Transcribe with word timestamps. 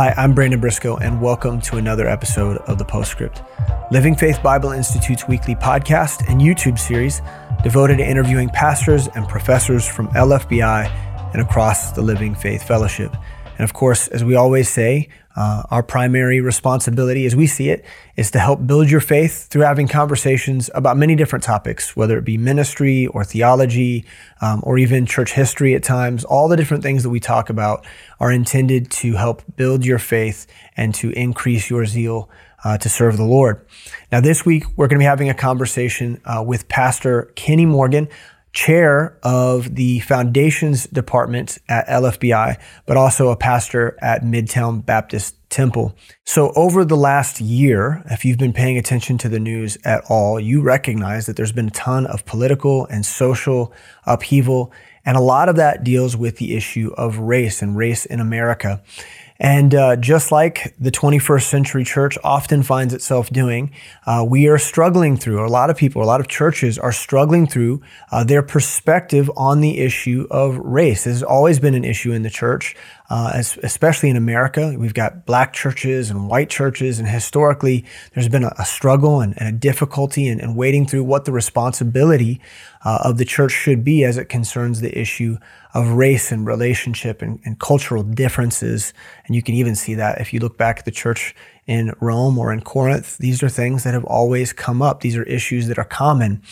Hi, 0.00 0.14
I'm 0.16 0.32
Brandon 0.32 0.58
Briscoe, 0.58 0.96
and 0.96 1.20
welcome 1.20 1.60
to 1.60 1.76
another 1.76 2.08
episode 2.08 2.56
of 2.62 2.78
The 2.78 2.86
Postscript, 2.86 3.42
Living 3.92 4.16
Faith 4.16 4.42
Bible 4.42 4.70
Institute's 4.70 5.28
weekly 5.28 5.54
podcast 5.54 6.26
and 6.26 6.40
YouTube 6.40 6.78
series 6.78 7.20
devoted 7.62 7.98
to 7.98 8.08
interviewing 8.08 8.48
pastors 8.48 9.08
and 9.08 9.28
professors 9.28 9.86
from 9.86 10.08
LFBI 10.12 10.88
and 11.34 11.42
across 11.42 11.92
the 11.92 12.00
Living 12.00 12.34
Faith 12.34 12.66
Fellowship. 12.66 13.14
And 13.60 13.64
of 13.68 13.74
course, 13.74 14.08
as 14.08 14.24
we 14.24 14.34
always 14.34 14.70
say, 14.70 15.10
uh, 15.36 15.64
our 15.70 15.82
primary 15.82 16.40
responsibility, 16.40 17.26
as 17.26 17.36
we 17.36 17.46
see 17.46 17.68
it, 17.68 17.84
is 18.16 18.30
to 18.30 18.38
help 18.38 18.66
build 18.66 18.90
your 18.90 19.02
faith 19.02 19.48
through 19.48 19.64
having 19.64 19.86
conversations 19.86 20.70
about 20.74 20.96
many 20.96 21.14
different 21.14 21.42
topics, 21.44 21.94
whether 21.94 22.16
it 22.16 22.24
be 22.24 22.38
ministry 22.38 23.06
or 23.08 23.22
theology 23.22 24.06
um, 24.40 24.62
or 24.62 24.78
even 24.78 25.04
church 25.04 25.32
history 25.34 25.74
at 25.74 25.82
times. 25.82 26.24
All 26.24 26.48
the 26.48 26.56
different 26.56 26.82
things 26.82 27.02
that 27.02 27.10
we 27.10 27.20
talk 27.20 27.50
about 27.50 27.84
are 28.18 28.32
intended 28.32 28.90
to 28.92 29.16
help 29.16 29.42
build 29.56 29.84
your 29.84 29.98
faith 29.98 30.46
and 30.74 30.94
to 30.94 31.10
increase 31.10 31.68
your 31.68 31.84
zeal 31.84 32.30
uh, 32.64 32.78
to 32.78 32.88
serve 32.88 33.18
the 33.18 33.24
Lord. 33.24 33.66
Now, 34.10 34.22
this 34.22 34.46
week, 34.46 34.64
we're 34.78 34.88
going 34.88 34.98
to 34.98 35.02
be 35.02 35.04
having 35.04 35.28
a 35.28 35.34
conversation 35.34 36.18
uh, 36.24 36.42
with 36.42 36.66
Pastor 36.68 37.30
Kenny 37.34 37.66
Morgan 37.66 38.08
chair 38.52 39.18
of 39.22 39.76
the 39.76 40.00
foundations 40.00 40.86
department 40.86 41.58
at 41.68 41.86
LFBI, 41.86 42.60
but 42.86 42.96
also 42.96 43.28
a 43.28 43.36
pastor 43.36 43.96
at 44.02 44.22
Midtown 44.22 44.84
Baptist 44.84 45.36
Temple. 45.50 45.96
So, 46.24 46.52
over 46.54 46.84
the 46.84 46.96
last 46.96 47.40
year, 47.40 48.02
if 48.10 48.24
you've 48.24 48.38
been 48.38 48.52
paying 48.52 48.78
attention 48.78 49.18
to 49.18 49.28
the 49.28 49.40
news 49.40 49.78
at 49.84 50.02
all, 50.08 50.38
you 50.38 50.62
recognize 50.62 51.26
that 51.26 51.36
there's 51.36 51.52
been 51.52 51.68
a 51.68 51.72
ton 51.72 52.06
of 52.06 52.24
political 52.24 52.86
and 52.86 53.04
social 53.04 53.72
upheaval. 54.04 54.72
And 55.04 55.16
a 55.16 55.20
lot 55.20 55.48
of 55.48 55.56
that 55.56 55.82
deals 55.82 56.16
with 56.16 56.36
the 56.36 56.54
issue 56.54 56.92
of 56.96 57.18
race 57.18 57.62
and 57.62 57.76
race 57.76 58.04
in 58.04 58.20
America. 58.20 58.82
And 59.40 59.74
uh, 59.74 59.96
just 59.96 60.30
like 60.30 60.74
the 60.78 60.90
21st 60.90 61.44
century 61.44 61.82
church 61.82 62.18
often 62.22 62.62
finds 62.62 62.92
itself 62.92 63.30
doing, 63.30 63.72
uh, 64.04 64.24
we 64.28 64.46
are 64.48 64.58
struggling 64.58 65.16
through, 65.16 65.44
a 65.44 65.48
lot 65.48 65.70
of 65.70 65.78
people, 65.78 66.02
a 66.02 66.04
lot 66.04 66.20
of 66.20 66.28
churches 66.28 66.78
are 66.78 66.92
struggling 66.92 67.46
through 67.46 67.80
uh, 68.12 68.22
their 68.22 68.42
perspective 68.42 69.30
on 69.38 69.62
the 69.62 69.78
issue 69.78 70.26
of 70.30 70.58
race. 70.58 71.04
This 71.04 71.14
has 71.14 71.22
always 71.22 71.58
been 71.58 71.74
an 71.74 71.84
issue 71.84 72.12
in 72.12 72.22
the 72.22 72.28
church, 72.28 72.76
uh, 73.10 73.32
especially 73.64 74.08
in 74.08 74.16
America. 74.16 74.72
We've 74.78 74.94
got 74.94 75.26
black 75.26 75.52
churches 75.52 76.10
and 76.10 76.28
white 76.28 76.48
churches, 76.48 77.00
and 77.00 77.08
historically, 77.08 77.84
there's 78.14 78.28
been 78.28 78.44
a, 78.44 78.54
a 78.56 78.64
struggle 78.64 79.20
and, 79.20 79.34
and, 79.36 79.48
a 79.48 79.52
difficulty 79.52 80.28
in, 80.28 80.38
in, 80.38 80.54
wading 80.54 80.86
through 80.86 81.02
what 81.02 81.24
the 81.24 81.32
responsibility 81.32 82.40
uh, 82.84 83.00
of 83.04 83.18
the 83.18 83.24
church 83.24 83.50
should 83.50 83.82
be 83.82 84.04
as 84.04 84.16
it 84.16 84.28
concerns 84.28 84.80
the 84.80 84.96
issue 84.96 85.36
of 85.74 85.88
race 85.90 86.30
and 86.30 86.46
relationship 86.46 87.20
and, 87.20 87.40
and, 87.44 87.58
cultural 87.58 88.04
differences. 88.04 88.94
And 89.26 89.34
you 89.34 89.42
can 89.42 89.56
even 89.56 89.74
see 89.74 89.94
that 89.94 90.20
if 90.20 90.32
you 90.32 90.38
look 90.38 90.56
back 90.56 90.78
at 90.78 90.84
the 90.84 90.92
church 90.92 91.34
in 91.66 91.92
Rome 92.00 92.38
or 92.38 92.52
in 92.52 92.62
Corinth. 92.62 93.18
These 93.18 93.42
are 93.42 93.48
things 93.48 93.84
that 93.84 93.94
have 93.94 94.04
always 94.04 94.52
come 94.52 94.82
up. 94.82 95.00
These 95.00 95.16
are 95.16 95.22
issues 95.24 95.68
that 95.68 95.78
are 95.78 95.84
common. 95.84 96.42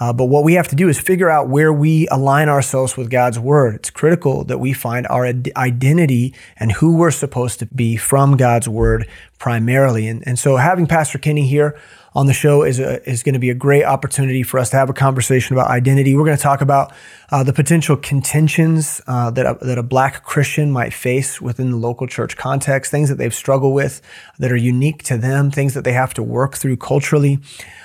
Uh, 0.00 0.14
but 0.14 0.26
what 0.26 0.44
we 0.44 0.54
have 0.54 0.68
to 0.68 0.76
do 0.76 0.88
is 0.88 0.98
figure 0.98 1.28
out 1.28 1.48
where 1.48 1.72
we 1.72 2.08
align 2.08 2.48
ourselves 2.48 2.96
with 2.96 3.10
God's 3.10 3.38
word. 3.38 3.74
It's 3.74 3.90
critical 3.90 4.44
that 4.44 4.58
we 4.58 4.72
find 4.72 5.06
our 5.08 5.26
identity 5.26 6.34
and 6.56 6.72
who 6.72 6.96
we're 6.96 7.10
supposed 7.10 7.58
to 7.58 7.66
be 7.66 7.96
from 7.96 8.38
God's 8.38 8.66
word 8.66 9.06
primarily. 9.38 10.08
And, 10.08 10.26
and 10.26 10.38
so 10.38 10.56
having 10.56 10.86
Pastor 10.86 11.18
Kenny 11.18 11.46
here 11.46 11.78
on 12.14 12.26
the 12.26 12.32
show 12.32 12.62
is 12.62 12.80
is 12.80 13.22
going 13.22 13.34
to 13.34 13.38
be 13.38 13.50
a 13.50 13.54
great 13.54 13.84
opportunity 13.84 14.42
for 14.42 14.58
us 14.58 14.70
to 14.70 14.76
have 14.76 14.90
a 14.90 14.92
conversation 14.92 15.54
about 15.54 15.70
identity. 15.70 16.14
We're 16.14 16.24
going 16.24 16.36
to 16.36 16.42
talk 16.42 16.60
about 16.60 16.92
uh, 17.30 17.42
the 17.44 17.52
potential 17.52 17.96
contentions 17.96 19.00
uh, 19.06 19.30
that 19.30 19.46
a, 19.46 19.64
that 19.64 19.78
a 19.78 19.82
black 19.82 20.24
Christian 20.24 20.72
might 20.72 20.92
face 20.92 21.40
within 21.40 21.70
the 21.70 21.76
local 21.76 22.06
church 22.06 22.36
context, 22.36 22.90
things 22.90 23.08
that 23.08 23.16
they've 23.16 23.34
struggled 23.34 23.74
with 23.74 24.02
that 24.38 24.50
are 24.50 24.56
unique 24.56 25.02
to 25.04 25.16
them, 25.16 25.50
things 25.50 25.74
that 25.74 25.84
they 25.84 25.92
have 25.92 26.12
to 26.14 26.22
work 26.22 26.56
through 26.56 26.76
culturally. 26.76 27.38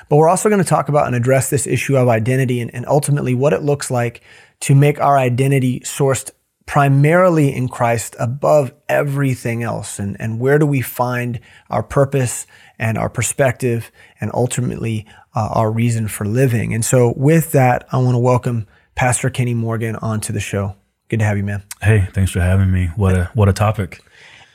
But 0.09 0.17
we're 0.17 0.29
also 0.29 0.49
going 0.49 0.61
to 0.61 0.67
talk 0.67 0.89
about 0.89 1.07
and 1.07 1.15
address 1.15 1.49
this 1.49 1.67
issue 1.67 1.97
of 1.97 2.07
identity 2.07 2.61
and, 2.61 2.73
and 2.73 2.85
ultimately 2.87 3.33
what 3.35 3.53
it 3.53 3.61
looks 3.61 3.89
like 3.89 4.21
to 4.61 4.75
make 4.75 4.99
our 4.99 5.17
identity 5.17 5.81
sourced 5.81 6.31
primarily 6.65 7.53
in 7.53 7.67
Christ 7.67 8.15
above 8.19 8.73
everything 8.89 9.63
else? 9.63 9.99
And, 9.99 10.17
and 10.19 10.39
where 10.39 10.59
do 10.59 10.65
we 10.65 10.81
find 10.81 11.39
our 11.69 11.83
purpose 11.83 12.47
and 12.77 12.97
our 12.97 13.09
perspective 13.09 13.91
and 14.19 14.31
ultimately 14.33 15.05
uh, 15.35 15.49
our 15.51 15.71
reason 15.71 16.07
for 16.07 16.25
living? 16.25 16.73
And 16.73 16.83
so, 16.83 17.13
with 17.15 17.51
that, 17.51 17.87
I 17.91 17.97
want 17.97 18.15
to 18.15 18.19
welcome 18.19 18.67
Pastor 18.95 19.29
Kenny 19.29 19.53
Morgan 19.53 19.95
onto 19.97 20.33
the 20.33 20.39
show. 20.39 20.75
Good 21.09 21.19
to 21.19 21.25
have 21.25 21.37
you, 21.37 21.43
man. 21.43 21.63
Hey, 21.81 22.07
thanks 22.13 22.31
for 22.31 22.41
having 22.41 22.71
me. 22.71 22.87
What 22.95 23.15
a 23.15 23.29
what 23.33 23.49
a 23.49 23.53
topic. 23.53 24.01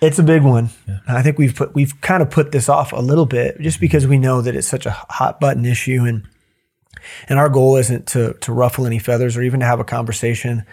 It's 0.01 0.19
a 0.19 0.23
big 0.23 0.43
one. 0.43 0.71
Yeah. 0.89 0.99
I 1.07 1.23
think 1.23 1.39
we've 1.39 1.55
put 1.55 1.75
we've 1.75 2.01
kind 2.01 2.23
of 2.23 2.31
put 2.31 2.53
this 2.53 2.69
off 2.69 2.93
a 2.93 3.01
little 3.01 3.27
bit 3.27 3.61
just 3.61 3.81
because 3.81 4.07
we 4.07 4.19
know 4.19 4.41
that 4.41 4.57
it's 4.57 4.67
such 4.67 4.87
a 4.87 4.91
hot 4.91 5.41
button 5.41 5.65
issue 5.65 6.05
and 6.07 6.27
and 7.29 7.39
our 7.39 7.49
goal 7.49 7.77
isn't 7.77 8.07
to 8.09 8.35
to 8.35 8.53
ruffle 8.53 8.87
any 8.87 8.99
feathers 8.99 9.37
or 9.37 9.43
even 9.43 9.61
to 9.61 9.67
have 9.67 9.81
a 9.81 9.85
conversation 9.85 10.65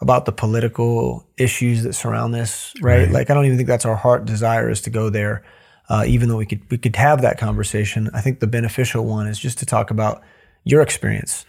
about 0.00 0.24
the 0.24 0.32
political 0.32 1.26
issues 1.36 1.82
that 1.82 1.92
surround 1.92 2.32
this, 2.32 2.72
right? 2.80 3.04
right. 3.04 3.10
Like 3.10 3.30
I 3.30 3.34
don't 3.34 3.44
even 3.44 3.58
think 3.58 3.68
that's 3.68 3.84
our 3.84 3.96
heart 3.96 4.24
desire 4.24 4.70
is 4.70 4.80
to 4.82 4.90
go 4.90 5.10
there. 5.10 5.44
Uh, 5.90 6.04
even 6.06 6.28
though 6.28 6.36
we 6.36 6.46
could 6.46 6.62
we 6.70 6.78
could 6.78 6.94
have 6.94 7.20
that 7.22 7.36
conversation, 7.36 8.08
I 8.14 8.20
think 8.20 8.38
the 8.38 8.46
beneficial 8.46 9.04
one 9.04 9.26
is 9.26 9.38
just 9.38 9.58
to 9.58 9.66
talk 9.66 9.90
about 9.90 10.22
your 10.64 10.82
experience. 10.82 11.44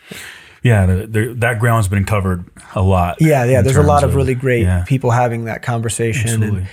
Yeah, 0.63 0.85
the, 0.87 1.07
the, 1.07 1.33
that 1.35 1.59
ground's 1.59 1.87
been 1.87 2.05
covered 2.05 2.45
a 2.75 2.81
lot. 2.81 3.17
Yeah, 3.19 3.45
yeah. 3.45 3.61
There's 3.61 3.77
a 3.77 3.83
lot 3.83 4.03
of, 4.03 4.11
of 4.11 4.15
really 4.15 4.35
great 4.35 4.63
yeah. 4.63 4.83
people 4.85 5.11
having 5.11 5.45
that 5.45 5.61
conversation, 5.61 6.43
and, 6.43 6.67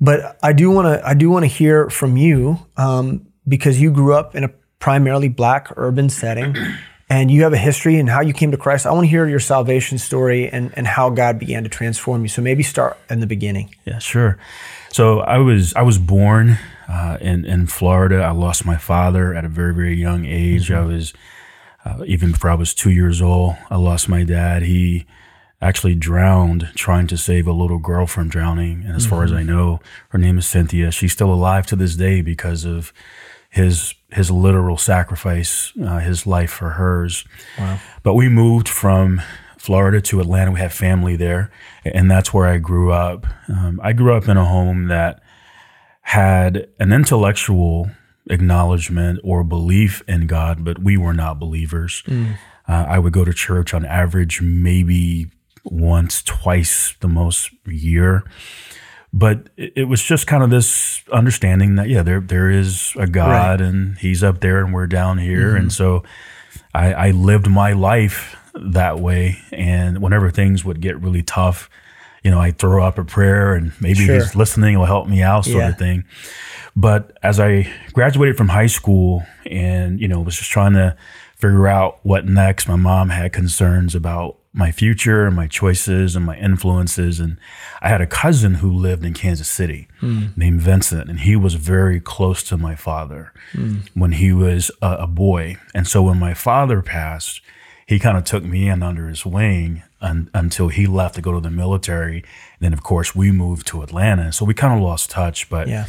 but 0.00 0.38
I 0.42 0.52
do 0.52 0.70
want 0.70 0.86
to 0.86 1.06
I 1.06 1.14
do 1.14 1.30
want 1.30 1.44
to 1.44 1.46
hear 1.46 1.88
from 1.88 2.18
you 2.18 2.58
um, 2.76 3.26
because 3.48 3.80
you 3.80 3.90
grew 3.90 4.14
up 4.14 4.34
in 4.34 4.44
a 4.44 4.50
primarily 4.78 5.28
black 5.28 5.72
urban 5.76 6.10
setting. 6.10 6.54
and 7.10 7.30
you 7.30 7.42
have 7.42 7.52
a 7.52 7.58
history 7.58 7.98
and 7.98 8.08
how 8.08 8.22
you 8.22 8.32
came 8.32 8.50
to 8.50 8.56
Christ. 8.56 8.86
I 8.86 8.92
want 8.92 9.04
to 9.04 9.08
hear 9.08 9.26
your 9.28 9.38
salvation 9.38 9.98
story 9.98 10.48
and, 10.48 10.72
and 10.74 10.86
how 10.86 11.10
God 11.10 11.38
began 11.38 11.62
to 11.62 11.68
transform 11.68 12.22
you. 12.22 12.28
So 12.28 12.40
maybe 12.40 12.62
start 12.62 12.96
in 13.10 13.20
the 13.20 13.26
beginning. 13.26 13.74
Yeah, 13.84 13.98
sure. 13.98 14.38
So 14.90 15.20
I 15.20 15.38
was 15.38 15.74
I 15.74 15.82
was 15.82 15.98
born 15.98 16.58
uh, 16.88 17.18
in 17.20 17.44
in 17.44 17.66
Florida. 17.66 18.22
I 18.22 18.30
lost 18.30 18.64
my 18.64 18.76
father 18.76 19.34
at 19.34 19.44
a 19.44 19.48
very 19.48 19.74
very 19.74 19.96
young 19.96 20.24
age. 20.26 20.68
Mm-hmm. 20.68 20.82
I 20.82 20.86
was 20.86 21.12
uh, 21.84 22.04
even 22.06 22.32
before 22.32 22.50
I 22.50 22.54
was 22.54 22.74
two 22.74 22.90
years 22.90 23.20
old. 23.20 23.56
I 23.70 23.76
lost 23.76 24.08
my 24.08 24.24
dad. 24.24 24.62
He 24.62 25.06
actually 25.60 25.94
drowned 25.94 26.70
trying 26.74 27.06
to 27.06 27.16
save 27.16 27.46
a 27.46 27.52
little 27.52 27.78
girl 27.78 28.06
from 28.06 28.28
drowning. 28.28 28.84
And 28.84 28.94
as 28.94 29.02
mm-hmm. 29.02 29.10
far 29.10 29.24
as 29.24 29.30
mm-hmm. 29.30 29.40
I 29.40 29.42
know, 29.44 29.80
her 30.10 30.18
name 30.18 30.38
is 30.38 30.46
Cynthia. 30.46 30.90
She's 30.90 31.12
still 31.12 31.32
alive 31.32 31.66
to 31.68 31.76
this 31.76 31.96
day 31.96 32.20
because 32.20 32.64
of 32.64 32.92
his 33.48 33.94
his 34.12 34.30
literal 34.30 34.76
sacrifice, 34.76 35.72
uh, 35.82 35.98
his 35.98 36.26
life 36.26 36.50
for 36.50 36.70
hers. 36.70 37.24
Wow. 37.58 37.80
But 38.02 38.14
we 38.14 38.28
moved 38.28 38.68
from 38.68 39.22
Florida 39.58 40.00
to 40.02 40.20
Atlanta. 40.20 40.50
We 40.50 40.60
have 40.60 40.72
family 40.72 41.16
there, 41.16 41.50
and 41.84 42.10
that's 42.10 42.34
where 42.34 42.46
I 42.46 42.58
grew 42.58 42.92
up. 42.92 43.26
Um, 43.48 43.80
I 43.82 43.92
grew 43.92 44.14
up 44.14 44.28
in 44.28 44.36
a 44.36 44.44
home 44.44 44.88
that 44.88 45.22
had 46.04 46.68
an 46.78 46.92
intellectual 46.92 47.90
acknowledgement 48.30 49.20
or 49.22 49.44
belief 49.44 50.02
in 50.06 50.26
God, 50.26 50.64
but 50.64 50.78
we 50.78 50.96
were 50.96 51.14
not 51.14 51.38
believers. 51.38 52.02
Mm. 52.06 52.36
Uh, 52.66 52.86
I 52.88 52.98
would 52.98 53.12
go 53.12 53.24
to 53.24 53.32
church 53.32 53.74
on 53.74 53.84
average 53.84 54.40
maybe 54.40 55.26
once, 55.64 56.22
twice 56.22 56.94
the 57.00 57.08
most 57.08 57.50
year 57.66 58.24
but 59.16 59.48
it 59.56 59.86
was 59.86 60.02
just 60.02 60.26
kind 60.26 60.42
of 60.42 60.50
this 60.50 61.02
understanding 61.12 61.76
that 61.76 61.88
yeah 61.88 62.02
there 62.02 62.20
there 62.20 62.50
is 62.50 62.92
a 62.96 63.06
god 63.06 63.60
right. 63.60 63.68
and 63.68 63.96
he's 63.98 64.24
up 64.24 64.40
there 64.40 64.58
and 64.58 64.74
we're 64.74 64.88
down 64.88 65.18
here 65.18 65.50
mm-hmm. 65.50 65.58
and 65.58 65.72
so 65.72 66.02
I, 66.74 66.92
I, 66.92 67.10
lived 67.12 67.48
my 67.48 67.72
life 67.72 68.36
that 68.54 68.98
way 68.98 69.38
and 69.52 70.02
whenever 70.02 70.30
things 70.32 70.64
would 70.64 70.80
get 70.80 71.00
really 71.00 71.22
tough 71.22 71.70
you 72.24 72.30
know 72.30 72.40
i 72.40 72.50
throw 72.50 72.82
up 72.82 72.98
a 72.98 73.04
prayer 73.04 73.54
and 73.54 73.72
maybe 73.80 74.04
sure. 74.06 74.14
he's 74.16 74.34
listening 74.34 74.78
will 74.78 74.86
help 74.86 75.06
me 75.06 75.22
out 75.22 75.44
sort 75.44 75.58
yeah. 75.58 75.68
of 75.68 75.78
thing 75.78 76.04
but 76.74 77.16
as 77.22 77.38
i 77.38 77.70
graduated 77.92 78.36
from 78.36 78.48
high 78.48 78.66
school 78.66 79.24
and 79.46 80.00
you 80.00 80.08
know 80.08 80.20
was 80.20 80.36
just 80.36 80.50
trying 80.50 80.72
to 80.72 80.96
figure 81.36 81.68
out 81.68 81.98
what 82.02 82.26
next 82.26 82.66
my 82.66 82.76
mom 82.76 83.10
had 83.10 83.32
concerns 83.32 83.94
about 83.94 84.38
my 84.54 84.70
future 84.70 85.26
and 85.26 85.34
my 85.34 85.48
choices 85.48 86.14
and 86.14 86.24
my 86.24 86.36
influences. 86.38 87.18
And 87.18 87.36
I 87.82 87.88
had 87.88 88.00
a 88.00 88.06
cousin 88.06 88.54
who 88.54 88.72
lived 88.72 89.04
in 89.04 89.12
Kansas 89.12 89.50
City 89.50 89.88
mm. 90.00 90.34
named 90.36 90.62
Vincent, 90.62 91.10
and 91.10 91.20
he 91.20 91.34
was 91.34 91.54
very 91.54 92.00
close 92.00 92.42
to 92.44 92.56
my 92.56 92.76
father 92.76 93.32
mm. 93.52 93.80
when 93.94 94.12
he 94.12 94.32
was 94.32 94.70
a, 94.80 94.92
a, 95.00 95.06
boy. 95.08 95.56
And 95.74 95.88
so 95.88 96.04
when 96.04 96.18
my 96.18 96.34
father 96.34 96.82
passed, 96.82 97.40
he 97.86 97.98
kind 97.98 98.16
of 98.16 98.24
took 98.24 98.44
me 98.44 98.68
in 98.68 98.82
under 98.82 99.08
his 99.08 99.26
wing 99.26 99.82
un, 100.04 100.30
until 100.34 100.68
he 100.68 100.86
left 100.86 101.14
to 101.16 101.20
go 101.22 101.32
to 101.32 101.40
the 101.40 101.50
military. 101.50 102.18
And 102.18 102.60
then, 102.60 102.72
of 102.72 102.82
course, 102.82 103.14
we 103.16 103.32
moved 103.32 103.66
to 103.68 103.82
Atlanta. 103.82 104.32
So 104.32 104.44
we 104.44 104.54
kind 104.54 104.72
of 104.74 104.80
lost 104.80 105.10
touch. 105.10 105.48
But 105.50 105.66
yeah. 105.68 105.86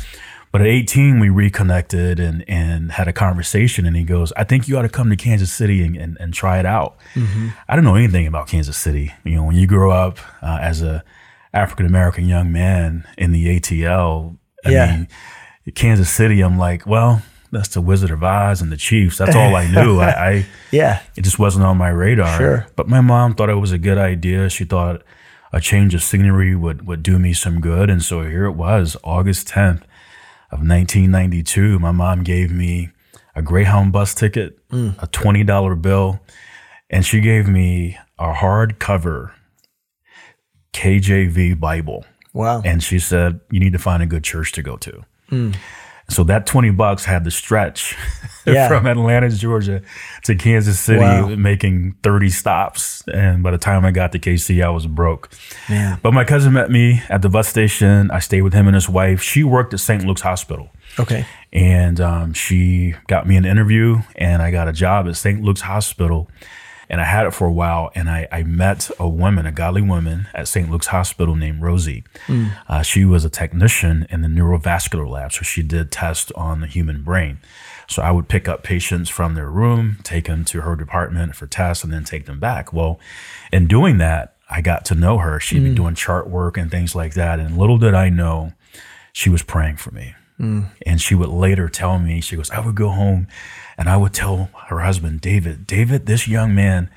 But 0.52 0.62
at 0.62 0.68
18, 0.68 1.20
we 1.20 1.28
reconnected 1.30 2.18
and, 2.18 2.46
and 2.48 2.94
had 2.94 3.10
a 3.10 3.14
conversation. 3.14 3.86
And 3.86 3.94
he 3.98 4.04
goes, 4.06 4.32
I 4.38 4.46
think 4.46 4.70
you 4.70 4.78
ought 4.78 4.84
to 4.84 4.90
come 4.90 5.10
to 5.10 5.18
Kansas 5.18 5.52
City 5.52 5.84
and, 5.84 5.98
and, 5.98 6.16
and 6.18 6.34
try 6.34 6.60
it 6.60 6.66
out. 6.66 6.96
Mm-hmm. 7.14 7.50
I 7.68 7.76
didn't 7.76 7.84
know 7.86 7.96
anything 7.96 8.26
about 8.26 8.48
Kansas 8.48 8.78
City. 8.78 9.14
You 9.26 9.36
know, 9.36 9.44
when 9.44 9.58
you 9.58 9.68
grow 9.68 9.92
up 9.92 10.18
uh, 10.42 10.60
as 10.62 10.82
a 10.82 11.04
African 11.54 11.86
American 11.86 12.26
young 12.26 12.54
man 12.54 13.06
in 13.18 13.34
the 13.34 13.60
ATL, 13.60 14.38
I 14.66 14.70
Yeah. 14.70 14.96
mean, 14.96 15.08
Kansas 15.74 16.10
City, 16.10 16.40
I'm 16.42 16.58
like, 16.58 16.86
well, 16.88 17.22
that's 17.56 17.70
the 17.70 17.82
Wizard 17.82 18.12
of 18.12 18.24
Oz 18.24 18.62
and 18.62 18.72
the 18.72 18.78
Chiefs. 18.78 19.18
That's 19.18 19.36
all 19.36 19.56
I 19.56 19.68
knew. 19.72 20.00
I, 20.00 20.30
I 20.30 20.46
Yeah. 20.72 21.02
it 21.16 21.22
just 21.22 21.40
wasn't 21.40 21.66
on 21.66 21.78
my 21.78 21.90
radar. 21.90 22.38
Sure. 22.38 22.68
But 22.76 22.88
my 22.88 23.02
mom 23.02 23.34
thought 23.34 23.50
it 23.50 23.56
was 23.56 23.72
a 23.72 23.78
good 23.78 23.98
idea. 23.98 24.50
She 24.50 24.66
thought 24.66 25.04
a 25.54 25.62
change 25.62 25.96
of 25.96 26.04
scenery 26.04 26.56
would, 26.56 26.86
would 26.86 27.02
do 27.02 27.18
me 27.18 27.34
some 27.34 27.62
good. 27.62 27.90
And 27.90 28.04
so 28.04 28.24
here 28.24 28.46
it 28.46 28.54
was, 28.54 28.98
August 29.04 29.48
10th 29.48 29.84
of 30.52 30.60
1992. 30.60 31.80
My 31.80 31.92
mom 31.92 32.24
gave 32.24 32.52
me 32.52 32.90
a 33.36 33.42
Greyhound 33.42 33.92
bus 33.92 34.14
ticket, 34.14 34.68
mm. 34.70 35.02
a 35.02 35.08
$20 35.08 35.82
bill, 35.82 36.20
and 36.90 37.06
she 37.06 37.22
gave 37.22 37.48
me 37.48 37.98
a 38.20 38.34
hardcover 38.34 39.32
KJV 40.74 41.60
Bible. 41.60 42.06
Wow. 42.34 42.62
And 42.66 42.84
she 42.84 43.00
said, 43.00 43.40
You 43.50 43.62
need 43.62 43.74
to 43.74 43.80
find 43.80 44.04
a 44.04 44.06
good 44.06 44.24
church 44.24 44.52
to 44.54 44.62
go 44.62 44.76
to. 44.78 45.06
Mm. 45.32 45.56
So 46.08 46.24
that 46.26 46.46
20 46.46 46.70
bucks 46.72 47.04
had 47.06 47.24
to 47.24 47.32
stretch 47.32 47.96
Yeah. 48.46 48.68
from 48.68 48.86
Atlanta, 48.86 49.28
Georgia 49.30 49.82
to 50.26 50.36
Kansas 50.36 50.80
City, 50.80 51.00
Wow. 51.00 51.30
making 51.36 51.96
30 52.04 52.30
stops. 52.30 53.04
And 53.12 53.42
by 53.42 53.50
the 53.52 53.58
time 53.58 53.84
I 53.86 53.90
got 53.92 54.12
to 54.12 54.20
KC, 54.20 54.64
I 54.64 54.70
was 54.70 54.86
broke. 54.86 55.32
Man. 55.68 56.00
But 56.04 56.14
my 56.14 56.24
cousin 56.24 56.54
met 56.54 56.70
me 56.70 57.02
at 57.10 57.24
the 57.24 57.30
bus 57.30 57.48
station. 57.48 58.12
I 58.12 58.20
stayed 58.20 58.44
with 58.44 58.54
him 58.54 58.68
and 58.68 58.76
his 58.76 58.88
wife. 58.88 59.22
She 59.22 59.44
worked 59.44 59.74
at 59.74 59.80
St. 59.80 60.06
Luke's 60.06 60.22
Hospital. 60.22 60.70
Okay. 61.00 61.26
And 61.52 62.00
um, 62.00 62.34
she 62.34 62.94
got 63.08 63.28
me 63.28 63.36
an 63.36 63.46
interview, 63.46 64.02
and 64.16 64.42
I 64.44 64.52
got 64.52 64.68
a 64.68 64.74
job 64.74 65.08
at 65.08 65.16
St. 65.16 65.42
Luke's 65.42 65.62
Hospital. 65.62 66.30
And 66.90 67.02
I 67.02 67.06
had 67.06 67.26
it 67.26 67.32
for 67.32 67.48
a 67.48 67.52
while, 67.52 67.92
and 67.96 68.10
I, 68.10 68.28
I 68.32 68.44
met 68.44 68.90
a 69.00 69.10
woman, 69.10 69.46
a 69.46 69.52
godly 69.52 69.82
woman 69.82 70.28
at 70.34 70.48
St. 70.48 70.70
Luke's 70.70 70.88
Hospital 70.88 71.36
named 71.36 71.62
Rosie. 71.62 72.04
Uh, 72.68 72.82
she 72.84 73.06
was 73.06 73.26
a 73.26 73.30
technician 73.30 74.06
in 74.10 74.22
the 74.22 74.28
neurovascular 74.28 75.10
lab, 75.10 75.34
so 75.34 75.42
she 75.42 75.64
did 75.64 75.92
tests 75.92 76.32
on 76.36 76.62
the 76.62 76.68
human 76.68 77.02
brain. 77.02 77.40
So 77.88 78.02
I 78.02 78.12
would 78.12 78.28
pick 78.28 78.48
up 78.48 78.64
patients 78.64 79.10
from 79.10 79.36
their 79.36 79.50
room, 79.50 79.98
take 80.04 80.26
them 80.26 80.44
to 80.46 80.62
her 80.62 80.76
department 80.76 81.36
for 81.36 81.48
tests, 81.48 81.84
and 81.84 81.94
then 81.94 82.04
take 82.04 82.26
them 82.26 82.40
back. 82.40 82.74
Well, 82.74 83.00
in 83.52 83.68
doing 83.68 83.98
that, 84.00 84.36
I 84.50 84.62
got 84.62 84.86
to 84.86 84.96
know 84.96 85.18
her. 85.20 85.40
She'd 85.40 85.64
be 85.64 85.74
doing 85.76 85.96
chart 85.96 86.30
work 86.30 86.58
and 86.58 86.70
things 86.70 86.96
like 86.96 87.14
that. 87.16 87.40
And 87.40 87.58
little 87.58 87.78
did 87.78 87.94
I 87.94 88.10
know, 88.10 88.54
she 89.12 89.30
was 89.30 89.44
praying 89.44 89.78
for 89.78 89.92
me. 89.92 90.14
And 90.86 91.02
she 91.02 91.16
would 91.16 91.30
later 91.30 91.70
tell 91.70 92.00
me, 92.00 92.22
she 92.22 92.36
goes, 92.36 92.52
I 92.52 92.60
would 92.60 92.76
go 92.76 92.90
home 92.90 93.28
and 93.78 93.90
I 93.90 93.98
would 93.98 94.14
tell 94.14 94.50
her 94.68 94.80
husband, 94.80 95.22
David, 95.22 95.66
David, 95.66 96.06
this 96.06 96.28
young 96.28 96.54
man 96.54 96.90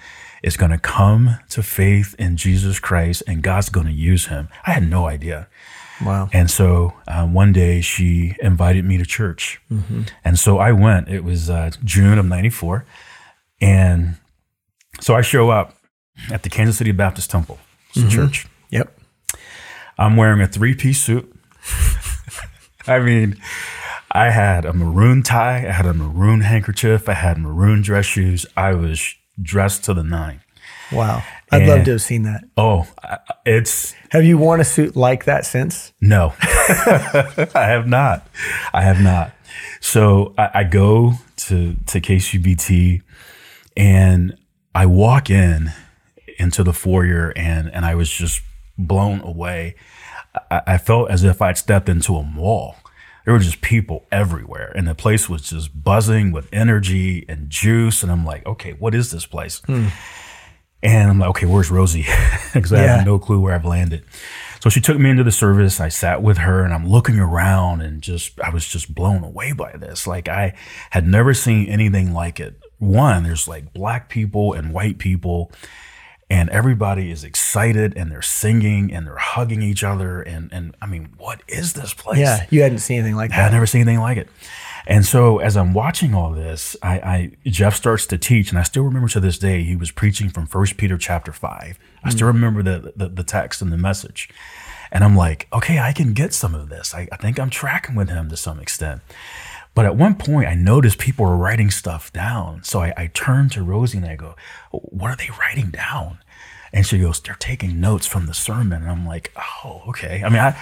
is 0.43 0.57
going 0.57 0.71
to 0.71 0.79
come 0.79 1.39
to 1.51 1.63
faith 1.63 2.15
in 2.19 2.37
Jesus 2.37 2.79
Christ 2.79 3.23
and 3.27 3.43
God's 3.43 3.69
going 3.69 3.87
to 3.87 3.93
use 3.93 4.27
him. 4.27 4.49
I 4.67 4.73
had 4.73 4.89
no 4.89 5.07
idea. 5.07 5.49
Wow. 6.05 6.29
And 6.33 6.51
so 6.51 6.95
uh, 7.09 7.27
one 7.27 7.53
day 7.53 7.81
she 7.81 8.37
invited 8.41 8.85
me 8.85 8.99
to 8.99 9.05
church. 9.05 9.61
And 10.25 10.39
so 10.39 10.59
I 10.59 10.73
went. 10.73 11.09
It 11.09 11.25
was 11.25 11.51
uh, 11.51 11.71
June 11.85 12.19
of 12.19 12.27
94. 12.27 12.85
And 13.61 14.17
so 15.01 15.15
I 15.15 15.23
show 15.23 15.51
up 15.51 15.75
at 16.31 16.43
the 16.43 16.51
Kansas 16.51 16.79
City 16.79 16.93
Baptist 16.93 17.31
Temple 17.31 17.59
a 17.97 18.09
church. 18.11 18.47
Yep. 18.71 19.01
I'm 19.99 20.17
wearing 20.17 20.41
a 20.41 20.47
three 20.47 20.75
piece 20.75 21.01
suit. 21.03 21.35
I 22.89 22.99
mean, 23.01 23.37
I 24.11 24.31
had 24.31 24.65
a 24.65 24.73
maroon 24.73 25.23
tie, 25.23 25.67
I 25.69 25.73
had 25.73 25.87
a 25.87 25.95
maroon 25.95 26.41
handkerchief, 26.41 27.09
I 27.09 27.15
had 27.15 27.39
maroon 27.39 27.83
dress 27.83 28.07
shoes. 28.07 28.47
I 28.57 28.75
was 28.75 29.15
dressed 29.41 29.85
to 29.85 29.95
the 29.95 30.03
nine. 30.03 30.41
Wow. 30.91 31.23
I'd 31.51 31.67
love 31.67 31.85
to 31.85 31.93
have 31.93 32.03
seen 32.03 32.23
that. 32.25 32.45
Oh, 32.57 32.87
it's 33.45 33.95
Have 34.11 34.25
you 34.25 34.39
worn 34.39 34.61
a 34.61 34.65
suit 34.65 34.97
like 34.97 35.25
that 35.25 35.47
since? 35.47 35.93
no, 36.01 36.35
I 36.43 37.47
have 37.55 37.87
not. 37.87 38.27
I 38.73 38.83
have 38.83 39.01
not. 39.01 39.33
So 39.81 40.35
I, 40.37 40.51
I 40.55 40.65
go 40.65 41.15
to 41.37 41.75
to 41.87 42.01
KCBT, 42.01 43.03
and 43.77 44.37
I 44.75 44.87
walk 44.87 45.31
in 45.31 45.73
into 46.39 46.63
the 46.63 46.73
foyer, 46.73 47.33
and 47.37 47.71
and 47.73 47.85
I 47.85 47.95
was 47.95 48.11
just 48.11 48.43
blown 48.77 49.21
away. 49.21 49.75
I, 50.51 50.63
I 50.67 50.79
felt 50.79 51.11
as 51.11 51.25
if 51.25 51.41
I'd 51.43 51.59
stepped 51.59 51.89
into 51.89 52.17
a 52.17 52.23
mall. 52.23 52.77
There 53.25 53.35
were 53.35 53.41
just 53.41 53.61
people 53.61 54.07
everywhere, 54.11 54.73
and 54.75 54.89
the 54.89 54.95
place 54.95 55.29
was 55.29 55.43
just 55.51 55.85
buzzing 55.85 56.33
with 56.33 56.49
energy 56.53 57.27
and 57.29 57.51
juice. 57.51 58.03
And 58.03 58.11
I'm 58.11 58.25
like, 58.25 58.47
okay, 58.47 58.73
what 58.73 58.95
is 58.95 59.11
this 59.11 59.27
place? 59.27 59.61
Hmm. 59.67 59.89
And 60.83 61.11
I'm 61.11 61.19
like, 61.19 61.31
okay, 61.31 61.47
where's 61.47 61.71
Rosie? 61.71 62.07
Because 62.55 62.73
I 62.73 62.83
Yeah. 62.85 62.97
have 62.99 63.07
no 63.07 63.19
clue 63.19 63.41
where 63.41 63.55
I've 63.55 63.65
landed. 63.67 64.05
So 64.61 64.71
she 64.71 64.81
took 64.81 64.99
me 64.99 65.11
into 65.11 65.23
the 65.25 65.31
service. 65.33 65.81
I 65.81 65.89
sat 65.89 66.23
with 66.23 66.39
her 66.39 66.65
and 66.65 66.73
I'm 66.73 66.89
looking 66.89 67.19
around 67.21 67.83
and 67.83 68.01
just, 68.01 68.41
I 68.41 68.49
was 68.51 68.67
just 68.67 68.95
blown 68.95 69.23
away 69.23 69.53
by 69.53 69.73
this. 69.77 70.07
Like 70.07 70.29
I 70.29 70.55
had 70.91 71.07
never 71.07 71.35
seen 71.35 71.69
anything 71.69 72.15
like 72.15 72.41
it. 72.41 72.59
One, 72.79 73.25
there's 73.25 73.47
like 73.47 73.73
black 73.75 74.09
people 74.09 74.55
and 74.55 74.73
white 74.73 74.99
people 74.99 75.53
and 76.31 76.51
everybody 76.51 77.11
is 77.11 77.25
excited 77.25 77.97
and 77.97 78.11
they're 78.11 78.23
singing 78.23 78.93
and 78.93 79.07
they're 79.07 79.17
hugging 79.17 79.63
each 79.63 79.83
other. 79.83 80.21
And, 80.21 80.53
and 80.53 80.77
I 80.83 80.87
mean, 80.87 81.11
what 81.17 81.43
is 81.49 81.73
this 81.73 81.95
place? 81.95 82.19
Yeah. 82.19 82.47
You 82.51 82.63
hadn't 82.63 82.79
seen 82.79 82.99
anything 82.99 83.17
like 83.17 83.31
that. 83.31 83.39
I 83.39 83.43
had 83.43 83.49
that. 83.49 83.57
never 83.57 83.67
seen 83.67 83.83
anything 83.83 84.01
like 84.01 84.19
it. 84.19 84.29
And 84.87 85.05
so 85.05 85.39
as 85.39 85.55
I'm 85.55 85.75
watching 85.75 86.15
all 86.15 86.33
this, 86.33 86.75
I, 86.83 86.95
I 86.99 87.31
Jeff 87.45 87.77
starts 87.77 88.07
to 88.07 88.17
teach, 88.17 88.49
and 88.49 88.59
I 88.59 88.63
still 88.63 88.85
remember 88.85 89.09
to 89.09 89.21
this 89.21 89.39
day 89.39 89.63
he 89.63 89.77
was 89.77 89.91
preaching 89.91 90.31
from 90.31 90.47
First 90.47 90.79
Peter 90.79 90.97
chapter 90.97 91.31
five. 91.31 91.79
I 92.03 92.09
still 92.09 92.31
hmm. 92.31 92.37
remember 92.37 92.63
the, 92.63 92.95
the 92.97 93.09
the 93.09 93.23
text 93.23 93.61
and 93.61 93.71
the 93.71 93.77
message, 93.77 94.31
and 94.91 95.05
I'm 95.05 95.15
like, 95.15 95.47
okay, 95.53 95.79
I 95.79 95.93
can 95.93 96.15
get 96.15 96.33
some 96.33 96.55
of 96.55 96.71
this. 96.71 96.95
I, 96.95 97.07
I 97.13 97.17
think 97.17 97.39
I'm 97.39 97.51
tracking 97.51 97.97
with 97.97 98.09
him 98.09 98.31
to 98.31 98.37
some 98.37 98.59
extent. 98.61 99.03
But 99.79 99.87
at 99.87 99.95
one 99.95 100.17
point, 100.17 100.49
I 100.49 100.55
noticed 100.55 100.99
people 100.99 101.25
were 101.25 101.37
writing 101.37 101.71
stuff 101.71 102.13
down. 102.13 102.65
So 102.65 102.81
I, 102.81 102.93
I 102.97 103.07
turned 103.15 103.53
to 103.53 103.63
Rosie 103.63 103.99
and 103.99 104.07
I 104.09 104.17
go, 104.17 104.35
"What 104.73 105.13
are 105.13 105.17
they 105.17 105.31
writing 105.39 105.71
down?" 105.71 106.19
And 106.73 106.85
she 106.85 106.99
goes, 106.99 107.21
"They're 107.21 107.37
taking 107.39 107.79
notes 107.81 108.05
from 108.05 108.27
the 108.27 108.35
sermon." 108.35 108.83
And 108.83 108.91
I'm 108.91 109.07
like, 109.07 109.33
"Oh, 109.65 109.83
okay." 109.91 110.23
I 110.25 110.29
mean, 110.31 110.41
I 110.41 110.57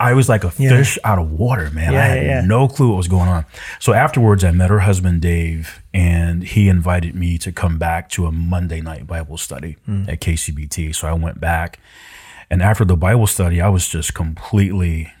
I 0.00 0.14
was 0.14 0.26
like 0.30 0.42
a 0.42 0.52
Yeah. 0.56 0.70
fish 0.70 0.98
out 1.04 1.18
of 1.18 1.32
water, 1.32 1.68
man. 1.70 1.92
Yeah, 1.92 2.02
I 2.02 2.06
had 2.06 2.26
yeah, 2.26 2.40
no 2.40 2.66
clue 2.66 2.88
what 2.92 2.96
was 2.96 3.08
going 3.08 3.28
on. 3.28 3.44
So 3.78 3.92
afterwards, 3.92 4.42
I 4.42 4.52
met 4.52 4.70
her 4.70 4.80
husband, 4.80 5.20
Dave, 5.20 5.82
and 5.92 6.44
he 6.44 6.70
invited 6.70 7.14
me 7.14 7.36
to 7.38 7.52
come 7.52 7.76
back 7.78 8.08
to 8.10 8.24
a 8.24 8.32
Monday 8.32 8.80
night 8.80 9.06
Bible 9.06 9.36
study 9.36 9.76
Hmm. 9.84 10.04
at 10.08 10.20
KCBT. 10.22 10.92
So 10.94 11.06
I 11.08 11.12
went 11.12 11.40
back. 11.40 11.78
And 12.50 12.62
after 12.62 12.86
the 12.86 12.96
Bible 12.96 13.26
study, 13.26 13.60
I 13.60 13.68
was 13.68 13.86
just 13.86 14.14
completely 14.14 15.12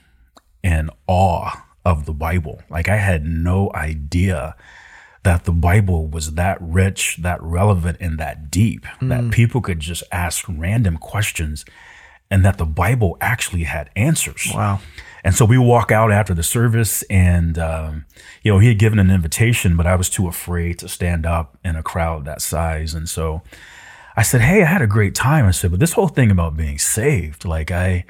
in 0.62 0.88
awe 1.06 1.60
of 1.84 2.06
the 2.06 2.12
Bible. 2.12 2.62
Like 2.70 2.88
I 2.88 2.96
had 2.96 3.24
no 3.24 3.70
idea 3.74 4.56
that 5.22 5.44
the 5.44 5.52
Bible 5.52 6.06
was 6.06 6.34
that 6.34 6.58
rich, 6.60 7.18
that 7.22 7.42
relevant, 7.42 7.96
and 8.00 8.18
that 8.18 8.50
deep, 8.50 8.84
Hmm. 9.00 9.08
that 9.08 9.30
people 9.30 9.60
could 9.60 9.80
just 9.80 10.02
ask 10.12 10.44
random 10.48 10.96
questions 10.98 11.64
and 12.30 12.44
that 12.44 12.58
the 12.58 12.66
Bible 12.66 13.16
actually 13.20 13.64
had 13.64 13.90
answers. 13.96 14.50
Wow. 14.54 14.80
And 15.22 15.34
so 15.34 15.44
we 15.46 15.56
walk 15.56 15.90
out 15.90 16.10
after 16.12 16.34
the 16.34 16.42
service, 16.42 17.02
and 17.04 17.58
um, 17.58 18.04
you 18.42 18.52
know 18.52 18.58
he 18.58 18.68
had 18.68 18.78
given 18.78 18.98
an 18.98 19.10
invitation, 19.10 19.76
but 19.76 19.86
I 19.86 19.94
was 19.96 20.10
too 20.10 20.28
afraid 20.28 20.78
to 20.80 20.88
stand 20.88 21.24
up 21.24 21.56
in 21.64 21.76
a 21.76 21.82
crowd 21.82 22.24
that 22.26 22.42
size. 22.42 22.92
And 22.92 23.08
so 23.08 23.40
I 24.16 24.22
said, 24.22 24.42
"Hey, 24.42 24.62
I 24.62 24.66
had 24.66 24.82
a 24.82 24.86
great 24.86 25.14
time." 25.14 25.46
I 25.46 25.50
said, 25.52 25.70
"But 25.70 25.80
this 25.80 25.92
whole 25.94 26.08
thing 26.08 26.30
about 26.30 26.56
being 26.56 26.78
saved, 26.78 27.46
like 27.46 27.70
I, 27.70 28.04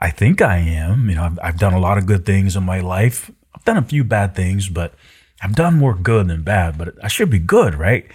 I 0.00 0.10
think 0.10 0.40
I 0.40 0.58
am. 0.58 1.08
You 1.08 1.16
know, 1.16 1.24
I've, 1.24 1.38
I've 1.42 1.58
done 1.58 1.74
a 1.74 1.80
lot 1.80 1.98
of 1.98 2.06
good 2.06 2.24
things 2.24 2.56
in 2.56 2.62
my 2.64 2.80
life. 2.80 3.30
I've 3.54 3.64
done 3.64 3.76
a 3.76 3.82
few 3.82 4.04
bad 4.04 4.34
things, 4.34 4.68
but 4.68 4.94
I've 5.42 5.54
done 5.54 5.74
more 5.76 5.94
good 5.94 6.28
than 6.28 6.42
bad. 6.42 6.78
But 6.78 6.94
I 7.02 7.08
should 7.08 7.30
be 7.30 7.38
good, 7.38 7.74
right?" 7.74 8.06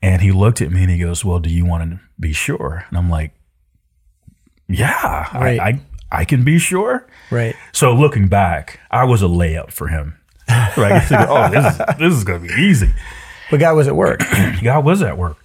And 0.00 0.22
he 0.22 0.30
looked 0.30 0.60
at 0.60 0.70
me 0.70 0.82
and 0.82 0.90
he 0.90 0.98
goes, 0.98 1.24
"Well, 1.24 1.38
do 1.38 1.50
you 1.50 1.64
want 1.64 1.90
to 1.90 2.00
be 2.18 2.32
sure?" 2.32 2.84
And 2.88 2.98
I'm 2.98 3.10
like, 3.10 3.32
"Yeah, 4.68 5.36
Right. 5.36 5.60
I, 5.60 5.68
I, 5.68 5.80
I 6.20 6.24
can 6.24 6.44
be 6.44 6.58
sure." 6.58 7.06
Right. 7.30 7.54
So 7.72 7.92
looking 7.94 8.28
back, 8.28 8.80
I 8.90 9.04
was 9.04 9.22
a 9.22 9.26
layup 9.26 9.72
for 9.72 9.88
him. 9.88 10.14
Right? 10.76 11.02
Oh, 11.10 11.50
this 11.50 11.72
is, 11.72 11.78
this 11.98 12.14
is 12.14 12.24
going 12.24 12.42
to 12.42 12.48
be 12.48 12.62
easy. 12.62 12.92
But 13.50 13.60
God 13.60 13.74
was 13.74 13.88
at 13.88 13.96
work. 13.96 14.20
God 14.62 14.84
was 14.84 15.02
at 15.02 15.18
work. 15.18 15.36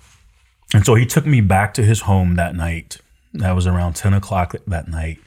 And 0.74 0.86
so 0.86 0.96
he 0.96 1.06
took 1.06 1.26
me 1.26 1.42
back 1.42 1.74
to 1.76 1.84
his 1.84 2.02
home 2.02 2.36
that 2.36 2.56
night. 2.56 2.98
That 3.34 3.52
was 3.54 3.68
around 3.68 3.96
10 3.96 4.14
o'clock 4.14 4.56
that 4.68 4.88
night. 4.88 5.20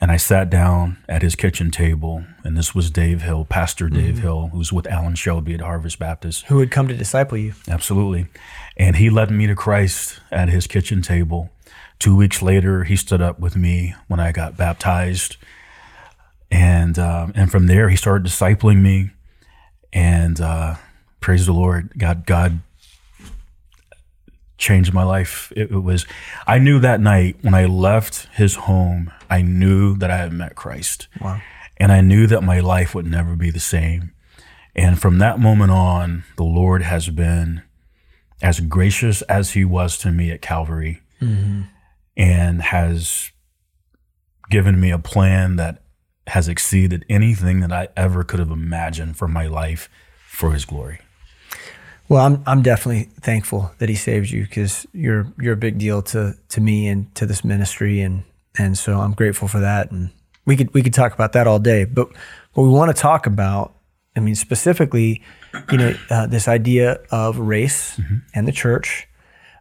And 0.00 0.10
I 0.10 0.16
sat 0.18 0.50
down 0.50 0.98
at 1.08 1.22
his 1.22 1.34
kitchen 1.34 1.70
table. 1.70 2.24
And 2.44 2.56
this 2.56 2.74
was 2.74 2.90
Dave 2.90 3.22
Hill, 3.22 3.44
Pastor 3.46 3.88
Dave 3.88 4.18
Hill, 4.18 4.50
who's 4.52 4.72
with 4.72 4.86
Alan 4.86 5.14
Shelby 5.14 5.54
at 5.54 5.60
Harvest 5.60 5.98
Baptist. 5.98 6.46
Who 6.46 6.60
had 6.60 6.70
come 6.70 6.88
to 6.88 6.94
disciple 6.94 7.38
you? 7.38 7.54
Absolutely. 7.68 8.26
And 8.76 8.96
he 8.96 9.08
led 9.08 9.30
me 9.30 9.46
to 9.46 9.54
Christ 9.54 10.20
at 10.30 10.48
his 10.48 10.66
kitchen 10.66 11.00
table. 11.00 11.50
Two 11.98 12.14
weeks 12.14 12.42
later, 12.42 12.84
he 12.84 12.94
stood 12.94 13.22
up 13.22 13.40
with 13.40 13.56
me 13.56 13.94
when 14.06 14.20
I 14.20 14.32
got 14.32 14.56
baptized. 14.56 15.36
And 16.50 16.98
um, 16.98 17.32
and 17.34 17.50
from 17.50 17.66
there, 17.66 17.88
he 17.88 17.96
started 17.96 18.26
discipling 18.26 18.82
me. 18.82 19.10
And 19.92 20.40
uh, 20.40 20.76
praise 21.20 21.46
the 21.46 21.52
Lord, 21.52 21.92
God, 21.96 22.26
God 22.26 22.60
changed 24.58 24.92
my 24.92 25.02
life. 25.02 25.52
It, 25.56 25.70
it 25.70 25.82
was, 25.82 26.06
I 26.46 26.58
knew 26.58 26.78
that 26.80 27.00
night 27.00 27.36
when 27.42 27.54
I 27.54 27.66
left 27.66 28.28
his 28.32 28.54
home, 28.54 29.12
I 29.28 29.42
knew 29.42 29.96
that 29.98 30.10
I 30.10 30.16
had 30.16 30.32
met 30.32 30.56
Christ. 30.56 31.08
Wow. 31.20 31.40
And 31.78 31.92
I 31.92 32.00
knew 32.00 32.26
that 32.26 32.42
my 32.42 32.60
life 32.60 32.94
would 32.94 33.06
never 33.06 33.36
be 33.36 33.50
the 33.50 33.60
same. 33.60 34.12
And 34.74 35.00
from 35.00 35.18
that 35.18 35.38
moment 35.38 35.72
on, 35.72 36.24
the 36.36 36.44
Lord 36.44 36.82
has 36.82 37.08
been 37.08 37.62
as 38.42 38.60
gracious 38.60 39.22
as 39.22 39.52
he 39.52 39.64
was 39.64 39.96
to 39.98 40.12
me 40.12 40.30
at 40.30 40.42
Calvary 40.42 41.00
mm-hmm. 41.20 41.62
and 42.16 42.62
has 42.62 43.30
given 44.50 44.80
me 44.80 44.90
a 44.90 44.98
plan 44.98 45.56
that 45.56 45.82
has 46.28 46.48
exceeded 46.48 47.04
anything 47.08 47.60
that 47.60 47.72
I 47.72 47.88
ever 47.96 48.24
could 48.24 48.40
have 48.40 48.50
imagined 48.50 49.16
for 49.16 49.28
my 49.28 49.46
life 49.46 49.88
for 50.26 50.52
his 50.52 50.64
glory. 50.64 51.00
Well, 52.08 52.24
I'm 52.24 52.42
I'm 52.46 52.62
definitely 52.62 53.04
thankful 53.20 53.72
that 53.78 53.88
he 53.88 53.94
saved 53.94 54.30
you 54.30 54.42
because 54.42 54.86
you're 54.92 55.32
you're 55.40 55.54
a 55.54 55.56
big 55.56 55.78
deal 55.78 56.02
to 56.02 56.36
to 56.50 56.60
me 56.60 56.88
and 56.88 57.12
to 57.16 57.26
this 57.26 57.44
ministry 57.44 58.00
and 58.00 58.22
and 58.58 58.78
so 58.78 59.00
I'm 59.00 59.12
grateful 59.12 59.48
for 59.48 59.60
that 59.60 59.90
and 59.90 60.10
we 60.44 60.56
could 60.56 60.72
we 60.72 60.82
could 60.82 60.94
talk 60.94 61.12
about 61.12 61.32
that 61.32 61.46
all 61.46 61.58
day 61.58 61.84
but 61.84 62.08
what 62.54 62.64
we 62.64 62.70
want 62.70 62.94
to 62.94 63.00
talk 63.00 63.26
about 63.26 63.74
I 64.16 64.20
mean 64.20 64.36
specifically 64.36 65.22
you 65.70 65.78
know 65.78 65.94
uh, 66.10 66.26
this 66.26 66.48
idea 66.48 67.00
of 67.10 67.38
race 67.38 67.96
mm-hmm. 67.96 68.18
and 68.34 68.46
the 68.46 68.52
church 68.52 69.08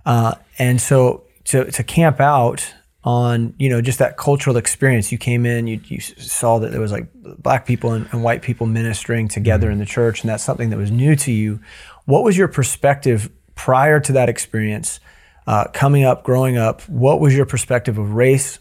uh, 0.06 0.36
and 0.60 0.80
so 0.80 1.24
to 1.46 1.72
to 1.72 1.84
camp 1.84 2.20
out 2.20 2.74
on 3.04 3.54
you 3.58 3.70
know 3.70 3.82
just 3.82 4.00
that 4.00 4.18
cultural 4.18 4.58
experience 4.58 5.12
you 5.12 5.18
came 5.18 5.46
in 5.46 5.68
you, 5.68 5.80
you 5.86 6.00
saw 6.00 6.60
that 6.60 6.72
there 6.72 6.82
was 6.82 6.92
like 6.92 7.08
black 7.14 7.66
people 7.66 7.92
and, 7.92 8.08
and 8.12 8.24
white 8.24 8.42
people 8.42 8.66
ministering 8.66 9.28
together 9.28 9.68
mm-hmm. 9.68 9.74
in 9.74 9.80
the 9.80 9.86
church 9.86 10.22
and 10.22 10.30
that's 10.30 10.44
something 10.44 10.70
that 10.70 10.78
was 10.78 10.92
new 10.92 11.16
to 11.16 11.32
you 11.32 11.60
what 12.06 12.24
was 12.24 12.38
your 12.38 12.48
perspective 12.48 13.30
prior 13.56 14.00
to 14.00 14.14
that 14.14 14.30
experience 14.30 15.00
uh, 15.48 15.66
coming 15.74 16.04
up 16.04 16.24
growing 16.24 16.58
up 16.58 16.82
what 16.90 17.20
was 17.20 17.36
your 17.36 17.46
perspective 17.46 17.98
of 17.98 18.14
race 18.14 18.60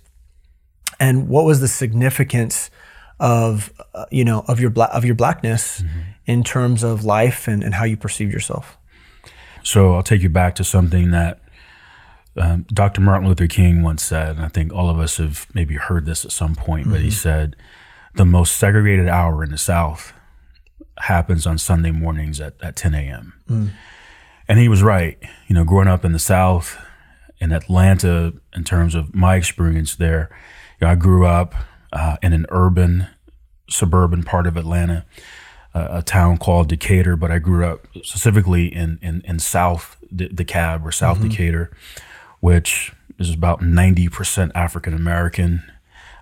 and 1.00 1.28
what 1.28 1.44
was 1.44 1.60
the 1.60 1.68
significance 1.68 2.70
of 3.20 3.72
uh, 3.94 4.04
you 4.10 4.24
know 4.24 4.44
of 4.48 4.60
your 4.60 4.70
bla- 4.70 4.90
of 4.92 5.04
your 5.04 5.14
blackness 5.14 5.80
mm-hmm. 5.80 6.00
in 6.26 6.42
terms 6.42 6.82
of 6.82 7.04
life 7.04 7.48
and, 7.48 7.62
and 7.62 7.74
how 7.74 7.84
you 7.84 7.96
perceived 7.96 8.32
yourself 8.32 8.76
so 9.62 9.94
i'll 9.94 10.02
take 10.02 10.22
you 10.22 10.28
back 10.28 10.54
to 10.54 10.64
something 10.64 11.10
that 11.10 11.40
um, 12.36 12.66
Dr. 12.72 13.00
Martin 13.00 13.28
Luther 13.28 13.46
King 13.46 13.84
once 13.84 14.02
said, 14.02 14.34
and 14.34 14.44
I 14.44 14.48
think 14.48 14.72
all 14.72 14.90
of 14.90 14.98
us 14.98 15.18
have 15.18 15.46
maybe 15.54 15.76
heard 15.76 16.04
this 16.04 16.24
at 16.24 16.32
some 16.32 16.56
point, 16.56 16.86
mm-hmm. 16.86 16.92
but 16.92 17.00
he 17.00 17.06
mm-hmm. 17.06 17.14
said, 17.14 17.56
the 18.14 18.24
most 18.24 18.56
segregated 18.56 19.08
hour 19.08 19.44
in 19.44 19.50
the 19.50 19.58
South 19.58 20.12
happens 20.98 21.46
on 21.46 21.58
Sunday 21.58 21.90
mornings 21.90 22.40
at, 22.40 22.54
at 22.62 22.76
10 22.76 22.94
a.m. 22.94 23.34
Mm. 23.48 23.70
And 24.48 24.58
he 24.58 24.68
was 24.68 24.82
right. 24.82 25.18
You 25.48 25.54
know, 25.54 25.64
growing 25.64 25.88
up 25.88 26.04
in 26.04 26.12
the 26.12 26.18
South, 26.18 26.78
in 27.38 27.52
Atlanta, 27.52 28.34
in 28.54 28.64
terms 28.64 28.94
of 28.94 29.14
my 29.14 29.36
experience 29.36 29.96
there, 29.96 30.30
you 30.80 30.86
know, 30.86 30.92
I 30.92 30.94
grew 30.94 31.26
up 31.26 31.54
uh, 31.92 32.16
in 32.22 32.32
an 32.32 32.46
urban, 32.50 33.08
suburban 33.68 34.22
part 34.22 34.46
of 34.46 34.56
Atlanta, 34.56 35.04
uh, 35.74 35.88
a 35.90 36.02
town 36.02 36.38
called 36.38 36.68
Decatur, 36.68 37.16
but 37.16 37.30
I 37.30 37.38
grew 37.38 37.64
up 37.64 37.86
specifically 38.02 38.72
in, 38.72 38.98
in, 39.02 39.22
in 39.24 39.38
South 39.38 39.96
De- 40.14 40.28
DeKalb 40.28 40.84
or 40.84 40.92
South 40.92 41.18
mm-hmm. 41.18 41.28
Decatur 41.28 41.70
which 42.44 42.92
is 43.18 43.32
about 43.32 43.60
90% 43.60 44.50
African 44.54 44.92
American. 44.92 45.62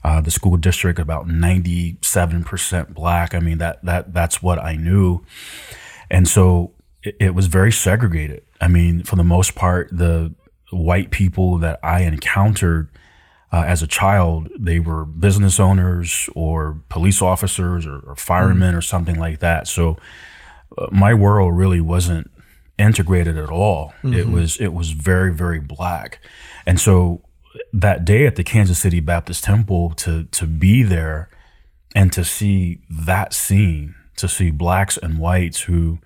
Uh, 0.05 0.21
the 0.21 0.31
school 0.33 0.57
district 0.57 0.99
about 0.99 1.29
97% 1.29 2.95
black. 2.95 3.35
I 3.35 3.39
mean 3.39 3.59
that 3.59 3.85
that 3.85 4.13
that's 4.13 4.43
what 4.43 4.59
I 4.59 4.75
knew, 4.75 5.25
and 6.11 6.27
so 6.27 6.73
it, 7.03 7.17
it 7.21 7.35
was 7.35 7.47
very 7.47 7.73
segregated. 7.73 8.43
I 8.61 8.69
mean, 8.69 9.05
for 9.05 9.17
the 9.17 9.25
most 9.25 9.55
part, 9.55 9.89
the 9.93 10.35
white 10.71 11.11
people 11.11 11.59
that 11.59 11.79
I 11.83 12.03
encountered 12.03 12.89
uh, 13.53 13.65
as 13.67 13.83
a 13.83 13.87
child, 13.87 14.49
they 14.59 14.81
were 14.81 15.05
business 15.05 15.61
owners 15.61 16.29
or 16.35 16.81
police 16.89 17.21
officers 17.21 17.87
or, 17.87 17.99
or 18.01 18.17
firemen 18.17 18.75
mm. 18.75 18.79
or 18.79 18.81
something 18.81 19.19
like 19.19 19.41
that. 19.41 19.69
So 19.69 19.99
uh, 20.79 20.87
my 20.91 21.13
world 21.13 21.57
really 21.57 21.81
wasn't 21.81 22.31
integrated 22.79 23.37
at 23.37 23.51
all. 23.51 23.93
Mm-hmm. 24.03 24.15
It 24.15 24.29
was 24.29 24.57
it 24.59 24.73
was 24.73 24.93
very 24.93 25.33
very 25.33 25.61
black, 25.61 26.19
and 26.67 26.81
so 26.81 27.23
that 27.73 28.05
day 28.05 28.27
at 28.27 28.37
the 28.37 28.45
Kansas 28.45 28.79
City 28.79 29.01
Baptist 29.01 29.45
Temple 29.45 29.91
to 29.95 30.25
to 30.25 30.47
be 30.47 30.83
there 30.83 31.29
and 31.95 32.13
to 32.13 32.25
see 32.25 32.81
that 32.89 33.33
scene, 33.33 33.95
to 34.17 34.29
see 34.29 34.51
blacks 34.51 34.97
and 34.97 35.19
whites 35.19 35.63
who 35.63 35.99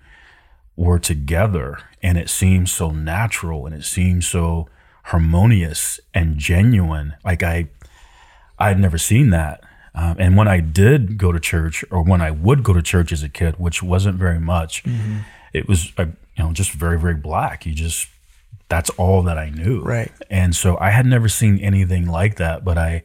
were 0.75 0.99
together, 0.99 1.79
and 2.03 2.17
it 2.17 2.29
seemed 2.29 2.69
so 2.69 2.91
natural 2.91 3.65
and 3.65 3.73
it 3.73 3.83
seemed 3.83 4.23
so 4.23 4.67
harmonious 5.05 5.99
and 6.13 6.37
genuine. 6.37 7.15
Like 7.23 7.41
I, 7.41 7.69
I 8.59 8.69
had 8.69 8.79
never 8.79 8.97
seen 8.97 9.29
that. 9.31 9.63
Um, 9.95 10.15
and 10.19 10.37
when 10.37 10.47
I 10.47 10.59
did 10.59 11.17
go 11.17 11.31
to 11.31 11.39
church, 11.39 11.83
or 11.89 12.03
when 12.03 12.21
I 12.21 12.29
would 12.29 12.63
go 12.63 12.73
to 12.73 12.81
church 12.83 13.11
as 13.11 13.23
a 13.23 13.29
kid, 13.29 13.55
which 13.57 13.81
wasn't 13.81 14.17
very 14.17 14.39
much, 14.39 14.83
mm-hmm. 14.83 15.19
it 15.53 15.67
was 15.67 15.91
a, 15.97 16.05
you 16.05 16.43
know, 16.43 16.53
just 16.53 16.71
very, 16.71 16.99
very 16.99 17.15
black. 17.15 17.65
You 17.65 17.73
just, 17.73 18.07
that's 18.69 18.89
all 18.91 19.23
that 19.23 19.37
I 19.37 19.49
knew. 19.49 19.81
Right. 19.81 20.11
And 20.29 20.55
so 20.55 20.77
I 20.79 20.89
had 20.91 21.05
never 21.05 21.29
seen 21.29 21.59
anything 21.59 22.07
like 22.07 22.35
that, 22.35 22.65
but 22.65 22.77
I, 22.77 23.03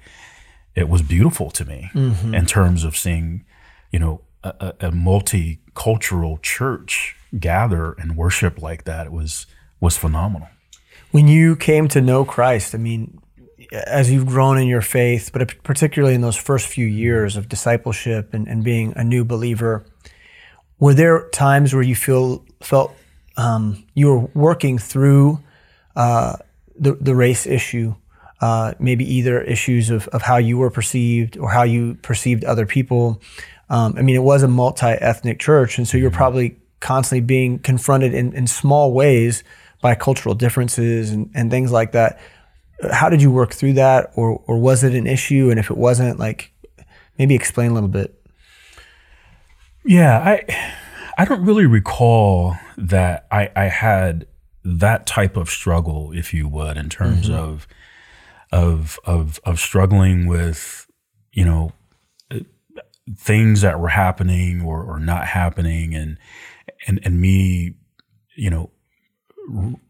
it 0.74 0.88
was 0.88 1.02
beautiful 1.02 1.50
to 1.52 1.64
me 1.64 1.90
mm-hmm. 1.94 2.34
in 2.34 2.46
terms 2.46 2.84
of 2.84 2.96
seeing, 2.96 3.44
you 3.90 3.98
know, 3.98 4.20
a, 4.42 4.74
a, 4.80 4.90
multicultural 4.90 6.42
church 6.42 7.14
gather 7.38 7.92
and 7.92 8.16
worship 8.16 8.60
like 8.60 8.84
that. 8.84 9.06
It 9.06 9.12
was, 9.12 9.46
was 9.80 9.96
phenomenal. 9.96 10.48
When 11.12 11.28
you 11.28 11.54
came 11.54 11.86
to 11.88 12.00
know 12.00 12.24
Christ, 12.24 12.74
I 12.74 12.78
mean, 12.78 13.20
as 13.72 14.10
you've 14.10 14.26
grown 14.26 14.58
in 14.58 14.66
your 14.66 14.80
faith, 14.80 15.30
but 15.32 15.62
particularly 15.62 16.14
in 16.14 16.22
those 16.22 16.36
first 16.36 16.66
few 16.66 16.86
years 16.86 17.36
of 17.36 17.48
discipleship 17.48 18.34
and, 18.34 18.48
and 18.48 18.64
being 18.64 18.92
a 18.96 19.04
new 19.04 19.24
believer, 19.24 19.84
were 20.80 20.94
there 20.94 21.28
times 21.28 21.72
where 21.72 21.82
you 21.82 21.94
feel 21.94 22.44
felt 22.60 22.96
um, 23.36 23.84
you 23.94 24.08
were 24.08 24.18
working 24.34 24.78
through 24.78 25.38
uh, 25.96 26.36
the, 26.78 26.94
the 26.94 27.14
race 27.14 27.46
issue, 27.46 27.94
uh, 28.40 28.74
maybe 28.78 29.04
either 29.04 29.40
issues 29.42 29.90
of, 29.90 30.08
of 30.08 30.22
how 30.22 30.36
you 30.36 30.58
were 30.58 30.70
perceived 30.70 31.36
or 31.36 31.50
how 31.50 31.62
you 31.62 31.94
perceived 32.02 32.44
other 32.44 32.66
people. 32.66 33.20
Um, 33.70 33.94
I 33.96 34.02
mean, 34.02 34.16
it 34.16 34.22
was 34.22 34.42
a 34.42 34.48
multi 34.48 34.86
ethnic 34.86 35.38
church, 35.38 35.78
and 35.78 35.86
so 35.86 35.96
you're 35.96 36.10
mm-hmm. 36.10 36.16
probably 36.16 36.56
constantly 36.80 37.24
being 37.24 37.58
confronted 37.58 38.12
in, 38.12 38.32
in 38.32 38.46
small 38.46 38.92
ways 38.92 39.44
by 39.80 39.94
cultural 39.94 40.34
differences 40.34 41.10
and, 41.10 41.30
and 41.34 41.50
things 41.50 41.72
like 41.72 41.92
that. 41.92 42.20
How 42.90 43.08
did 43.08 43.22
you 43.22 43.30
work 43.30 43.52
through 43.52 43.74
that, 43.74 44.10
or, 44.16 44.42
or 44.46 44.58
was 44.58 44.82
it 44.82 44.94
an 44.94 45.06
issue? 45.06 45.50
And 45.50 45.58
if 45.58 45.70
it 45.70 45.76
wasn't, 45.76 46.18
like, 46.18 46.52
maybe 47.18 47.34
explain 47.34 47.70
a 47.70 47.74
little 47.74 47.88
bit. 47.88 48.18
Yeah, 49.84 50.18
I 50.18 50.44
I 51.18 51.24
don't 51.24 51.44
really 51.44 51.66
recall 51.66 52.56
that 52.76 53.26
I, 53.30 53.50
I 53.54 53.64
had 53.64 54.26
that 54.64 55.06
type 55.06 55.36
of 55.36 55.48
struggle, 55.48 56.12
if 56.12 56.32
you 56.32 56.48
would, 56.48 56.76
in 56.76 56.88
terms 56.88 57.28
mm-hmm. 57.28 57.38
of 57.38 57.66
of 58.52 58.98
of 59.04 59.40
of 59.44 59.58
struggling 59.58 60.26
with, 60.26 60.86
you 61.32 61.44
know, 61.44 61.72
things 63.16 63.62
that 63.62 63.80
were 63.80 63.88
happening 63.88 64.62
or, 64.62 64.82
or 64.82 65.00
not 65.00 65.26
happening, 65.26 65.94
and 65.94 66.18
and 66.86 67.00
and 67.04 67.20
me, 67.20 67.74
you 68.36 68.50
know, 68.50 68.70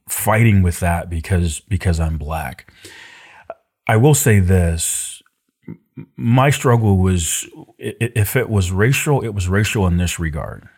fighting 0.08 0.62
with 0.62 0.80
that 0.80 1.10
because 1.10 1.60
because 1.60 2.00
I'm 2.00 2.18
black. 2.18 2.72
I 3.86 3.96
will 3.96 4.14
say 4.14 4.38
this: 4.38 5.22
my 6.16 6.50
struggle 6.50 6.98
was 6.98 7.48
if 7.78 8.36
it 8.36 8.48
was 8.48 8.70
racial, 8.70 9.22
it 9.22 9.34
was 9.34 9.48
racial 9.48 9.86
in 9.86 9.96
this 9.96 10.18
regard. 10.18 10.68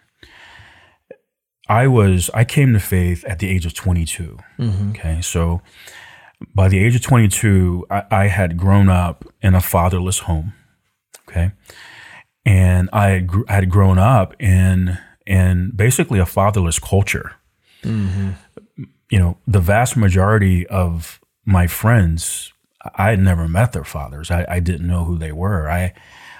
I 1.68 1.86
was 1.86 2.30
I 2.34 2.44
came 2.44 2.72
to 2.74 2.80
faith 2.80 3.24
at 3.24 3.38
the 3.38 3.48
age 3.48 3.66
of 3.66 3.74
22. 3.74 4.38
Mm-hmm. 4.58 4.90
Okay, 4.90 5.20
so 5.22 5.62
by 6.54 6.68
the 6.68 6.78
age 6.78 6.94
of 6.94 7.02
22, 7.02 7.86
I, 7.90 8.04
I, 8.10 8.26
had 8.26 8.56
grown 8.56 8.88
up 8.88 9.24
in 9.40 9.54
a 9.54 9.60
fatherless 9.60 10.20
home. 10.20 10.52
Okay, 11.28 11.52
and 12.44 12.90
I 12.92 13.08
had, 13.10 13.26
gr- 13.26 13.44
I 13.48 13.54
had 13.54 13.70
grown 13.70 13.98
up 13.98 14.34
in 14.40 14.98
in 15.26 15.72
basically 15.74 16.18
a 16.18 16.26
fatherless 16.26 16.78
culture. 16.78 17.32
Mm-hmm. 17.82 18.30
You 19.10 19.18
know, 19.18 19.38
the 19.46 19.60
vast 19.60 19.96
majority 19.96 20.66
of 20.66 21.20
my 21.46 21.66
friends, 21.66 22.52
I 22.96 23.10
had 23.10 23.20
never 23.20 23.48
met 23.48 23.72
their 23.72 23.84
fathers. 23.84 24.30
I, 24.30 24.44
I 24.48 24.60
didn't 24.60 24.86
know 24.86 25.04
who 25.04 25.16
they 25.16 25.32
were. 25.32 25.70
I 25.70 25.94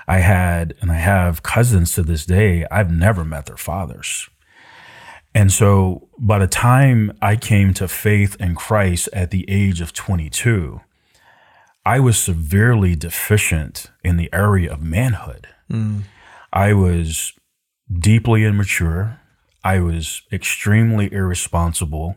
I 0.07 0.19
had 0.19 0.75
and 0.83 0.93
I 0.93 0.97
have 0.97 1.43
cousins 1.43 1.95
to 1.95 2.03
this 2.03 2.27
day. 2.27 2.67
I've 2.71 2.91
never 2.91 3.25
met 3.25 3.47
their 3.47 3.57
fathers. 3.57 4.29
And 5.35 5.53
so 5.53 6.09
by 6.19 6.39
the 6.39 6.47
time 6.47 7.17
I 7.21 7.37
came 7.37 7.75
to 7.75 7.89
faith 7.89 8.37
in 8.39 8.55
Christ 8.55 9.09
at 9.13 9.31
the 9.31 9.45
age 9.49 9.81
of 9.81 9.93
22, 9.93 10.81
I 11.85 12.01
was 12.01 12.17
severely 12.17 12.95
deficient 12.95 13.91
in 14.03 14.17
the 14.17 14.31
area 14.33 14.73
of 14.73 14.83
manhood. 14.83 15.49
Mm. 15.71 16.03
I 16.53 16.73
was 16.73 17.33
deeply 17.93 18.45
immature. 18.45 19.21
I 19.65 19.81
was 19.81 20.23
extremely 20.33 21.13
irresponsible. 21.13 22.17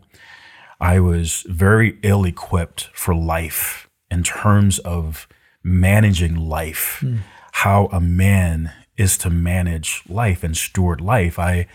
I 0.79 0.99
was 0.99 1.43
very 1.47 1.97
ill 2.03 2.23
equipped 2.23 2.89
for 2.93 3.15
life 3.15 3.89
in 4.11 4.23
terms 4.23 4.79
of 4.79 5.27
managing 5.63 6.35
life, 6.35 6.99
mm. 7.01 7.19
how 7.53 7.87
a 7.87 7.99
man 7.99 8.71
is 8.95 9.17
to 9.19 9.29
manage 9.29 10.03
life 10.07 10.43
and 10.43 10.55
steward 10.55 11.01
life. 11.01 11.39
I 11.39 11.67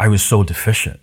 I 0.00 0.08
was 0.08 0.22
so 0.22 0.42
deficient. 0.42 1.00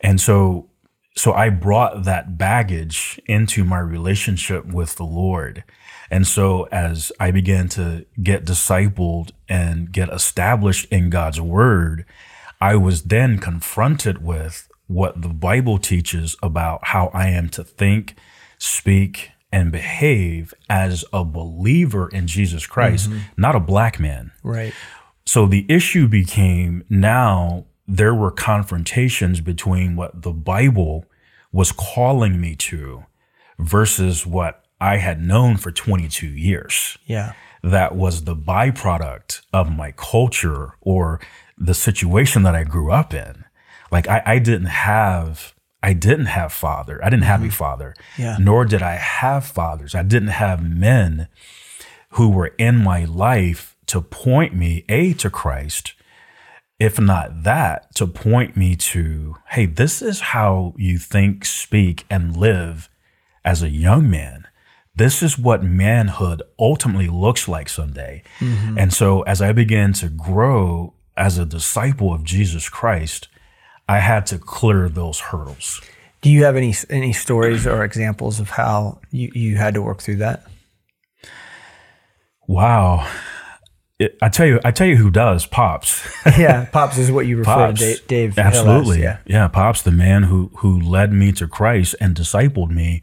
And 0.00 0.20
so 0.20 0.70
so 1.16 1.32
I 1.32 1.48
brought 1.48 2.04
that 2.04 2.38
baggage 2.38 3.20
into 3.26 3.64
my 3.64 3.78
relationship 3.78 4.66
with 4.66 4.96
the 4.96 5.04
Lord. 5.04 5.64
And 6.10 6.26
so 6.26 6.68
as 6.70 7.10
I 7.18 7.30
began 7.30 7.68
to 7.70 8.04
get 8.22 8.44
discipled 8.44 9.30
and 9.48 9.90
get 9.90 10.10
established 10.10 10.86
in 10.92 11.10
God's 11.10 11.40
word, 11.40 12.04
I 12.60 12.76
was 12.76 13.04
then 13.04 13.38
confronted 13.38 14.22
with 14.22 14.68
what 14.86 15.20
the 15.22 15.28
Bible 15.28 15.78
teaches 15.78 16.36
about 16.42 16.80
how 16.84 17.10
I 17.12 17.28
am 17.28 17.48
to 17.50 17.64
think, 17.64 18.14
speak, 18.58 19.32
and 19.50 19.72
behave 19.72 20.54
as 20.68 21.04
a 21.12 21.24
believer 21.24 22.08
in 22.08 22.26
Jesus 22.26 22.66
Christ, 22.66 23.10
mm-hmm. 23.10 23.20
not 23.36 23.56
a 23.56 23.60
black 23.60 23.98
man. 23.98 24.32
Right. 24.42 24.74
So 25.24 25.46
the 25.46 25.66
issue 25.68 26.06
became 26.08 26.84
now 26.88 27.64
there 27.86 28.14
were 28.14 28.30
confrontations 28.30 29.40
between 29.40 29.96
what 29.96 30.22
the 30.22 30.32
Bible 30.32 31.04
was 31.52 31.72
calling 31.72 32.40
me 32.40 32.56
to 32.56 33.04
versus 33.58 34.26
what 34.26 34.64
I 34.80 34.98
had 34.98 35.22
known 35.22 35.56
for 35.56 35.70
22 35.70 36.26
years. 36.26 36.98
Yeah. 37.06 37.32
That 37.62 37.96
was 37.96 38.24
the 38.24 38.36
byproduct 38.36 39.42
of 39.52 39.74
my 39.74 39.92
culture 39.92 40.74
or 40.80 41.20
the 41.56 41.74
situation 41.74 42.42
that 42.42 42.54
I 42.54 42.64
grew 42.64 42.92
up 42.92 43.14
in. 43.14 43.44
Like 43.90 44.08
I, 44.08 44.22
I 44.26 44.38
didn't 44.38 44.66
have 44.66 45.54
I 45.82 45.92
didn't 45.92 46.26
have 46.26 46.52
father. 46.52 47.00
I 47.04 47.10
didn't 47.10 47.24
have 47.24 47.40
a 47.40 47.44
mm-hmm. 47.44 47.52
father. 47.52 47.94
Yeah. 48.18 48.36
Nor 48.40 48.64
did 48.64 48.82
I 48.82 48.96
have 48.96 49.46
fathers. 49.46 49.94
I 49.94 50.02
didn't 50.02 50.28
have 50.28 50.62
men 50.62 51.28
who 52.10 52.28
were 52.28 52.52
in 52.58 52.76
my 52.76 53.04
life 53.04 53.76
to 53.86 54.00
point 54.00 54.54
me 54.54 54.84
a 54.88 55.12
to 55.14 55.30
Christ 55.30 55.94
if 56.78 57.00
not 57.00 57.44
that, 57.44 57.94
to 57.94 58.06
point 58.06 58.56
me 58.56 58.76
to, 58.76 59.36
hey, 59.50 59.66
this 59.66 60.02
is 60.02 60.20
how 60.20 60.74
you 60.76 60.98
think, 60.98 61.44
speak, 61.44 62.04
and 62.10 62.36
live 62.36 62.90
as 63.44 63.62
a 63.62 63.70
young 63.70 64.10
man. 64.10 64.46
This 64.94 65.22
is 65.22 65.38
what 65.38 65.62
manhood 65.62 66.42
ultimately 66.58 67.08
looks 67.08 67.48
like 67.48 67.68
someday. 67.68 68.22
Mm-hmm. 68.40 68.78
And 68.78 68.92
so, 68.92 69.22
as 69.22 69.42
I 69.42 69.52
began 69.52 69.92
to 69.94 70.08
grow 70.08 70.94
as 71.16 71.38
a 71.38 71.46
disciple 71.46 72.12
of 72.12 72.24
Jesus 72.24 72.68
Christ, 72.68 73.28
I 73.88 74.00
had 74.00 74.26
to 74.26 74.38
clear 74.38 74.88
those 74.88 75.20
hurdles. 75.20 75.80
Do 76.22 76.30
you 76.30 76.44
have 76.44 76.56
any 76.56 76.74
any 76.90 77.12
stories 77.12 77.66
or 77.66 77.84
examples 77.84 78.40
of 78.40 78.50
how 78.50 79.00
you, 79.10 79.30
you 79.34 79.56
had 79.56 79.74
to 79.74 79.82
work 79.82 80.00
through 80.00 80.16
that? 80.16 80.46
Wow. 82.48 83.08
It, 83.98 84.18
I 84.20 84.28
tell 84.28 84.46
you, 84.46 84.60
I 84.64 84.72
tell 84.72 84.86
you 84.86 84.96
who 84.96 85.10
does 85.10 85.46
pops. 85.46 86.06
yeah, 86.38 86.64
pops 86.72 86.98
is 86.98 87.10
what 87.10 87.26
you 87.26 87.38
refer 87.38 87.50
Pops, 87.68 87.80
to 87.80 87.86
Dave. 87.86 88.06
Dave 88.34 88.38
absolutely, 88.38 89.02
yeah. 89.02 89.18
yeah. 89.26 89.48
Pops, 89.48 89.80
the 89.82 89.90
man 89.90 90.24
who 90.24 90.50
who 90.58 90.78
led 90.78 91.12
me 91.12 91.32
to 91.32 91.48
Christ 91.48 91.94
and 92.00 92.14
discipled 92.14 92.70
me. 92.70 93.00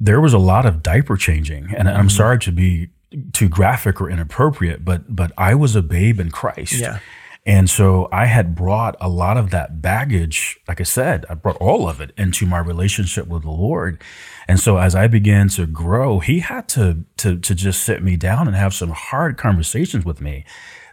There 0.00 0.20
was 0.20 0.32
a 0.34 0.38
lot 0.38 0.66
of 0.66 0.82
diaper 0.82 1.16
changing, 1.16 1.74
and 1.76 1.88
I'm 1.88 2.06
Mm-hmm. 2.06 2.08
sorry 2.08 2.38
to 2.40 2.52
be 2.52 2.88
too 3.32 3.48
graphic 3.48 4.00
or 4.00 4.10
inappropriate, 4.10 4.84
but 4.84 5.14
but 5.14 5.32
I 5.38 5.54
was 5.54 5.76
a 5.76 5.82
babe 5.82 6.20
in 6.20 6.30
Christ, 6.30 6.74
Yeah. 6.74 6.98
And 7.46 7.70
so 7.70 8.08
I 8.10 8.26
had 8.26 8.54
brought 8.54 8.96
a 9.00 9.08
lot 9.08 9.36
of 9.36 9.50
that 9.50 9.80
baggage. 9.80 10.58
Like 10.66 10.80
I 10.80 10.84
said, 10.84 11.24
I 11.30 11.34
brought 11.34 11.56
all 11.56 11.88
of 11.88 12.00
it 12.00 12.12
into 12.18 12.44
my 12.44 12.58
relationship 12.58 13.28
with 13.28 13.42
the 13.42 13.50
Lord, 13.50 14.02
and 14.48 14.58
so 14.60 14.78
as 14.78 14.94
I 14.94 15.06
began 15.06 15.48
to 15.50 15.66
grow, 15.66 16.18
He 16.18 16.40
had 16.40 16.68
to 16.70 17.04
to 17.18 17.38
to 17.38 17.54
just 17.54 17.82
sit 17.84 18.02
me 18.02 18.16
down 18.16 18.48
and 18.48 18.56
have 18.56 18.74
some 18.74 18.90
hard 18.90 19.38
conversations 19.38 20.04
with 20.04 20.20
me. 20.20 20.44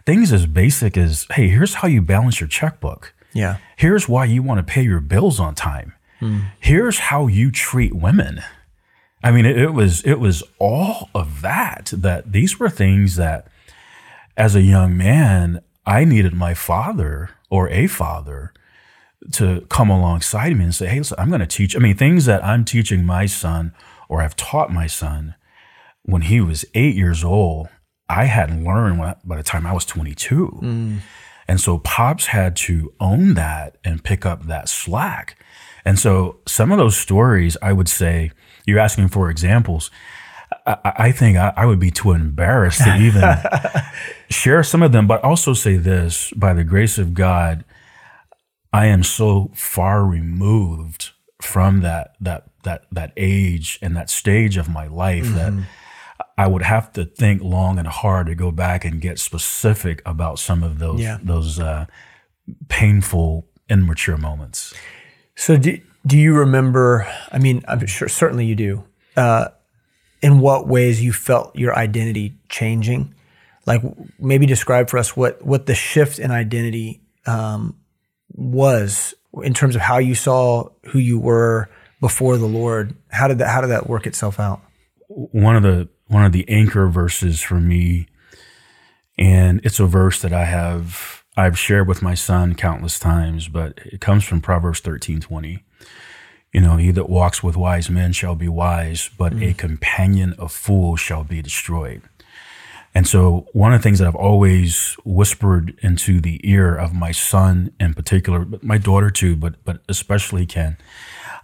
Things 0.06 0.32
as 0.32 0.46
basic 0.46 0.96
as, 0.96 1.26
"Hey, 1.32 1.48
here's 1.48 1.74
how 1.74 1.88
you 1.88 2.00
balance 2.00 2.40
your 2.40 2.48
checkbook." 2.48 3.12
Yeah. 3.32 3.56
Here's 3.76 4.08
why 4.08 4.26
you 4.26 4.42
want 4.42 4.58
to 4.58 4.72
pay 4.72 4.82
your 4.82 5.00
bills 5.00 5.40
on 5.40 5.54
time. 5.54 5.94
Hmm. 6.20 6.40
Here's 6.60 6.98
how 6.98 7.26
you 7.26 7.50
treat 7.50 7.94
women. 7.94 8.42
I 9.24 9.32
mean, 9.32 9.44
it, 9.44 9.58
it 9.58 9.72
was 9.72 10.02
it 10.02 10.20
was 10.20 10.42
all 10.58 11.10
of 11.14 11.40
that. 11.42 11.90
That 11.92 12.32
these 12.32 12.60
were 12.60 12.70
things 12.70 13.16
that, 13.16 13.48
as 14.36 14.54
a 14.54 14.62
young 14.62 14.96
man, 14.96 15.60
I 15.86 16.04
needed 16.04 16.32
my 16.34 16.54
father 16.54 17.30
or 17.50 17.68
a 17.68 17.86
father 17.86 18.52
to 19.32 19.62
come 19.70 19.90
alongside 19.90 20.56
me 20.56 20.64
and 20.64 20.74
say, 20.74 20.86
"Hey, 20.86 20.98
listen, 20.98 21.18
I'm 21.18 21.28
going 21.28 21.40
to 21.40 21.46
teach." 21.46 21.74
I 21.76 21.78
mean, 21.78 21.96
things 21.96 22.24
that 22.26 22.44
I'm 22.44 22.64
teaching 22.64 23.04
my 23.04 23.26
son 23.26 23.72
or 24.08 24.20
I've 24.22 24.36
taught 24.36 24.72
my 24.72 24.86
son 24.86 25.34
when 26.02 26.22
he 26.22 26.40
was 26.40 26.64
eight 26.74 26.94
years 26.94 27.24
old. 27.24 27.68
I 28.08 28.24
hadn't 28.24 28.64
learned 28.64 28.98
when- 28.98 29.14
by 29.24 29.36
the 29.36 29.42
time 29.42 29.66
I 29.66 29.72
was 29.72 29.86
22. 29.86 30.60
Mm. 30.62 30.98
And 31.48 31.60
so 31.60 31.78
Pops 31.78 32.26
had 32.26 32.54
to 32.56 32.92
own 33.00 33.34
that 33.34 33.76
and 33.84 34.04
pick 34.04 34.26
up 34.26 34.46
that 34.46 34.68
slack. 34.68 35.36
And 35.84 35.98
so 35.98 36.38
some 36.46 36.72
of 36.72 36.78
those 36.78 36.96
stories, 36.96 37.56
I 37.62 37.72
would 37.72 37.88
say, 37.88 38.30
you're 38.66 38.78
asking 38.78 39.08
for 39.08 39.30
examples. 39.30 39.90
I, 40.66 40.92
I 40.96 41.12
think 41.12 41.36
I, 41.36 41.52
I 41.56 41.66
would 41.66 41.78
be 41.78 41.90
too 41.90 42.12
embarrassed 42.12 42.82
to 42.84 42.96
even 42.96 43.22
share 44.30 44.62
some 44.62 44.82
of 44.82 44.92
them, 44.92 45.06
but 45.06 45.22
also 45.22 45.52
say 45.54 45.76
this 45.76 46.32
by 46.36 46.54
the 46.54 46.64
grace 46.64 46.96
of 46.98 47.12
God, 47.14 47.64
I 48.72 48.86
am 48.86 49.02
so 49.02 49.50
far 49.54 50.04
removed 50.04 51.10
from 51.42 51.80
that 51.82 52.14
that 52.20 52.44
that 52.62 52.84
that 52.92 53.12
age 53.16 53.78
and 53.82 53.94
that 53.96 54.08
stage 54.08 54.56
of 54.56 54.68
my 54.68 54.86
life 54.86 55.26
that 55.34 55.52
I 56.38 56.46
would 56.46 56.62
have 56.62 56.92
to 56.94 57.04
think 57.04 57.42
long 57.42 57.78
and 57.78 57.86
hard 57.86 58.26
to 58.28 58.34
go 58.34 58.50
back 58.50 58.84
and 58.84 59.00
get 59.00 59.18
specific 59.18 60.00
about 60.06 60.38
some 60.38 60.62
of 60.62 60.78
those 60.78 61.00
Yeah. 61.00 61.18
those 61.22 61.60
uh, 61.60 61.86
painful 62.68 63.46
immature 63.68 64.16
moments. 64.16 64.74
So 65.36 65.56
do 65.56 65.78
do 66.06 66.18
you 66.18 66.34
remember? 66.34 67.06
I 67.32 67.38
mean, 67.38 67.62
I'm 67.68 67.86
sure 67.86 68.08
certainly 68.08 68.46
you 68.46 68.54
do. 68.54 68.84
Uh, 69.16 69.48
in 70.24 70.40
what 70.40 70.66
ways 70.66 71.02
you 71.04 71.12
felt 71.12 71.54
your 71.54 71.76
identity 71.76 72.34
changing? 72.48 73.14
Like 73.66 73.82
maybe 74.18 74.46
describe 74.46 74.88
for 74.88 74.98
us 74.98 75.14
what 75.14 75.44
what 75.44 75.66
the 75.66 75.74
shift 75.74 76.18
in 76.18 76.30
identity 76.30 77.02
um, 77.26 77.76
was 78.30 79.14
in 79.42 79.52
terms 79.52 79.76
of 79.76 79.82
how 79.82 79.98
you 79.98 80.14
saw 80.14 80.70
who 80.86 80.98
you 80.98 81.18
were 81.18 81.68
before 82.00 82.38
the 82.38 82.46
Lord. 82.46 82.96
How 83.10 83.28
did 83.28 83.38
that 83.38 83.48
How 83.48 83.60
did 83.60 83.68
that 83.68 83.86
work 83.86 84.06
itself 84.06 84.40
out? 84.40 84.62
one 85.08 85.54
of 85.54 85.62
the 85.62 85.88
one 86.06 86.24
of 86.24 86.32
the 86.32 86.48
anchor 86.48 86.88
verses 86.88 87.40
for 87.40 87.60
me 87.60 88.06
and 89.16 89.60
it's 89.64 89.78
a 89.78 89.86
verse 89.86 90.20
that 90.22 90.32
I 90.32 90.44
have 90.44 91.24
I've 91.36 91.58
shared 91.58 91.86
with 91.86 92.02
my 92.02 92.14
son 92.14 92.54
countless 92.54 92.98
times 92.98 93.48
but 93.48 93.78
it 93.84 94.00
comes 94.00 94.24
from 94.24 94.40
Proverbs 94.40 94.80
13:20 94.80 95.60
you 96.54 96.60
know 96.60 96.76
he 96.76 96.90
that 96.90 97.10
walks 97.10 97.42
with 97.42 97.56
wise 97.56 97.90
men 97.90 98.12
shall 98.12 98.34
be 98.34 98.48
wise 98.48 99.10
but 99.18 99.32
a 99.34 99.36
mm. 99.36 99.58
companion 99.58 100.32
of 100.38 100.50
fools 100.52 101.00
shall 101.00 101.24
be 101.24 101.42
destroyed 101.42 102.00
and 102.94 103.08
so 103.08 103.48
one 103.52 103.74
of 103.74 103.80
the 103.80 103.82
things 103.82 103.98
that 103.98 104.06
I've 104.06 104.14
always 104.14 104.96
whispered 105.04 105.76
into 105.82 106.20
the 106.20 106.40
ear 106.48 106.74
of 106.74 106.94
my 106.94 107.10
son 107.10 107.72
in 107.78 107.92
particular 107.92 108.44
but 108.44 108.62
my 108.62 108.78
daughter 108.78 109.10
too 109.10 109.36
but 109.36 109.62
but 109.64 109.82
especially 109.88 110.46
Ken 110.46 110.78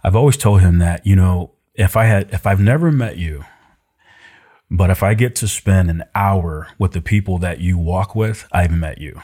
I've 0.03 0.15
always 0.15 0.37
told 0.37 0.61
him 0.61 0.79
that 0.79 1.05
you 1.05 1.15
know 1.15 1.51
if 1.75 1.95
I 1.95 2.05
had 2.05 2.33
if 2.33 2.47
I've 2.47 2.61
never 2.61 2.91
met 2.91 3.17
you 3.17 3.45
but 4.73 4.89
if 4.89 5.03
I 5.03 5.15
get 5.15 5.35
to 5.35 5.49
spend 5.49 5.89
an 5.89 6.05
hour 6.15 6.69
with 6.79 6.93
the 6.93 7.01
people 7.01 7.37
that 7.39 7.59
you 7.59 7.77
walk 7.77 8.15
with, 8.15 8.47
I've 8.53 8.71
met 8.71 8.99
you. 8.99 9.21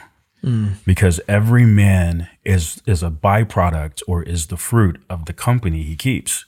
Because 0.86 1.20
every 1.28 1.64
man 1.66 2.28
is 2.44 2.80
is 2.86 3.02
a 3.02 3.10
byproduct 3.10 4.02
or 4.06 4.22
is 4.22 4.46
the 4.46 4.56
fruit 4.56 5.00
of 5.10 5.24
the 5.26 5.32
company 5.32 5.82
he 5.82 5.96
keeps. 5.96 6.44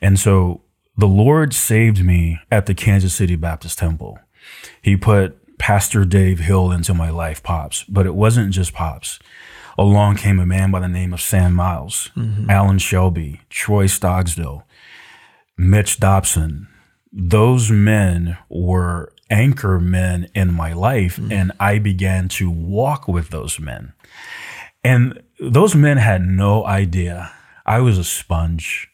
And 0.00 0.18
so 0.18 0.62
the 0.96 1.08
Lord 1.08 1.54
saved 1.54 2.04
me 2.04 2.38
at 2.50 2.66
the 2.66 2.74
Kansas 2.74 3.14
City 3.14 3.36
Baptist 3.36 3.78
Temple. 3.78 4.18
He 4.80 4.96
put 4.96 5.58
Pastor 5.58 6.04
Dave 6.04 6.40
Hill 6.40 6.72
into 6.72 6.94
my 6.94 7.10
life, 7.10 7.42
Pops, 7.42 7.84
but 7.84 8.06
it 8.06 8.14
wasn't 8.14 8.52
just 8.52 8.72
Pops. 8.72 9.18
Along 9.78 10.16
came 10.16 10.38
a 10.38 10.46
man 10.46 10.70
by 10.70 10.80
the 10.80 10.88
name 10.88 11.14
of 11.14 11.20
Sam 11.20 11.54
Miles, 11.54 12.10
Alan 12.50 12.78
Shelby, 12.78 13.40
Troy 13.48 13.86
Stogsdill, 13.86 14.64
Mitch 15.56 15.98
Dobson, 16.00 16.68
those 17.12 17.70
men 17.70 18.36
were 18.48 19.12
anchor 19.32 19.80
men 19.80 20.28
in 20.34 20.52
my 20.52 20.72
life 20.74 21.16
mm-hmm. 21.16 21.32
and 21.32 21.52
I 21.58 21.78
began 21.78 22.28
to 22.28 22.50
walk 22.50 23.08
with 23.08 23.30
those 23.30 23.58
men. 23.58 23.94
And 24.84 25.22
those 25.40 25.74
men 25.74 25.96
had 25.96 26.22
no 26.22 26.64
idea 26.64 27.32
I 27.64 27.80
was 27.80 27.96
a 27.96 28.04
sponge 28.04 28.88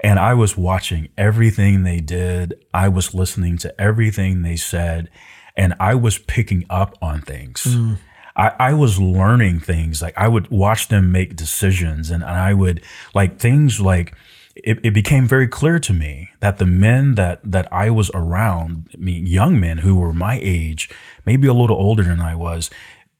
and 0.00 0.18
I 0.18 0.34
was 0.34 0.56
watching 0.56 1.08
everything 1.16 1.82
they 1.82 2.00
did. 2.00 2.54
I 2.72 2.88
was 2.88 3.14
listening 3.14 3.58
to 3.58 3.80
everything 3.80 4.42
they 4.42 4.56
said 4.56 5.10
and 5.56 5.74
I 5.80 5.94
was 5.94 6.18
picking 6.18 6.64
up 6.70 6.96
on 7.02 7.22
things. 7.22 7.64
Mm. 7.64 7.98
I, 8.36 8.52
I 8.58 8.74
was 8.74 9.00
learning 9.00 9.60
things. 9.60 10.00
Like 10.00 10.16
I 10.16 10.28
would 10.28 10.50
watch 10.50 10.88
them 10.88 11.10
make 11.10 11.36
decisions 11.36 12.10
and, 12.10 12.22
and 12.22 12.32
I 12.32 12.54
would 12.54 12.82
like 13.14 13.38
things 13.38 13.80
like 13.80 14.14
it, 14.56 14.78
it 14.82 14.92
became 14.92 15.26
very 15.26 15.48
clear 15.48 15.78
to 15.78 15.92
me 15.92 16.30
that 16.40 16.58
the 16.58 16.66
men 16.66 17.14
that 17.14 17.40
that 17.44 17.72
I 17.72 17.90
was 17.90 18.10
around, 18.14 18.88
I 18.94 18.96
mean, 18.98 19.26
young 19.26 19.60
men 19.60 19.78
who 19.78 19.96
were 19.96 20.12
my 20.12 20.38
age, 20.42 20.90
maybe 21.24 21.46
a 21.46 21.54
little 21.54 21.76
older 21.76 22.02
than 22.02 22.20
I 22.20 22.34
was, 22.34 22.70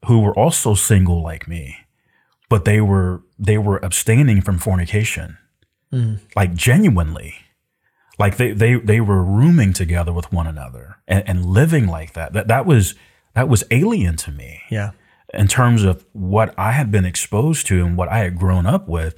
who 0.07 0.21
were 0.21 0.37
also 0.37 0.75
single 0.75 1.23
like 1.23 1.47
me, 1.49 1.77
but 2.49 2.65
they 2.65 2.81
were 2.81 3.23
they 3.39 3.59
were 3.59 3.79
abstaining 3.79 4.43
from 4.43 4.59
fornication, 4.59 5.39
hmm. 5.91 6.17
like 6.35 6.55
genuinely, 6.55 7.35
like 8.19 8.37
they 8.37 8.53
they 8.53 8.75
they 8.75 9.01
were 9.01 9.23
rooming 9.23 9.73
together 9.73 10.13
with 10.13 10.33
one 10.33 10.47
another 10.47 10.97
and, 11.07 11.23
and 11.29 11.47
living 11.47 11.87
like 11.87 12.15
that. 12.15 12.33
That 12.33 12.49
that 12.49 12.67
was 12.67 12.95
that 13.35 13.49
was 13.49 13.63
alien 13.71 14.17
to 14.17 14.33
me 14.33 14.63
Yeah. 14.71 14.91
in 15.33 15.47
terms 15.47 15.85
of 15.85 16.05
what 16.13 16.53
I 16.59 16.73
had 16.73 16.91
been 16.91 17.05
exposed 17.05 17.67
to 17.69 17.85
and 17.87 17.97
what 17.97 18.09
I 18.09 18.19
had 18.19 18.37
grown 18.37 18.67
up 18.67 18.89
with. 18.89 19.15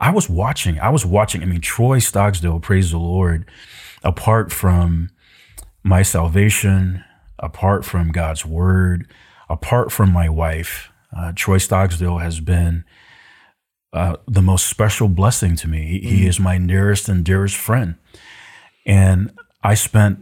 I 0.00 0.10
was 0.10 0.28
watching. 0.28 0.80
I 0.80 0.88
was 0.88 1.04
watching. 1.04 1.42
I 1.42 1.46
mean, 1.46 1.60
Troy 1.60 1.98
Stocksdale, 1.98 2.62
praise 2.62 2.90
the 2.90 2.98
Lord, 2.98 3.44
apart 4.02 4.50
from 4.50 5.10
my 5.82 6.02
salvation, 6.02 7.04
apart 7.38 7.84
from 7.84 8.10
God's 8.10 8.46
word, 8.46 9.06
apart 9.48 9.92
from 9.92 10.10
my 10.10 10.28
wife, 10.28 10.90
uh, 11.16 11.32
Troy 11.34 11.58
Stocksdale 11.58 12.22
has 12.22 12.40
been 12.40 12.84
uh, 13.92 14.16
the 14.26 14.42
most 14.42 14.66
special 14.66 15.08
blessing 15.08 15.56
to 15.56 15.68
me. 15.68 16.00
He, 16.00 16.16
he 16.16 16.26
is 16.26 16.38
my 16.40 16.56
nearest 16.56 17.08
and 17.08 17.24
dearest 17.24 17.56
friend. 17.56 17.96
And 18.86 19.32
I 19.62 19.74
spent 19.74 20.20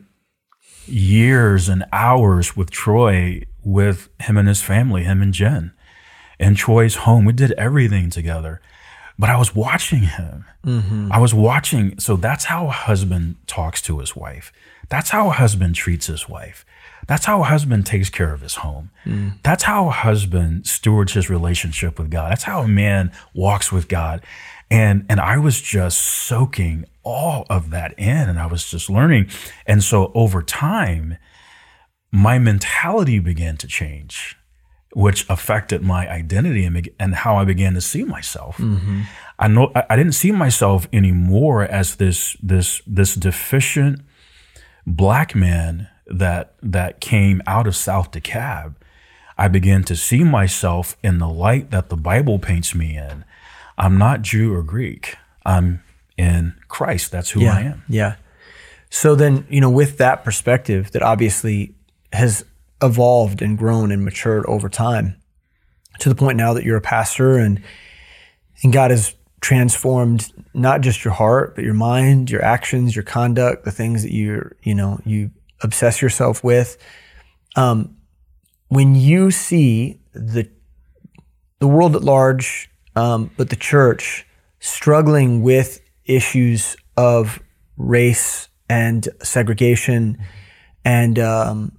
years 0.86 1.68
and 1.68 1.84
hours 1.92 2.56
with 2.56 2.70
Troy, 2.70 3.42
with 3.62 4.08
him 4.20 4.36
and 4.36 4.48
his 4.48 4.62
family, 4.62 5.04
him 5.04 5.20
and 5.22 5.34
Jen, 5.34 5.72
in 6.40 6.54
Troy's 6.54 6.96
home. 6.96 7.24
We 7.24 7.34
did 7.34 7.52
everything 7.52 8.10
together. 8.10 8.60
But 9.18 9.30
I 9.30 9.36
was 9.36 9.54
watching 9.54 10.02
him. 10.02 10.44
Mm-hmm. 10.64 11.10
I 11.12 11.18
was 11.18 11.34
watching. 11.34 11.98
So 11.98 12.16
that's 12.16 12.44
how 12.44 12.66
a 12.66 12.70
husband 12.70 13.36
talks 13.46 13.82
to 13.82 13.98
his 13.98 14.14
wife. 14.14 14.52
That's 14.88 15.10
how 15.10 15.28
a 15.28 15.32
husband 15.32 15.74
treats 15.74 16.06
his 16.06 16.28
wife. 16.28 16.64
That's 17.06 17.24
how 17.24 17.40
a 17.40 17.44
husband 17.44 17.86
takes 17.86 18.10
care 18.10 18.32
of 18.32 18.42
his 18.42 18.56
home. 18.56 18.90
Mm. 19.04 19.42
That's 19.42 19.62
how 19.64 19.88
a 19.88 19.92
husband 19.92 20.66
stewards 20.66 21.14
his 21.14 21.30
relationship 21.30 21.98
with 21.98 22.10
God. 22.10 22.30
That's 22.30 22.44
how 22.44 22.62
a 22.62 22.68
man 22.68 23.12
walks 23.34 23.72
with 23.72 23.88
God. 23.88 24.22
And 24.70 25.06
and 25.08 25.18
I 25.18 25.38
was 25.38 25.60
just 25.60 25.98
soaking 25.98 26.84
all 27.02 27.46
of 27.48 27.70
that 27.70 27.98
in 27.98 28.28
and 28.28 28.38
I 28.38 28.46
was 28.46 28.70
just 28.70 28.90
learning. 28.90 29.30
And 29.66 29.82
so 29.82 30.12
over 30.14 30.42
time, 30.42 31.16
my 32.12 32.38
mentality 32.38 33.18
began 33.18 33.56
to 33.58 33.66
change, 33.66 34.37
which 34.92 35.28
affected 35.28 35.82
my 35.82 36.10
identity 36.10 36.64
and, 36.64 36.88
and 36.98 37.14
how 37.14 37.36
I 37.36 37.44
began 37.44 37.74
to 37.74 37.80
see 37.80 38.04
myself. 38.04 38.56
Mm-hmm. 38.56 39.02
I 39.38 39.48
know 39.48 39.70
I, 39.74 39.84
I 39.90 39.96
didn't 39.96 40.12
see 40.12 40.32
myself 40.32 40.88
anymore 40.92 41.62
as 41.64 41.96
this 41.96 42.36
this 42.42 42.82
this 42.86 43.14
deficient 43.14 44.00
black 44.86 45.34
man 45.34 45.88
that 46.06 46.54
that 46.62 47.00
came 47.00 47.42
out 47.46 47.66
of 47.66 47.76
South 47.76 48.10
DeKalb. 48.10 48.74
I 49.36 49.46
began 49.46 49.84
to 49.84 49.94
see 49.94 50.24
myself 50.24 50.96
in 51.02 51.18
the 51.18 51.28
light 51.28 51.70
that 51.70 51.90
the 51.90 51.96
Bible 51.96 52.38
paints 52.38 52.74
me 52.74 52.96
in. 52.96 53.24
I'm 53.76 53.96
not 53.96 54.22
Jew 54.22 54.52
or 54.52 54.64
Greek. 54.64 55.16
I'm 55.46 55.82
in 56.16 56.54
Christ. 56.66 57.12
That's 57.12 57.30
who 57.30 57.42
yeah. 57.42 57.54
I 57.54 57.60
am. 57.60 57.84
Yeah. 57.88 58.16
So 58.90 59.14
then, 59.14 59.46
you 59.48 59.60
know, 59.60 59.70
with 59.70 59.98
that 59.98 60.24
perspective 60.24 60.90
that 60.92 61.02
obviously 61.02 61.74
has 62.12 62.44
evolved 62.82 63.42
and 63.42 63.58
grown 63.58 63.90
and 63.90 64.04
matured 64.04 64.46
over 64.46 64.68
time 64.68 65.16
to 65.98 66.08
the 66.08 66.14
point 66.14 66.36
now 66.36 66.52
that 66.54 66.64
you're 66.64 66.76
a 66.76 66.82
pastor 66.82 67.36
and 67.36 67.62
and 68.62 68.72
God 68.72 68.90
has 68.90 69.14
transformed 69.40 70.32
not 70.52 70.80
just 70.80 71.04
your 71.04 71.14
heart, 71.14 71.54
but 71.54 71.64
your 71.64 71.74
mind, 71.74 72.30
your 72.30 72.42
actions, 72.42 72.96
your 72.96 73.04
conduct, 73.04 73.64
the 73.64 73.70
things 73.70 74.02
that 74.02 74.12
you're, 74.12 74.56
you 74.62 74.74
know, 74.74 75.00
you 75.04 75.30
obsess 75.62 76.02
yourself 76.02 76.42
with. 76.42 76.76
Um, 77.54 77.96
when 78.68 78.94
you 78.94 79.30
see 79.30 80.00
the 80.12 80.50
the 81.60 81.68
world 81.68 81.96
at 81.96 82.04
large, 82.04 82.70
um, 82.94 83.30
but 83.36 83.50
the 83.50 83.56
church 83.56 84.26
struggling 84.60 85.42
with 85.42 85.80
issues 86.04 86.76
of 86.96 87.40
race 87.76 88.48
and 88.68 89.08
segregation, 89.22 90.18
and 90.84 91.18
um, 91.18 91.78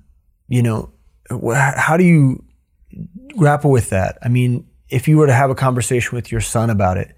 you 0.49 0.61
know, 0.61 0.91
how 1.29 1.95
do 1.95 2.03
you 2.03 2.43
grapple 3.37 3.71
with 3.71 3.89
that? 3.91 4.17
I 4.21 4.27
mean, 4.27 4.67
if 4.89 5.07
you 5.07 5.17
were 5.17 5.27
to 5.27 5.33
have 5.33 5.49
a 5.49 5.55
conversation 5.55 6.15
with 6.15 6.31
your 6.31 6.41
son 6.41 6.69
about 6.69 6.97
it, 6.97 7.15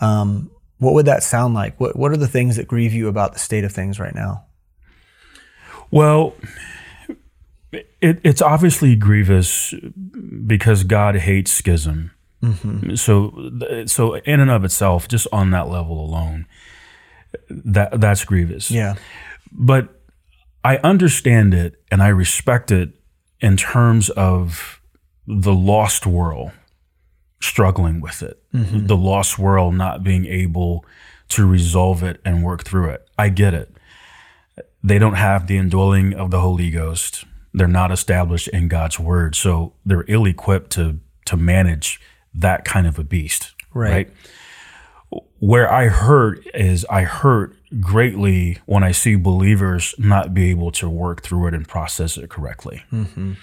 um, 0.00 0.50
what 0.78 0.94
would 0.94 1.06
that 1.06 1.22
sound 1.22 1.54
like? 1.54 1.80
What 1.80 1.96
What 1.96 2.12
are 2.12 2.16
the 2.16 2.28
things 2.28 2.56
that 2.56 2.68
grieve 2.68 2.92
you 2.92 3.08
about 3.08 3.32
the 3.32 3.38
state 3.38 3.64
of 3.64 3.72
things 3.72 3.98
right 3.98 4.14
now? 4.14 4.44
Well, 5.90 6.34
it, 7.72 8.20
it's 8.22 8.42
obviously 8.42 8.94
grievous 8.94 9.74
because 10.46 10.84
God 10.84 11.16
hates 11.16 11.50
schism. 11.50 12.12
So, 12.96 13.50
so 13.86 14.14
in 14.14 14.40
and 14.40 14.50
of 14.50 14.64
itself, 14.64 15.08
just 15.08 15.26
on 15.32 15.50
that 15.50 15.68
level 15.68 16.04
alone, 16.04 16.46
that 17.48 18.00
that's 18.00 18.24
grievous. 18.24 18.70
Yeah, 18.70 18.96
But 19.50 19.95
I 20.66 20.78
understand 20.78 21.54
it 21.54 21.80
and 21.92 22.02
I 22.02 22.08
respect 22.08 22.72
it 22.72 22.90
in 23.40 23.56
terms 23.56 24.10
of 24.10 24.80
the 25.24 25.54
lost 25.54 26.06
world 26.06 26.50
struggling 27.40 28.00
with 28.00 28.20
it, 28.20 28.42
mm-hmm. 28.52 28.86
the 28.86 28.96
lost 28.96 29.38
world 29.38 29.76
not 29.76 30.02
being 30.02 30.26
able 30.26 30.84
to 31.28 31.46
resolve 31.46 32.02
it 32.02 32.20
and 32.24 32.42
work 32.42 32.64
through 32.64 32.90
it. 32.90 33.08
I 33.16 33.28
get 33.28 33.54
it. 33.54 33.76
They 34.82 34.98
don't 34.98 35.14
have 35.14 35.46
the 35.46 35.56
indwelling 35.56 36.14
of 36.14 36.32
the 36.32 36.40
Holy 36.40 36.70
Ghost. 36.70 37.24
They're 37.54 37.68
not 37.68 37.92
established 37.92 38.48
in 38.48 38.66
God's 38.66 38.98
word, 38.98 39.36
so 39.36 39.72
they're 39.84 40.04
ill 40.08 40.26
equipped 40.26 40.70
to 40.72 40.98
to 41.26 41.36
manage 41.36 42.00
that 42.34 42.64
kind 42.64 42.88
of 42.88 42.98
a 42.98 43.04
beast. 43.04 43.54
Right. 43.72 44.10
Where 45.38 45.72
I 45.72 45.86
hurt 45.86 46.44
is 46.54 46.84
I 46.90 47.02
hurt 47.02 47.55
greatly 47.80 48.58
when 48.66 48.82
I 48.82 48.92
see 48.92 49.16
believers 49.16 49.94
not 49.98 50.34
be 50.34 50.50
able 50.50 50.70
to 50.72 50.88
work 50.88 51.22
through 51.22 51.48
it 51.48 51.54
and 51.54 51.66
process 51.66 52.16
it 52.16 52.30
correctly. 52.30 52.82
Mm-hmm. 52.92 53.34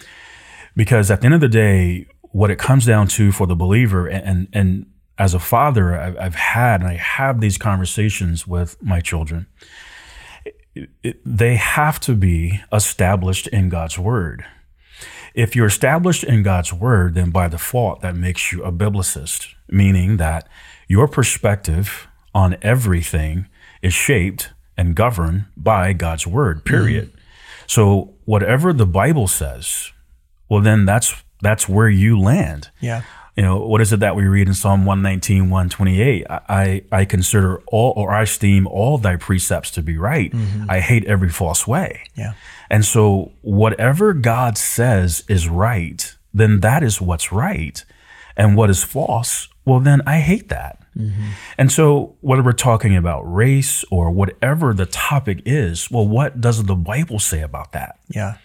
Because 0.75 1.11
at 1.11 1.21
the 1.21 1.25
end 1.25 1.35
of 1.35 1.41
the 1.41 1.49
day, 1.49 2.07
what 2.21 2.49
it 2.49 2.57
comes 2.57 2.85
down 2.85 3.07
to 3.09 3.31
for 3.31 3.45
the 3.47 3.55
believer, 3.55 4.07
and 4.07 4.25
and, 4.25 4.47
and 4.53 4.85
as 5.17 5.33
a 5.35 5.39
father, 5.39 5.95
I've, 5.99 6.17
I've 6.17 6.35
had 6.35 6.81
and 6.81 6.89
I 6.89 6.95
have 6.95 7.39
these 7.39 7.57
conversations 7.57 8.47
with 8.47 8.81
my 8.81 8.99
children. 8.99 9.45
It- 10.75 10.89
it- 11.03 11.21
they 11.23 11.55
have 11.55 11.99
to 12.01 12.15
be 12.15 12.61
established 12.71 13.45
in 13.47 13.69
God's 13.69 13.99
word. 13.99 14.43
If 15.35 15.55
you're 15.55 15.67
established 15.67 16.23
in 16.23 16.41
God's 16.43 16.73
word, 16.73 17.13
then 17.13 17.29
by 17.29 17.47
default, 17.47 18.01
that 18.01 18.15
makes 18.15 18.51
you 18.51 18.63
a 18.63 18.71
biblicist, 18.71 19.53
meaning 19.69 20.17
that 20.17 20.47
your 20.87 21.07
perspective 21.07 22.07
on 22.33 22.55
everything 22.63 23.47
is 23.83 23.93
shaped 23.93 24.49
and 24.75 24.95
governed 24.95 25.45
by 25.55 25.93
God's 25.93 26.25
word, 26.25 26.65
period. 26.65 27.11
So 27.67 28.15
whatever 28.25 28.73
the 28.73 28.87
Bible 28.87 29.27
says, 29.27 29.91
well, 30.49 30.61
then 30.61 30.85
that's 30.85 31.13
that's 31.41 31.69
where 31.69 31.89
you 31.89 32.19
land. 32.19 32.69
yeah, 32.79 33.01
You 33.35 33.43
know, 33.43 33.65
what 33.67 33.81
is 33.81 33.91
it 33.91 33.99
that 33.99 34.15
we 34.15 34.25
read 34.25 34.47
in 34.47 34.53
Psalm 34.53 34.85
119, 34.85 35.49
128? 35.49 36.25
I, 36.29 36.39
I, 36.49 36.83
I 36.99 37.05
consider 37.05 37.57
all, 37.67 37.93
or 37.97 38.11
I 38.11 38.23
esteem 38.23 38.65
all 38.65 38.97
thy 38.97 39.17
precepts 39.17 39.69
to 39.71 39.81
be 39.81 39.97
right. 39.97 40.31
Mm-hmm. 40.31 40.71
I 40.71 40.79
hate 40.79 41.03
every 41.05 41.29
false 41.29 41.67
way. 41.67 42.03
yeah, 42.15 42.33
And 42.69 42.85
so, 42.85 43.33
whatever 43.41 44.13
God 44.13 44.57
says 44.57 45.25
is 45.27 45.49
right, 45.49 46.15
then 46.33 46.61
that 46.61 46.81
is 46.81 47.01
what's 47.01 47.31
right. 47.31 47.83
And 48.37 48.55
what 48.55 48.69
is 48.69 48.83
false, 48.83 49.49
well, 49.65 49.79
then 49.79 50.01
I 50.05 50.19
hate 50.19 50.49
that. 50.49 50.79
Mm-hmm. 50.97 51.29
And 51.57 51.71
so, 51.71 52.15
whether 52.21 52.43
we're 52.43 52.51
talking 52.51 52.95
about 52.95 53.21
race 53.21 53.83
or 53.89 54.11
whatever 54.11 54.73
the 54.73 54.85
topic 54.85 55.41
is, 55.45 55.89
well, 55.89 56.07
what 56.07 56.39
does 56.39 56.63
the 56.63 56.75
Bible 56.75 57.19
say 57.19 57.41
about 57.41 57.71
that? 57.71 57.99
yeah, 58.09 58.37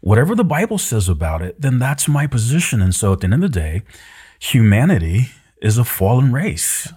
Whatever 0.00 0.34
the 0.34 0.44
Bible 0.44 0.78
says 0.78 1.08
about 1.08 1.40
it, 1.42 1.60
then 1.60 1.78
that's 1.78 2.06
my 2.06 2.26
position. 2.26 2.82
And 2.82 2.94
so, 2.94 3.12
at 3.12 3.20
the 3.20 3.24
end 3.24 3.34
of 3.34 3.40
the 3.40 3.48
day, 3.48 3.82
humanity 4.38 5.30
is 5.62 5.78
a 5.78 5.84
fallen 5.84 6.32
race, 6.32 6.92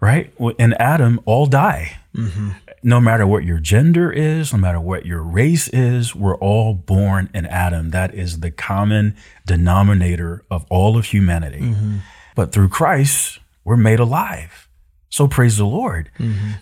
right? 0.00 0.32
And 0.58 0.80
Adam, 0.80 1.20
all 1.26 1.46
die 1.46 2.00
mm-hmm. 2.14 2.50
no 2.82 3.00
matter 3.00 3.26
what 3.26 3.44
your 3.44 3.58
gender 3.58 4.10
is, 4.10 4.52
no 4.52 4.58
matter 4.58 4.80
what 4.80 5.06
your 5.06 5.22
race 5.22 5.68
is, 5.68 6.14
we're 6.14 6.36
all 6.36 6.74
born 6.74 7.30
in 7.34 7.46
Adam. 7.46 7.90
That 7.90 8.14
is 8.14 8.40
the 8.40 8.50
common 8.50 9.16
denominator 9.46 10.44
of 10.50 10.66
all 10.70 10.96
of 10.96 11.06
humanity. 11.06 11.60
Mm-hmm. 11.60 11.96
But 12.40 12.52
through 12.52 12.70
Christ, 12.70 13.38
we're 13.64 13.76
made 13.76 14.00
alive. 14.00 14.66
So 15.10 15.28
praise 15.28 15.58
the 15.58 15.66
Lord. 15.66 16.10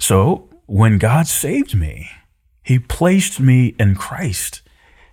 So 0.01 0.49
when 0.67 0.99
God 0.99 1.29
saved 1.29 1.73
me, 1.77 2.11
he 2.65 2.81
placed 2.81 3.39
me 3.39 3.77
in 3.79 3.95
Christ. 3.95 4.61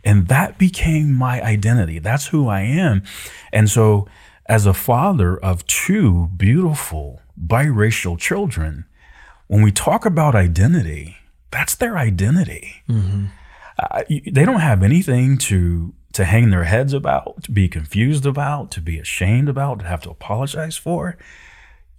And 0.04 0.28
that 0.28 0.58
became 0.58 1.13
my 1.13 1.39
identity. 1.39 1.99
That's 1.99 2.25
who 2.30 2.47
I 2.47 2.62
am. 2.62 3.04
And 3.54 3.69
so, 3.69 4.08
as 4.47 4.65
a 4.65 4.73
father 4.73 5.38
of 5.38 5.67
two 5.67 6.30
beautiful 6.36 7.21
biracial 7.39 8.17
children, 8.17 8.86
when 9.45 9.62
we 9.62 9.71
talk 9.71 10.04
about 10.04 10.34
identity, 10.34 11.17
that's 11.51 11.75
their 11.75 11.95
identity. 11.95 12.82
Uh, 13.78 14.01
they 14.10 14.45
don't 14.45 14.62
have 14.62 14.82
anything 14.82 15.38
to 15.38 15.93
to 16.15 16.23
hang 16.23 16.49
their 16.49 16.63
heads 16.63 16.93
about, 16.93 17.43
to 17.43 17.51
be 17.51 17.67
confused 17.67 18.25
about, 18.25 18.71
to 18.71 18.80
be 18.80 18.97
ashamed 18.97 19.49
about, 19.49 19.80
to 19.80 19.86
have 19.86 20.01
to 20.01 20.10
apologize 20.10 20.78
for. 20.78 21.17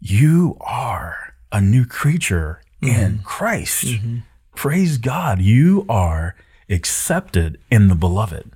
You 0.00 0.56
are 0.62 1.34
a 1.52 1.60
new 1.60 1.84
creature 1.84 2.62
in 2.80 2.88
mm-hmm. 2.88 3.22
Christ. 3.24 3.84
Mm-hmm. 3.84 4.18
Praise 4.54 4.96
God. 4.96 5.42
You 5.42 5.84
are 5.90 6.34
accepted 6.70 7.60
in 7.70 7.88
the 7.88 7.94
beloved. 7.94 8.52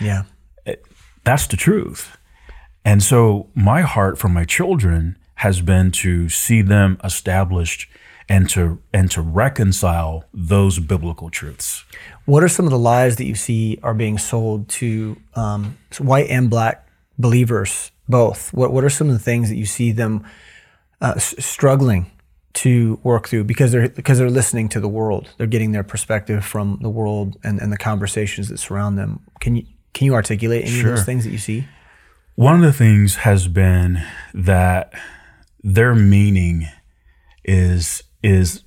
Yeah. 0.00 0.22
Eh, 0.64 0.76
that's 1.24 1.46
the 1.46 1.58
truth. 1.58 2.16
And 2.82 3.02
so 3.02 3.50
my 3.54 3.82
heart 3.82 4.16
for 4.16 4.28
my 4.28 4.46
children 4.46 5.18
has 5.36 5.60
been 5.60 5.90
to 5.90 6.30
see 6.30 6.62
them 6.62 6.98
established 7.04 7.86
and 8.28 8.48
to 8.50 8.80
and 8.92 9.10
to 9.12 9.22
reconcile 9.22 10.24
those 10.34 10.78
biblical 10.78 11.30
truths. 11.30 11.84
What 12.24 12.42
are 12.42 12.48
some 12.48 12.66
of 12.66 12.70
the 12.70 12.78
lies 12.78 13.16
that 13.16 13.24
you 13.24 13.34
see 13.34 13.78
are 13.82 13.94
being 13.94 14.18
sold 14.18 14.68
to 14.70 15.16
um, 15.34 15.78
white 15.98 16.28
and 16.28 16.50
black 16.50 16.88
believers 17.18 17.92
both? 18.08 18.52
What 18.52 18.72
What 18.72 18.84
are 18.84 18.90
some 18.90 19.08
of 19.08 19.12
the 19.12 19.22
things 19.22 19.48
that 19.48 19.56
you 19.56 19.66
see 19.66 19.92
them 19.92 20.24
uh, 21.00 21.14
s- 21.16 21.34
struggling 21.44 22.10
to 22.54 22.98
work 23.02 23.28
through 23.28 23.44
because 23.44 23.70
they're 23.70 23.88
because 23.88 24.18
they're 24.18 24.30
listening 24.30 24.68
to 24.70 24.80
the 24.80 24.88
world? 24.88 25.30
They're 25.36 25.46
getting 25.46 25.72
their 25.72 25.84
perspective 25.84 26.44
from 26.44 26.78
the 26.82 26.90
world 26.90 27.36
and, 27.44 27.60
and 27.60 27.72
the 27.72 27.78
conversations 27.78 28.48
that 28.48 28.58
surround 28.58 28.98
them. 28.98 29.20
Can 29.40 29.56
you 29.56 29.66
can 29.94 30.06
you 30.06 30.14
articulate 30.14 30.64
any 30.66 30.80
of 30.80 30.86
those 30.86 31.04
things 31.04 31.24
that 31.24 31.30
you 31.30 31.38
see? 31.38 31.66
One 32.34 32.56
of 32.56 32.60
the 32.60 32.72
things 32.72 33.16
has 33.16 33.48
been 33.48 34.02
that 34.34 34.92
their 35.62 35.94
meaning 35.94 36.68
is 37.44 38.02
is 38.22 38.62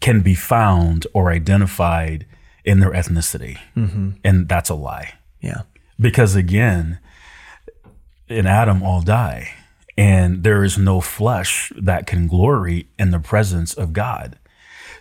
can 0.00 0.20
be 0.20 0.34
found 0.34 1.06
or 1.14 1.30
identified 1.30 2.26
in 2.64 2.80
their 2.80 2.90
ethnicity, 2.90 3.58
mm-hmm. 3.76 4.10
and 4.24 4.48
that's 4.48 4.70
a 4.70 4.74
lie. 4.74 5.14
Yeah. 5.40 5.62
Because 6.00 6.34
again, 6.34 6.98
in 8.28 8.46
Adam 8.46 8.82
all 8.82 9.02
die, 9.02 9.54
and 9.96 10.42
there 10.42 10.64
is 10.64 10.78
no 10.78 11.00
flesh 11.00 11.72
that 11.76 12.06
can 12.06 12.26
glory 12.26 12.88
in 12.98 13.10
the 13.10 13.18
presence 13.18 13.74
of 13.74 13.92
God. 13.92 14.38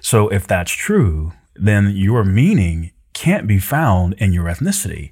So 0.02 0.28
if 0.30 0.48
that's 0.48 0.72
true, 0.72 1.34
then 1.56 1.92
your 1.96 2.24
meaning 2.24 2.92
can't 3.14 3.48
be 3.48 3.60
found 3.60 4.14
in 4.14 4.34
your 4.34 4.46
ethnicity 4.46 5.12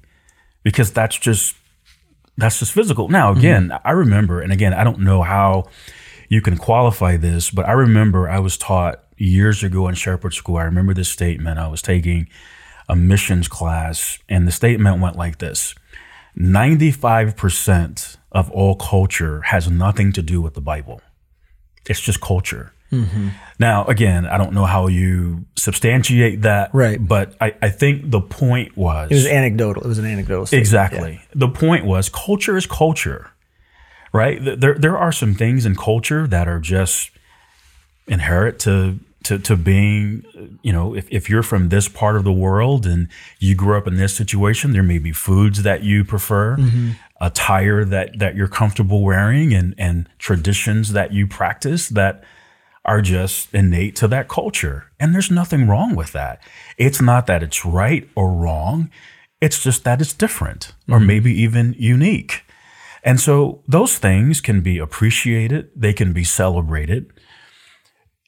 because 0.62 0.92
that's 0.92 1.18
just 1.18 1.56
that's 2.36 2.58
just 2.58 2.72
physical. 2.72 3.08
Now 3.08 3.32
again, 3.32 3.68
mm-hmm. 3.68 3.86
I 3.86 3.92
remember 3.92 4.40
and 4.40 4.52
again, 4.52 4.74
I 4.74 4.84
don't 4.84 5.00
know 5.00 5.22
how 5.22 5.68
you 6.30 6.40
can 6.40 6.56
qualify 6.56 7.18
this, 7.18 7.50
but 7.50 7.68
I 7.68 7.72
remember 7.72 8.30
I 8.30 8.38
was 8.38 8.56
taught 8.56 9.04
years 9.18 9.62
ago 9.64 9.88
in 9.88 9.96
Shepherd 9.96 10.32
School. 10.32 10.56
I 10.56 10.62
remember 10.62 10.94
this 10.94 11.08
statement. 11.08 11.58
I 11.58 11.66
was 11.66 11.82
taking 11.82 12.28
a 12.88 12.94
missions 12.96 13.48
class, 13.48 14.18
and 14.28 14.46
the 14.46 14.52
statement 14.52 15.00
went 15.02 15.16
like 15.16 15.38
this 15.38 15.74
95% 16.38 18.16
of 18.32 18.50
all 18.52 18.76
culture 18.76 19.42
has 19.42 19.68
nothing 19.68 20.12
to 20.12 20.22
do 20.22 20.40
with 20.40 20.54
the 20.54 20.60
Bible, 20.60 21.02
it's 21.88 22.00
just 22.00 22.20
culture. 22.20 22.72
Mm-hmm. 22.92 23.28
Now, 23.58 23.84
again, 23.84 24.26
I 24.26 24.36
don't 24.38 24.52
know 24.52 24.66
how 24.66 24.86
you 24.88 25.46
substantiate 25.56 26.42
that, 26.42 26.70
Right. 26.72 26.98
But 27.04 27.34
I, 27.40 27.54
I 27.62 27.70
think 27.70 28.10
the 28.10 28.20
point 28.20 28.76
was 28.76 29.10
It 29.10 29.14
was 29.14 29.26
anecdotal. 29.26 29.84
It 29.84 29.88
was 29.88 29.98
an 29.98 30.06
anecdotal. 30.06 30.46
statement. 30.46 30.62
Exactly. 30.62 31.20
The 31.34 31.48
point 31.48 31.84
was 31.84 32.08
culture 32.08 32.56
is 32.56 32.66
culture, 32.66 33.30
right? 34.12 34.38
There, 34.42 34.74
there 34.74 34.98
are 34.98 35.12
some 35.12 35.34
things 35.34 35.66
in 35.66 35.76
culture 35.76 36.26
that 36.26 36.48
are 36.48 36.60
just 36.60 37.10
inherent 38.06 38.58
to, 38.60 38.98
to, 39.24 39.38
to 39.38 39.56
being, 39.56 40.58
you 40.62 40.72
know, 40.72 40.94
if, 40.94 41.06
if 41.10 41.30
you're 41.30 41.42
from 41.42 41.68
this 41.68 41.88
part 41.88 42.16
of 42.16 42.24
the 42.24 42.32
world 42.32 42.86
and 42.86 43.08
you 43.38 43.54
grew 43.54 43.76
up 43.76 43.86
in 43.86 43.96
this 43.96 44.14
situation, 44.14 44.72
there 44.72 44.82
may 44.82 44.98
be 44.98 45.12
foods 45.12 45.62
that 45.62 45.82
you 45.82 46.04
prefer, 46.04 46.56
mm-hmm. 46.56 46.90
attire 47.20 47.84
that, 47.84 48.18
that 48.18 48.34
you're 48.34 48.48
comfortable 48.48 49.02
wearing 49.02 49.54
and, 49.54 49.74
and 49.78 50.08
traditions 50.18 50.92
that 50.92 51.12
you 51.12 51.26
practice 51.26 51.88
that 51.88 52.24
are 52.84 53.02
just 53.02 53.54
innate 53.54 53.94
to 53.94 54.08
that 54.08 54.28
culture. 54.28 54.86
And 54.98 55.14
there's 55.14 55.30
nothing 55.30 55.68
wrong 55.68 55.94
with 55.94 56.12
that. 56.12 56.42
It's 56.78 57.00
not 57.00 57.26
that 57.26 57.42
it's 57.42 57.64
right 57.64 58.08
or 58.14 58.32
wrong. 58.32 58.90
It's 59.40 59.62
just 59.62 59.84
that 59.84 60.00
it's 60.00 60.14
different 60.14 60.72
or 60.88 60.96
mm-hmm. 60.98 61.06
maybe 61.06 61.32
even 61.42 61.74
unique. 61.78 62.42
And 63.02 63.20
so 63.20 63.62
those 63.66 63.98
things 63.98 64.40
can 64.40 64.60
be 64.60 64.78
appreciated, 64.78 65.70
they 65.74 65.92
can 65.92 66.12
be 66.12 66.24
celebrated. 66.24 67.12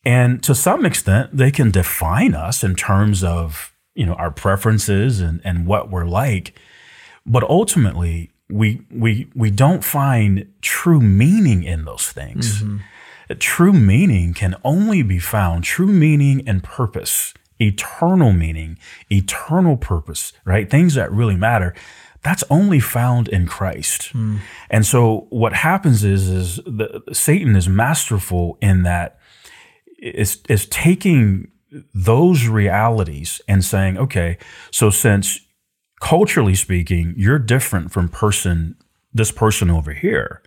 And 0.05 0.43
to 0.43 0.55
some 0.55 0.85
extent, 0.85 1.37
they 1.37 1.51
can 1.51 1.71
define 1.71 2.35
us 2.35 2.65
in 2.65 2.75
terms 2.75 3.23
of, 3.23 3.73
you 3.95 4.05
know, 4.05 4.15
our 4.15 4.31
preferences 4.31 5.21
and, 5.21 5.41
and 5.45 5.67
what 5.67 5.91
we're 5.91 6.07
like. 6.07 6.59
But 7.25 7.45
ultimately, 7.45 8.33
we 8.51 8.83
we 8.91 9.29
we 9.35 9.51
don't 9.51 9.85
find 9.85 10.53
true 10.61 11.01
meaning 11.01 11.63
in 11.63 11.85
those 11.85 12.11
things. 12.11 12.63
Mm-hmm. 12.63 12.79
True 13.39 13.73
meaning 13.73 14.35
can 14.35 14.57
only 14.63 15.03
be 15.03 15.19
found, 15.19 15.65
true 15.65 15.87
meaning 15.87 16.47
and 16.47 16.63
purpose, 16.63 17.33
eternal 17.59 18.33
meaning, 18.33 18.79
eternal 19.11 19.77
purpose, 19.77 20.33
right? 20.45 20.69
Things 20.69 20.95
that 20.95 21.11
really 21.11 21.37
matter. 21.37 21.75
That's 22.23 22.45
only 22.51 22.79
found 22.79 23.29
in 23.29 23.47
Christ. 23.47 24.11
Hmm. 24.13 24.37
And 24.71 24.87
so 24.87 25.27
what 25.31 25.53
happens 25.53 26.05
is, 26.05 26.29
is 26.29 26.57
the, 26.57 27.03
Satan 27.13 27.57
is 27.57 27.69
masterful 27.69 28.59
in 28.61 28.85
that 28.85 29.19
is, 29.99 30.41
is 30.49 30.67
taking 30.67 31.51
those 31.95 32.47
realities 32.47 33.41
and 33.49 33.65
saying, 33.65 33.99
okay, 33.99 34.39
so 34.71 34.91
since 34.91 35.41
culturally 36.01 36.55
speaking, 36.55 37.15
you're 37.17 37.39
different 37.39 37.93
from 37.93 38.09
person, 38.09 38.77
this 39.13 39.31
person 39.33 39.71
over 39.71 39.93
here, 39.93 40.43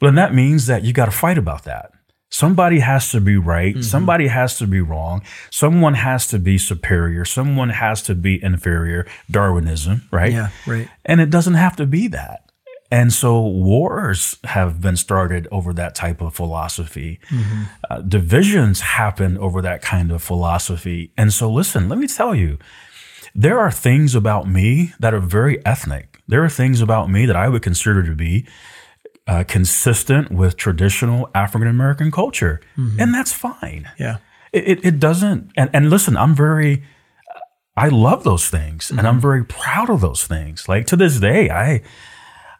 well, 0.00 0.08
then 0.08 0.16
that 0.16 0.34
means 0.34 0.66
that 0.66 0.84
you 0.84 0.92
got 0.92 1.06
to 1.06 1.12
fight 1.12 1.38
about 1.38 1.64
that. 1.64 1.91
Somebody 2.32 2.78
has 2.78 3.10
to 3.10 3.20
be 3.20 3.36
right. 3.36 3.84
Somebody 3.84 4.26
has 4.28 4.56
to 4.56 4.66
be 4.66 4.80
wrong. 4.80 5.22
Someone 5.50 5.94
has 5.94 6.26
to 6.28 6.38
be 6.38 6.56
superior. 6.56 7.26
Someone 7.26 7.68
has 7.68 8.00
to 8.04 8.14
be 8.14 8.42
inferior. 8.42 9.06
Darwinism, 9.30 10.08
right? 10.10 10.32
Yeah. 10.32 10.48
Right. 10.66 10.88
And 11.04 11.20
it 11.20 11.28
doesn't 11.28 11.54
have 11.54 11.76
to 11.76 11.86
be 11.86 12.08
that. 12.08 12.50
And 12.90 13.12
so 13.12 13.40
wars 13.40 14.38
have 14.44 14.80
been 14.80 14.96
started 14.96 15.46
over 15.50 15.74
that 15.74 15.94
type 15.94 16.20
of 16.22 16.34
philosophy. 16.34 17.20
Uh, 17.90 18.00
divisions 18.00 18.80
happen 18.80 19.36
over 19.38 19.62
that 19.62 19.82
kind 19.82 20.10
of 20.10 20.22
philosophy. 20.22 21.12
And 21.16 21.32
so, 21.32 21.50
listen, 21.50 21.88
let 21.88 21.98
me 21.98 22.06
tell 22.06 22.34
you, 22.34 22.58
there 23.34 23.58
are 23.58 23.70
things 23.70 24.14
about 24.14 24.48
me 24.48 24.92
that 25.00 25.14
are 25.14 25.20
very 25.20 25.64
ethnic. 25.64 26.20
There 26.28 26.44
are 26.44 26.50
things 26.50 26.80
about 26.80 27.10
me 27.10 27.24
that 27.26 27.36
I 27.36 27.48
would 27.48 27.62
consider 27.62 28.02
to 28.02 28.14
be 28.14 28.46
uh, 29.26 29.44
consistent 29.44 30.30
with 30.30 30.56
traditional 30.56 31.30
African 31.34 31.68
American 31.68 32.10
culture. 32.10 32.60
Mm-hmm. 32.76 33.00
And 33.00 33.14
that's 33.14 33.32
fine. 33.32 33.90
Yeah. 33.98 34.18
It, 34.52 34.68
it, 34.68 34.84
it 34.84 35.00
doesn't. 35.00 35.52
And, 35.56 35.70
and 35.72 35.90
listen, 35.90 36.16
I'm 36.16 36.34
very, 36.34 36.82
I 37.76 37.88
love 37.88 38.24
those 38.24 38.48
things 38.48 38.90
and 38.90 39.00
I'm 39.00 39.14
mm-hmm. 39.14 39.20
very 39.20 39.44
proud 39.44 39.88
of 39.88 40.00
those 40.00 40.24
things. 40.26 40.68
Like 40.68 40.86
to 40.86 40.96
this 40.96 41.20
day, 41.20 41.50
I, 41.50 41.82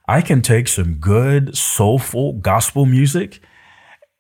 I 0.09 0.23
can 0.23 0.41
take 0.41 0.69
some 0.69 0.95
good 0.95 1.57
soulful 1.57 2.35
gospel 2.35 2.87
music 2.87 3.41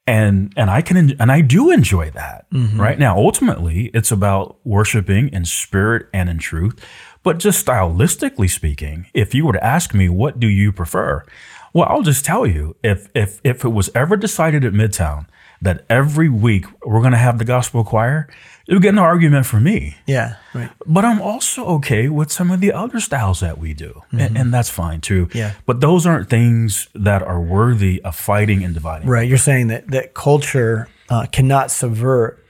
and, 0.07 0.52
and 0.57 0.68
I 0.68 0.83
can, 0.83 1.16
and 1.20 1.31
I 1.31 1.40
do 1.40 1.70
enjoy 1.70 2.11
that 2.11 2.50
mm-hmm. 2.50 2.78
right 2.78 2.98
now. 2.98 3.16
Ultimately, 3.16 3.90
it's 3.94 4.11
about 4.11 4.59
worshiping 4.64 5.28
in 5.28 5.44
spirit 5.44 6.09
and 6.12 6.28
in 6.28 6.38
truth. 6.38 6.85
But 7.22 7.38
just 7.38 7.64
stylistically 7.64 8.50
speaking, 8.50 9.07
if 9.14 9.33
you 9.33 9.46
were 9.46 9.52
to 9.52 9.64
ask 9.64 9.94
me, 9.94 10.09
what 10.09 10.40
do 10.40 10.48
you 10.48 10.72
prefer? 10.72 11.24
Well, 11.72 11.87
I'll 11.88 12.02
just 12.02 12.24
tell 12.24 12.46
you, 12.46 12.76
if, 12.82 13.08
if, 13.14 13.40
if 13.44 13.64
it 13.64 13.70
was 13.70 13.90
ever 13.94 14.16
decided 14.16 14.64
at 14.64 14.72
Midtown 14.72 15.26
that 15.61 15.85
every 15.88 16.28
week 16.28 16.66
we're 16.85 17.00
going 17.00 17.12
to 17.12 17.18
have 17.18 17.38
the 17.38 17.44
gospel 17.44 17.85
choir, 17.85 18.28
it 18.66 18.74
would 18.74 18.82
get 18.82 18.90
an 18.90 18.98
argument 18.98 19.46
for 19.46 19.61
me. 19.61 19.96
Yeah. 20.06 20.37
Right. 20.54 20.70
But 20.87 21.04
I'm 21.04 21.20
also 21.20 21.64
okay 21.76 22.08
with 22.08 22.30
some 22.30 22.50
of 22.50 22.61
the 22.61 22.72
other 22.72 23.00
styles 23.00 23.40
that 23.40 23.58
we 23.58 23.74
do, 23.74 24.02
and, 24.12 24.37
and 24.37 24.52
that's 24.52 24.70
fine 24.70 25.00
too. 25.00 25.28
Yeah. 25.35 25.54
But 25.66 25.80
those 25.80 26.06
aren't 26.06 26.28
things 26.28 26.88
that 26.94 27.22
are 27.22 27.40
worthy 27.40 28.02
of 28.02 28.16
fighting 28.16 28.62
and 28.64 28.74
dividing. 28.74 29.08
Right. 29.08 29.28
You're 29.28 29.38
saying 29.38 29.68
that 29.68 29.88
that 29.88 30.14
culture 30.14 30.88
uh, 31.08 31.26
cannot 31.26 31.70
subvert 31.70 32.44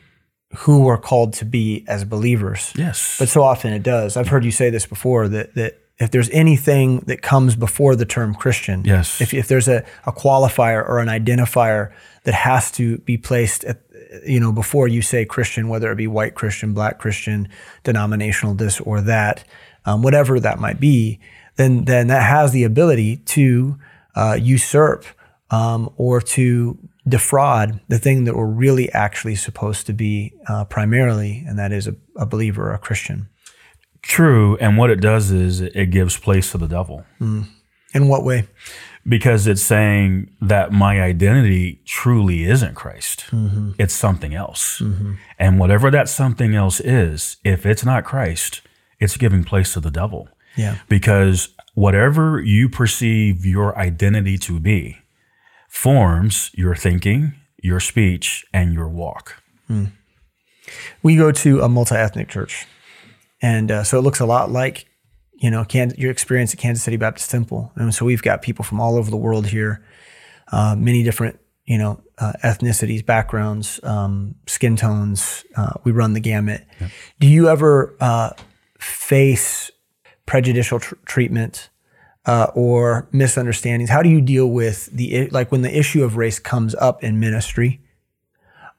who 0.58 0.82
we're 0.82 0.98
called 0.98 1.32
to 1.34 1.44
be 1.44 1.84
as 1.88 2.04
believers. 2.04 2.72
Yes. 2.76 3.16
But 3.18 3.28
so 3.28 3.42
often 3.42 3.72
it 3.72 3.82
does. 3.82 4.16
I've 4.16 4.28
heard 4.28 4.44
you 4.44 4.50
say 4.50 4.70
this 4.70 4.86
before 4.86 5.28
that 5.28 5.54
that 5.54 5.78
if 5.98 6.10
there's 6.10 6.30
anything 6.30 7.00
that 7.06 7.22
comes 7.22 7.54
before 7.56 7.94
the 7.96 8.06
term 8.06 8.34
Christian, 8.34 8.84
Yes. 8.84 9.20
if, 9.20 9.32
if 9.34 9.46
there's 9.48 9.68
a, 9.68 9.84
a 10.06 10.12
qualifier 10.12 10.86
or 10.88 10.98
an 10.98 11.08
identifier 11.08 11.92
that 12.24 12.34
has 12.34 12.70
to 12.72 12.98
be 12.98 13.16
placed 13.18 13.64
at 13.64 13.80
you 14.26 14.38
know 14.40 14.52
before 14.52 14.88
you 14.88 15.00
say 15.02 15.24
Christian, 15.24 15.68
whether 15.68 15.90
it 15.92 15.96
be 15.96 16.06
white 16.06 16.34
Christian, 16.34 16.74
black 16.74 16.98
Christian, 16.98 17.48
denominational 17.84 18.54
this 18.54 18.80
or 18.80 19.00
that, 19.02 19.44
um, 19.84 20.02
whatever 20.02 20.38
that 20.40 20.58
might 20.58 20.80
be, 20.80 21.18
then 21.56 21.84
then 21.84 22.08
that 22.08 22.22
has 22.22 22.52
the 22.52 22.64
ability 22.64 23.16
to 23.16 23.78
uh, 24.14 24.36
usurp 24.40 25.04
um, 25.50 25.90
or 25.96 26.20
to 26.20 26.78
defraud 27.08 27.80
the 27.88 27.98
thing 27.98 28.24
that 28.24 28.36
we're 28.36 28.46
really 28.46 28.90
actually 28.92 29.34
supposed 29.34 29.86
to 29.86 29.92
be 29.92 30.32
uh, 30.48 30.64
primarily, 30.66 31.44
and 31.46 31.58
that 31.58 31.72
is 31.72 31.86
a, 31.88 31.94
a 32.16 32.26
believer, 32.26 32.72
a 32.72 32.78
Christian. 32.78 33.28
True. 34.02 34.56
And 34.56 34.76
what 34.76 34.90
it 34.90 35.00
does 35.00 35.30
is 35.30 35.60
it 35.60 35.90
gives 35.90 36.18
place 36.18 36.52
to 36.52 36.58
the 36.58 36.68
devil. 36.68 37.04
Mm. 37.20 37.46
In 37.94 38.08
what 38.08 38.24
way? 38.24 38.48
Because 39.06 39.46
it's 39.46 39.62
saying 39.62 40.30
that 40.40 40.72
my 40.72 41.00
identity 41.00 41.80
truly 41.84 42.44
isn't 42.44 42.74
Christ. 42.74 43.26
Mm-hmm. 43.30 43.72
It's 43.78 43.94
something 43.94 44.34
else. 44.34 44.80
Mm-hmm. 44.80 45.14
And 45.38 45.58
whatever 45.58 45.90
that 45.90 46.08
something 46.08 46.54
else 46.54 46.80
is, 46.80 47.36
if 47.44 47.66
it's 47.66 47.84
not 47.84 48.04
Christ, 48.04 48.62
it's 49.00 49.16
giving 49.16 49.44
place 49.44 49.72
to 49.74 49.80
the 49.80 49.90
devil. 49.90 50.28
Yeah. 50.56 50.78
Because 50.88 51.48
whatever 51.74 52.40
you 52.40 52.68
perceive 52.68 53.44
your 53.44 53.76
identity 53.76 54.38
to 54.38 54.60
be 54.60 54.98
forms 55.68 56.50
your 56.54 56.76
thinking, 56.76 57.34
your 57.62 57.80
speech, 57.80 58.44
and 58.52 58.72
your 58.74 58.88
walk. 58.88 59.42
Mm. 59.70 59.92
We 61.02 61.16
go 61.16 61.32
to 61.32 61.60
a 61.60 61.68
multi 61.68 61.94
ethnic 61.94 62.28
church. 62.28 62.66
And 63.42 63.70
uh, 63.70 63.84
so 63.84 63.98
it 63.98 64.02
looks 64.02 64.20
a 64.20 64.26
lot 64.26 64.50
like, 64.50 64.86
you 65.34 65.50
know, 65.50 65.64
Can- 65.64 65.94
your 65.98 66.12
experience 66.12 66.54
at 66.54 66.60
Kansas 66.60 66.84
City 66.84 66.96
Baptist 66.96 67.30
Temple. 67.30 67.72
And 67.74 67.92
so 67.92 68.06
we've 68.06 68.22
got 68.22 68.40
people 68.40 68.64
from 68.64 68.80
all 68.80 68.96
over 68.96 69.10
the 69.10 69.16
world 69.16 69.48
here, 69.48 69.84
uh, 70.52 70.76
many 70.78 71.02
different, 71.02 71.40
you 71.64 71.76
know, 71.76 72.00
uh, 72.18 72.32
ethnicities, 72.44 73.04
backgrounds, 73.04 73.80
um, 73.82 74.36
skin 74.46 74.76
tones. 74.76 75.44
Uh, 75.56 75.72
we 75.82 75.90
run 75.90 76.12
the 76.12 76.20
gamut. 76.20 76.64
Yeah. 76.80 76.88
Do 77.18 77.26
you 77.26 77.48
ever 77.48 77.96
uh, 78.00 78.30
face 78.78 79.72
prejudicial 80.24 80.78
tr- 80.78 80.94
treatment 81.04 81.68
uh, 82.26 82.48
or 82.54 83.08
misunderstandings? 83.10 83.90
How 83.90 84.02
do 84.02 84.08
you 84.08 84.20
deal 84.20 84.48
with 84.48 84.86
the 84.86 85.28
like 85.30 85.50
when 85.50 85.62
the 85.62 85.76
issue 85.76 86.04
of 86.04 86.16
race 86.16 86.38
comes 86.38 86.76
up 86.76 87.02
in 87.02 87.18
ministry? 87.18 87.80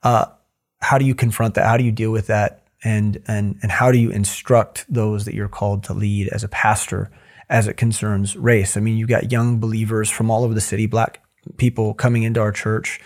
how 0.03 0.97
do 0.97 1.05
you 1.05 1.15
confront 1.15 1.55
that? 1.55 1.65
How 1.65 1.77
do 1.77 1.83
you 1.83 1.91
deal 1.91 2.11
with 2.11 2.27
that? 2.27 2.62
And 2.83 3.21
and 3.27 3.57
and 3.61 3.71
how 3.71 3.91
do 3.91 3.97
you 3.97 4.11
instruct 4.11 4.85
those 4.89 5.25
that 5.25 5.33
you're 5.33 5.47
called 5.47 5.83
to 5.85 5.93
lead 5.93 6.27
as 6.29 6.43
a 6.43 6.49
pastor 6.49 7.11
as 7.49 7.67
it 7.67 7.77
concerns 7.77 8.35
race? 8.35 8.77
I 8.77 8.79
mean, 8.79 8.97
you've 8.97 9.09
got 9.09 9.31
young 9.31 9.59
believers 9.59 10.09
from 10.09 10.29
all 10.29 10.43
over 10.43 10.53
the 10.53 10.61
city, 10.61 10.85
black 10.85 11.23
people 11.57 11.93
coming 11.93 12.23
into 12.23 12.39
our 12.39 12.51
church 12.51 12.99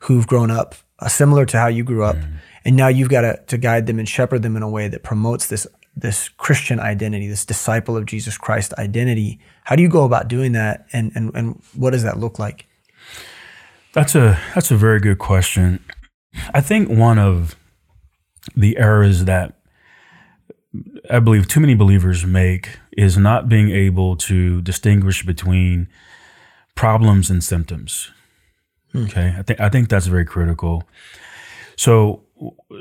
who've 0.00 0.26
grown 0.26 0.50
up 0.50 0.74
uh, 0.98 1.08
similar 1.08 1.44
to 1.46 1.58
how 1.58 1.66
you 1.66 1.84
grew 1.84 2.04
up, 2.04 2.16
mm. 2.16 2.34
and 2.64 2.76
now 2.76 2.88
you've 2.88 3.08
got 3.08 3.22
to, 3.22 3.42
to 3.46 3.58
guide 3.58 3.86
them 3.86 3.98
and 3.98 4.08
shepherd 4.08 4.42
them 4.42 4.56
in 4.56 4.62
a 4.62 4.68
way 4.68 4.88
that 4.88 5.02
promotes 5.02 5.46
this 5.48 5.66
this 5.94 6.28
Christian 6.30 6.80
identity, 6.80 7.28
this 7.28 7.44
disciple 7.44 7.96
of 7.96 8.06
Jesus 8.06 8.38
Christ 8.38 8.72
identity. 8.78 9.38
How 9.64 9.76
do 9.76 9.82
you 9.82 9.88
go 9.88 10.04
about 10.04 10.28
doing 10.28 10.52
that, 10.52 10.86
and 10.92 11.12
and 11.14 11.34
and 11.34 11.62
what 11.74 11.90
does 11.90 12.02
that 12.02 12.18
look 12.18 12.38
like? 12.38 12.66
That's 13.92 14.14
a 14.14 14.38
that's 14.54 14.70
a 14.70 14.76
very 14.76 15.00
good 15.00 15.18
question. 15.18 15.84
I 16.54 16.60
think 16.60 16.88
one 16.88 17.18
of 17.18 17.56
the 18.56 18.76
errors 18.76 19.24
that 19.24 19.54
I 21.10 21.18
believe 21.18 21.48
too 21.48 21.60
many 21.60 21.74
believers 21.74 22.24
make 22.24 22.78
is 22.96 23.18
not 23.18 23.48
being 23.48 23.70
able 23.70 24.16
to 24.16 24.62
distinguish 24.62 25.24
between 25.24 25.88
problems 26.74 27.30
and 27.30 27.44
symptoms. 27.44 28.10
Hmm. 28.92 29.04
Okay, 29.04 29.34
I 29.38 29.42
think 29.42 29.60
I 29.60 29.68
think 29.68 29.88
that's 29.88 30.06
very 30.06 30.24
critical. 30.24 30.84
So 31.76 32.22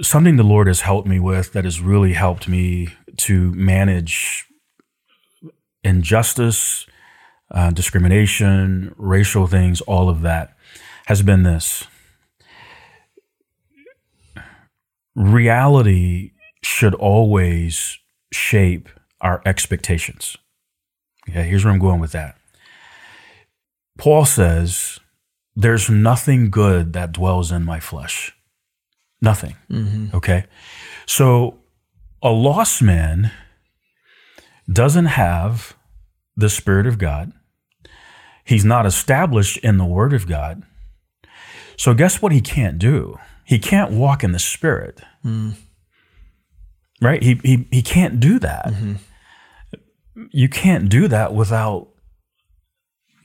something 0.01 0.37
the 0.37 0.43
Lord 0.43 0.67
has 0.67 0.81
helped 0.81 1.07
me 1.07 1.19
with 1.19 1.53
that 1.53 1.65
has 1.65 1.81
really 1.81 2.13
helped 2.13 2.47
me 2.47 2.89
to 3.17 3.51
manage 3.53 4.45
injustice, 5.83 6.85
uh, 7.51 7.71
discrimination, 7.71 8.93
racial 8.97 9.47
things, 9.47 9.81
all 9.81 10.09
of 10.09 10.21
that 10.21 10.55
has 11.05 11.21
been 11.21 11.43
this 11.43 11.85
reality 15.15 16.31
should 16.63 16.93
always 16.95 17.97
shape 18.31 18.89
our 19.19 19.41
expectations. 19.45 20.37
Okay, 21.29 21.43
here's 21.43 21.63
where 21.63 21.73
I'm 21.73 21.79
going 21.79 21.99
with 21.99 22.11
that. 22.13 22.37
Paul 23.97 24.25
says, 24.25 24.99
There's 25.55 25.89
nothing 25.89 26.49
good 26.49 26.93
that 26.93 27.11
dwells 27.11 27.51
in 27.51 27.63
my 27.63 27.79
flesh. 27.79 28.33
Nothing. 29.21 29.55
Mm-hmm. 29.69 30.15
Okay. 30.15 30.45
So 31.05 31.59
a 32.23 32.29
lost 32.31 32.81
man 32.81 33.31
doesn't 34.71 35.05
have 35.05 35.75
the 36.35 36.49
Spirit 36.49 36.87
of 36.87 36.97
God. 36.97 37.33
He's 38.43 38.65
not 38.65 38.85
established 38.85 39.57
in 39.57 39.77
the 39.77 39.85
Word 39.85 40.13
of 40.13 40.27
God. 40.27 40.63
So 41.77 41.93
guess 41.93 42.21
what 42.21 42.31
he 42.31 42.41
can't 42.41 42.79
do? 42.79 43.19
He 43.51 43.59
can't 43.59 43.91
walk 43.91 44.23
in 44.23 44.31
the 44.31 44.39
spirit. 44.39 45.01
Mm. 45.25 45.55
Right? 47.01 47.21
He, 47.21 47.37
he, 47.43 47.67
he 47.69 47.81
can't 47.81 48.21
do 48.21 48.39
that. 48.39 48.67
Mm-hmm. 48.67 48.93
You 50.31 50.47
can't 50.47 50.87
do 50.87 51.09
that 51.09 51.33
without 51.33 51.89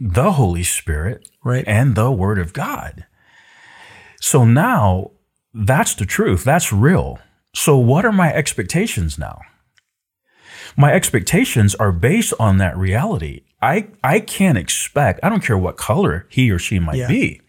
the 0.00 0.32
Holy 0.32 0.64
Spirit 0.64 1.28
right. 1.44 1.62
and 1.68 1.94
the 1.94 2.10
Word 2.10 2.40
of 2.40 2.52
God. 2.52 3.06
So 4.20 4.44
now 4.44 5.12
that's 5.54 5.94
the 5.94 6.04
truth. 6.04 6.42
That's 6.42 6.72
real. 6.72 7.20
So, 7.54 7.76
what 7.76 8.04
are 8.04 8.10
my 8.10 8.34
expectations 8.34 9.20
now? 9.20 9.38
My 10.76 10.92
expectations 10.92 11.76
are 11.76 11.92
based 11.92 12.34
on 12.40 12.58
that 12.58 12.76
reality. 12.76 13.44
I, 13.62 13.90
I 14.02 14.18
can't 14.18 14.58
expect, 14.58 15.20
I 15.22 15.28
don't 15.28 15.44
care 15.44 15.56
what 15.56 15.76
color 15.76 16.26
he 16.30 16.50
or 16.50 16.58
she 16.58 16.80
might 16.80 16.96
yeah. 16.96 17.06
be, 17.06 17.42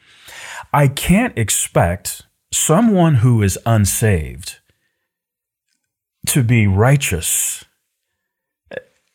I 0.72 0.88
can't 0.88 1.36
expect 1.36 2.27
someone 2.52 3.16
who 3.16 3.42
is 3.42 3.58
unsaved 3.66 4.58
to 6.28 6.44
be 6.44 6.68
righteous 6.68 7.66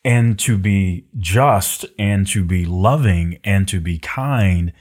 and 0.05 0.38
to 0.38 0.59
be 0.59 1.07
just 1.18 1.85
and 1.99 2.27
to 2.27 2.45
be 2.45 2.64
loving 2.64 3.38
and 3.45 3.68
to 3.68 3.81
be 3.81 3.99
kind 3.99 4.73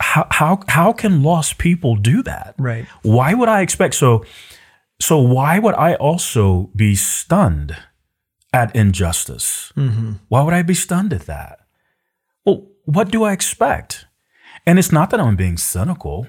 how 0.00 0.26
how 0.30 0.60
how 0.68 0.92
can 0.92 1.22
lost 1.22 1.58
people 1.58 1.94
do 1.94 2.22
that? 2.22 2.54
Right. 2.58 2.86
Why 3.02 3.34
would 3.34 3.48
i 3.48 3.60
expect 3.60 3.94
so 3.94 4.24
so 5.00 5.20
why 5.20 5.58
would 5.58 5.74
i 5.74 5.94
also 5.94 6.70
be 6.74 6.94
stunned 6.96 7.76
at 8.52 8.74
injustice? 8.74 9.72
Mm-hmm. 9.76 10.12
why 10.28 10.42
would 10.42 10.54
i 10.54 10.62
be 10.62 10.74
stunned 10.74 11.12
at 11.12 11.26
that? 11.26 11.60
Well 12.44 12.66
what 12.84 13.10
do 13.10 13.24
i 13.24 13.32
expect 13.32 14.06
and 14.66 14.78
it's 14.78 14.92
not 14.92 15.10
that 15.10 15.20
I'm 15.20 15.36
being 15.36 15.56
cynical. 15.56 16.26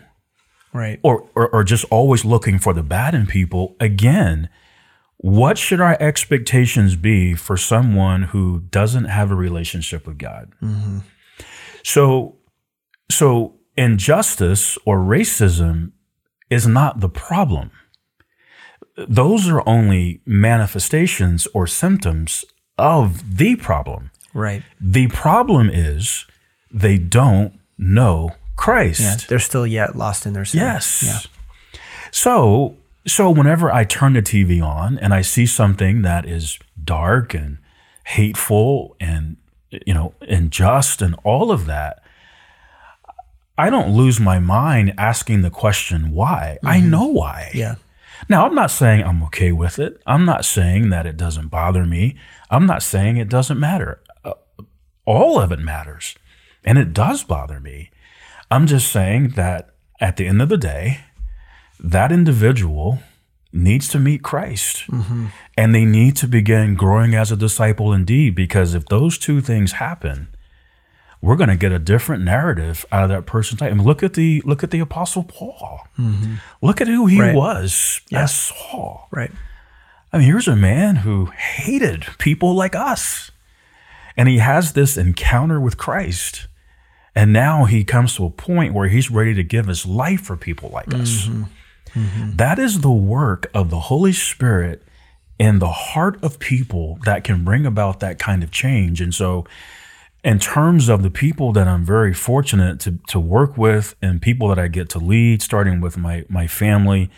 Right. 0.74 1.00
Or, 1.04 1.28
or, 1.36 1.50
or 1.50 1.64
just 1.64 1.86
always 1.92 2.24
looking 2.24 2.58
for 2.58 2.74
the 2.74 2.84
bad 2.84 3.14
in 3.14 3.28
people. 3.28 3.76
Again, 3.80 4.50
what 5.18 5.58
should 5.58 5.82
our 5.82 5.98
expectations 6.00 6.96
be 6.96 7.36
for 7.36 7.58
someone 7.58 8.24
who 8.24 8.62
doesn't 8.72 9.06
have 9.06 9.32
a 9.32 9.36
relationship 9.36 10.08
with 10.08 10.18
God? 10.18 10.54
Mm-hmm. 10.62 11.00
So, 11.84 12.38
so 13.10 13.60
injustice 13.78 14.78
or 14.86 14.98
racism 14.98 15.92
is 16.50 16.66
not 16.66 17.02
the 17.02 17.10
problem. 17.10 17.72
Those 18.98 19.48
are 19.48 19.68
only 19.68 20.22
manifestations 20.26 21.48
or 21.54 21.68
symptoms 21.68 22.44
of 22.78 23.38
the 23.38 23.56
problem. 23.58 24.12
Right. 24.34 24.64
The 24.80 25.08
problem 25.10 25.70
is 25.70 26.26
they 26.72 26.98
don't 26.98 27.60
know 27.82 28.36
Christ. 28.56 29.02
Yeah, 29.02 29.16
they're 29.28 29.40
still 29.40 29.68
yet 29.68 29.96
lost 29.96 30.26
in 30.26 30.34
their 30.34 30.46
sin. 30.46 30.62
Yes. 30.62 31.04
Yeah. 31.04 31.80
So, 32.12 32.78
so 33.06 33.30
whenever 33.30 33.72
I 33.72 33.84
turn 33.84 34.14
the 34.14 34.22
TV 34.22 34.64
on 34.64 34.98
and 35.00 35.14
I 35.14 35.22
see 35.22 35.46
something 35.46 36.04
that 36.04 36.26
is 36.26 36.60
dark 36.82 37.34
and 37.34 37.58
hateful 38.06 38.96
and 39.00 39.38
you 39.72 39.94
know 39.94 40.14
unjust 40.22 41.02
and 41.02 41.16
all 41.24 41.52
of 41.52 41.66
that, 41.66 42.04
I 43.58 43.70
don't 43.70 43.96
lose 43.96 44.20
my 44.20 44.40
mind 44.40 44.94
asking 44.98 45.42
the 45.42 45.50
question 45.50 46.12
why. 46.12 46.58
Mm-hmm. 46.58 46.68
I 46.68 46.80
know 46.80 47.08
why. 47.08 47.52
Yeah. 47.54 47.76
Now, 48.30 48.46
I'm 48.46 48.56
not 48.56 48.72
saying 48.72 49.04
I'm 49.04 49.24
okay 49.24 49.52
with 49.52 49.80
it. 49.80 50.02
I'm 50.06 50.26
not 50.26 50.46
saying 50.46 50.90
that 50.92 51.06
it 51.06 51.18
doesn't 51.18 51.48
bother 51.48 51.86
me. 51.86 52.16
I'm 52.50 52.66
not 52.66 52.84
saying 52.84 53.18
it 53.18 53.30
doesn't 53.30 53.60
matter. 53.60 54.02
Uh, 54.24 54.34
all 55.06 55.40
of 55.40 55.52
it 55.52 55.60
matters. 55.60 56.16
And 56.64 56.78
it 56.78 56.94
does 56.94 57.24
bother 57.24 57.60
me. 57.60 57.92
I'm 58.50 58.68
just 58.68 58.92
saying 58.92 59.30
that 59.30 59.70
at 60.00 60.18
the 60.18 60.28
end 60.28 60.42
of 60.42 60.50
the 60.50 60.58
day, 60.58 61.02
that 61.80 62.12
individual 62.12 63.00
needs 63.54 63.88
to 63.90 64.00
meet 64.00 64.24
Christ 64.24 64.88
mm-hmm. 64.88 65.28
and 65.58 65.76
they 65.76 65.86
need 65.86 66.16
to 66.18 66.28
begin 66.28 66.76
growing 66.76 67.16
as 67.16 67.32
a 67.32 67.36
disciple 67.36 67.94
indeed. 67.94 68.36
Because 68.36 68.74
if 68.74 68.86
those 68.86 69.18
two 69.18 69.42
things 69.42 69.74
happen, 69.74 70.28
we're 71.22 71.36
going 71.36 71.50
to 71.50 71.56
get 71.56 71.72
a 71.72 71.80
different 71.80 72.24
narrative 72.24 72.86
out 72.92 73.04
of 73.04 73.10
that 73.10 73.26
person's 73.26 73.62
life. 73.62 73.72
I 73.72 73.76
mean, 73.76 73.86
look 73.86 74.04
at 74.04 74.14
the 74.14 74.42
look 74.46 74.64
at 74.64 74.72
the 74.72 74.80
Apostle 74.80 75.24
Paul. 75.24 75.88
Mm-hmm. 75.98 76.36
Look 76.62 76.82
at 76.82 76.88
who 76.88 77.06
he 77.06 77.22
right. 77.22 77.36
was 77.36 78.02
yeah. 78.10 78.24
as 78.24 78.36
Saul. 78.36 79.08
Right. 79.12 79.32
I 80.12 80.18
mean, 80.18 80.28
here's 80.28 80.48
a 80.48 80.56
man 80.56 80.98
who 80.98 81.26
hated 81.26 82.06
people 82.18 82.54
like 82.54 82.76
us, 82.76 83.32
and 84.18 84.28
he 84.28 84.40
has 84.40 84.74
this 84.74 84.98
encounter 84.98 85.60
with 85.60 85.78
Christ 85.78 86.48
And 87.16 87.34
now 87.34 87.66
he 87.66 87.84
comes 87.84 88.16
to 88.16 88.26
a 88.26 88.30
point 88.30 88.74
where 88.74 88.88
he's 88.88 89.12
ready 89.12 89.34
to 89.34 89.44
give 89.44 89.68
his 89.68 89.86
life 89.86 90.22
for 90.22 90.38
people 90.38 90.70
like 90.70 90.94
us. 90.94 91.28
Mm-hmm. 91.28 91.44
Mm-hmm. 92.00 92.36
That 92.38 92.58
is 92.58 92.82
the 92.82 92.92
work 92.92 93.52
of 93.54 93.70
the 93.70 93.80
Holy 93.82 94.14
Spirit 94.14 94.84
in 95.38 95.60
the 95.60 95.72
heart 95.72 96.24
of 96.24 96.40
people 96.40 97.00
that 97.04 97.24
can 97.24 97.44
bring 97.44 97.66
about 97.66 98.00
that 98.00 98.20
kind 98.20 98.44
of 98.44 98.52
change. 98.52 99.02
And 99.02 99.14
so, 99.14 99.46
in 100.24 100.38
terms 100.38 100.88
of 100.88 101.02
the 101.02 101.10
people 101.10 101.52
that 101.54 101.68
I'm 101.68 101.84
very 101.84 102.14
fortunate 102.14 102.80
to, 102.82 103.00
to 103.08 103.20
work 103.20 103.58
with 103.58 103.96
and 104.04 104.22
people 104.22 104.50
that 104.50 104.60
I 104.60 104.68
get 104.68 104.88
to 104.90 105.00
lead, 105.00 105.42
starting 105.42 105.82
with 105.82 105.98
my, 105.98 106.26
my 106.30 106.46
family, 106.46 107.10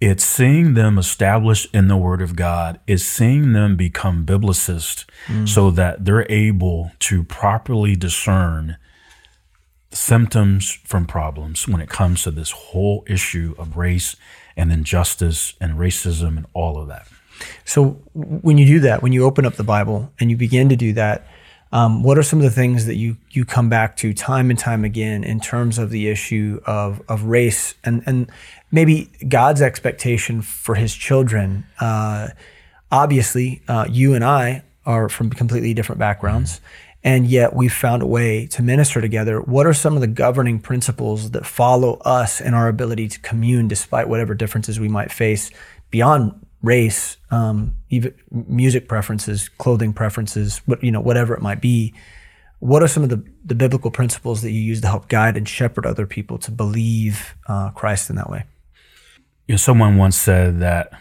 it's 0.00 0.24
seeing 0.24 0.72
them 0.72 0.96
established 0.96 1.68
in 1.74 1.88
the 1.88 1.98
Word 1.98 2.22
of 2.22 2.34
God, 2.34 2.80
it's 2.86 3.04
seeing 3.04 3.52
them 3.52 3.76
become 3.76 4.24
biblicists 4.24 5.04
mm. 5.26 5.46
so 5.46 5.70
that 5.72 6.06
they're 6.06 6.30
able 6.32 6.90
to 7.00 7.22
properly 7.22 7.96
discern 7.96 8.78
symptoms 9.92 10.70
from 10.84 11.06
problems 11.06 11.66
when 11.66 11.80
it 11.80 11.88
comes 11.88 12.22
to 12.22 12.30
this 12.30 12.50
whole 12.50 13.04
issue 13.08 13.54
of 13.58 13.76
race 13.76 14.16
and 14.56 14.72
injustice 14.72 15.54
and 15.60 15.74
racism 15.78 16.36
and 16.36 16.46
all 16.52 16.80
of 16.80 16.88
that. 16.88 17.08
So 17.64 17.98
when 18.14 18.58
you 18.58 18.66
do 18.66 18.80
that, 18.80 19.02
when 19.02 19.12
you 19.12 19.24
open 19.24 19.46
up 19.46 19.54
the 19.54 19.64
Bible 19.64 20.12
and 20.20 20.30
you 20.30 20.36
begin 20.36 20.68
to 20.68 20.76
do 20.76 20.92
that, 20.92 21.26
um, 21.72 22.02
what 22.02 22.18
are 22.18 22.22
some 22.22 22.40
of 22.40 22.42
the 22.42 22.50
things 22.50 22.86
that 22.86 22.96
you 22.96 23.16
you 23.30 23.44
come 23.44 23.68
back 23.68 23.96
to 23.98 24.12
time 24.12 24.50
and 24.50 24.58
time 24.58 24.84
again 24.84 25.22
in 25.22 25.38
terms 25.38 25.78
of 25.78 25.90
the 25.90 26.08
issue 26.08 26.60
of 26.66 27.00
of 27.08 27.24
race 27.24 27.74
and 27.84 28.02
and 28.06 28.28
maybe 28.72 29.08
God's 29.28 29.62
expectation 29.62 30.42
for 30.42 30.74
His 30.74 30.94
children? 30.94 31.64
Uh, 31.78 32.28
obviously, 32.90 33.62
uh, 33.68 33.86
you 33.88 34.14
and 34.14 34.24
I 34.24 34.64
are 34.84 35.08
from 35.08 35.30
completely 35.30 35.72
different 35.72 36.00
backgrounds, 36.00 36.60
and 37.02 37.26
yet 37.26 37.54
we've 37.54 37.72
found 37.72 38.02
a 38.02 38.06
way 38.06 38.46
to 38.48 38.62
minister 38.62 39.00
together. 39.00 39.40
What 39.40 39.66
are 39.66 39.72
some 39.72 39.94
of 39.94 40.00
the 40.00 40.06
governing 40.06 40.58
principles 40.60 41.30
that 41.30 41.46
follow 41.46 41.94
us 42.04 42.40
in 42.40 42.52
our 42.52 42.68
ability 42.68 43.08
to 43.08 43.20
commune 43.20 43.68
despite 43.68 44.08
whatever 44.08 44.34
differences 44.34 44.78
we 44.78 44.88
might 44.88 45.10
face 45.10 45.50
beyond 45.90 46.46
race, 46.62 47.16
um, 47.30 47.74
even 47.88 48.14
music 48.30 48.86
preferences, 48.86 49.48
clothing 49.48 49.92
preferences, 49.92 50.58
what 50.66 50.82
you 50.84 50.90
know, 50.90 51.00
whatever 51.00 51.34
it 51.34 51.40
might 51.40 51.60
be. 51.60 51.94
What 52.58 52.82
are 52.82 52.88
some 52.88 53.02
of 53.02 53.08
the, 53.08 53.24
the 53.42 53.54
biblical 53.54 53.90
principles 53.90 54.42
that 54.42 54.50
you 54.50 54.60
use 54.60 54.82
to 54.82 54.86
help 54.86 55.08
guide 55.08 55.38
and 55.38 55.48
shepherd 55.48 55.86
other 55.86 56.06
people 56.06 56.36
to 56.38 56.50
believe 56.50 57.34
uh, 57.46 57.70
Christ 57.70 58.10
in 58.10 58.16
that 58.16 58.28
way? 58.28 58.44
You 59.46 59.54
know, 59.54 59.56
someone 59.56 59.96
once 59.96 60.16
said 60.16 60.60
that 60.60 60.92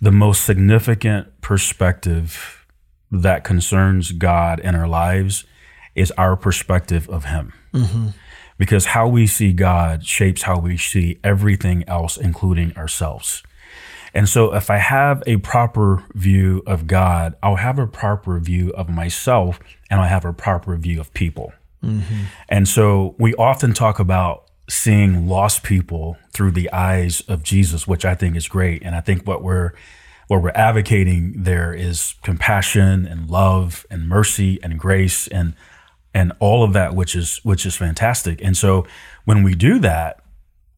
the 0.00 0.12
most 0.12 0.44
significant 0.44 1.40
perspective 1.40 2.57
that 3.10 3.44
concerns 3.44 4.12
God 4.12 4.60
in 4.60 4.74
our 4.74 4.88
lives 4.88 5.44
is 5.94 6.10
our 6.12 6.36
perspective 6.36 7.08
of 7.08 7.24
Him. 7.24 7.52
Mm-hmm. 7.72 8.08
Because 8.56 8.86
how 8.86 9.06
we 9.06 9.26
see 9.26 9.52
God 9.52 10.04
shapes 10.04 10.42
how 10.42 10.58
we 10.58 10.76
see 10.76 11.18
everything 11.22 11.84
else, 11.88 12.16
including 12.16 12.76
ourselves. 12.76 13.42
And 14.14 14.28
so, 14.28 14.54
if 14.54 14.70
I 14.70 14.78
have 14.78 15.22
a 15.26 15.36
proper 15.38 16.04
view 16.14 16.62
of 16.66 16.86
God, 16.86 17.36
I'll 17.42 17.56
have 17.56 17.78
a 17.78 17.86
proper 17.86 18.40
view 18.40 18.70
of 18.70 18.88
myself 18.88 19.60
and 19.90 20.00
I'll 20.00 20.08
have 20.08 20.24
a 20.24 20.32
proper 20.32 20.76
view 20.76 21.00
of 21.00 21.12
people. 21.14 21.52
Mm-hmm. 21.84 22.24
And 22.48 22.66
so, 22.66 23.14
we 23.18 23.34
often 23.34 23.74
talk 23.74 23.98
about 23.98 24.48
seeing 24.68 25.28
lost 25.28 25.62
people 25.62 26.16
through 26.32 26.50
the 26.52 26.70
eyes 26.72 27.22
of 27.22 27.42
Jesus, 27.42 27.86
which 27.86 28.04
I 28.04 28.14
think 28.14 28.36
is 28.36 28.48
great. 28.48 28.82
And 28.82 28.94
I 28.94 29.00
think 29.00 29.26
what 29.26 29.42
we're 29.42 29.72
what 30.28 30.42
we're 30.42 30.50
advocating 30.50 31.34
there 31.36 31.74
is 31.74 32.14
compassion 32.22 33.06
and 33.06 33.28
love 33.28 33.84
and 33.90 34.08
mercy 34.08 34.58
and 34.62 34.78
grace 34.78 35.26
and 35.26 35.54
and 36.14 36.32
all 36.38 36.64
of 36.64 36.72
that, 36.72 36.94
which 36.94 37.14
is 37.14 37.38
which 37.44 37.66
is 37.66 37.76
fantastic. 37.76 38.40
And 38.42 38.56
so, 38.56 38.86
when 39.24 39.42
we 39.42 39.54
do 39.54 39.78
that, 39.80 40.20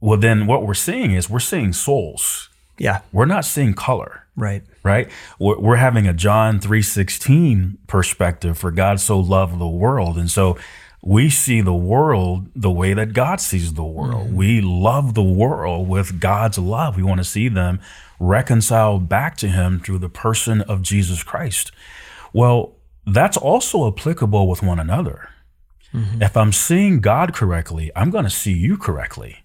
well, 0.01 0.19
then 0.19 0.47
what 0.47 0.67
we're 0.67 0.75
seeing 0.75 1.13
is 1.13 1.31
we're 1.31 1.41
seeing 1.41 1.73
souls. 1.73 2.49
Yeah, 2.79 3.03
We're 3.13 3.27
not 3.27 3.45
seeing 3.45 3.75
color. 3.75 4.25
Right. 4.37 4.63
right? 4.83 5.11
We're, 5.39 5.59
we're 5.59 5.77
having 5.77 6.07
a 6.07 6.15
john 6.15 6.61
3.16 6.61 7.77
perspective 7.87 8.57
for 8.57 8.71
god 8.71 9.01
so 9.01 9.21
loved 9.21 9.59
the 9.59 9.69
world. 9.69 10.17
And 10.17 10.31
so 10.31 10.57
we 11.03 11.29
see 11.29 11.61
the 11.61 11.75
world 11.75 12.49
the 12.57 12.71
way 12.71 12.95
that 12.95 13.13
god 13.13 13.43
sees 13.43 13.75
the 13.75 13.85
world. 13.85 14.29
Mm-hmm. 14.29 14.37
We 14.37 14.61
love 14.63 15.13
the 15.13 15.23
world 15.23 15.89
with 15.89 16.21
god's 16.21 16.59
love. 16.59 16.97
We 16.97 17.03
want 17.03 17.19
to 17.19 17.25
see 17.25 17.49
them 17.49 17.81
reconciled 18.21 19.09
back 19.09 19.37
to 19.37 19.49
him 19.49 19.81
through 19.81 19.99
the 19.99 20.09
person 20.09 20.61
of 20.63 20.83
jesus 20.83 21.25
christ 21.25 21.73
well 22.33 22.77
that's 23.07 23.37
also 23.37 23.89
applicable 23.89 24.47
with 24.47 24.63
one 24.63 24.79
another 24.79 25.31
mm-hmm. 25.93 26.23
if 26.23 26.37
i'm 26.37 26.53
seeing 26.53 27.01
god 27.01 27.35
correctly 27.35 27.91
i'm 27.97 28.11
going 28.11 28.25
to 28.25 28.31
see 28.31 28.53
you 28.53 28.77
correctly 28.77 29.39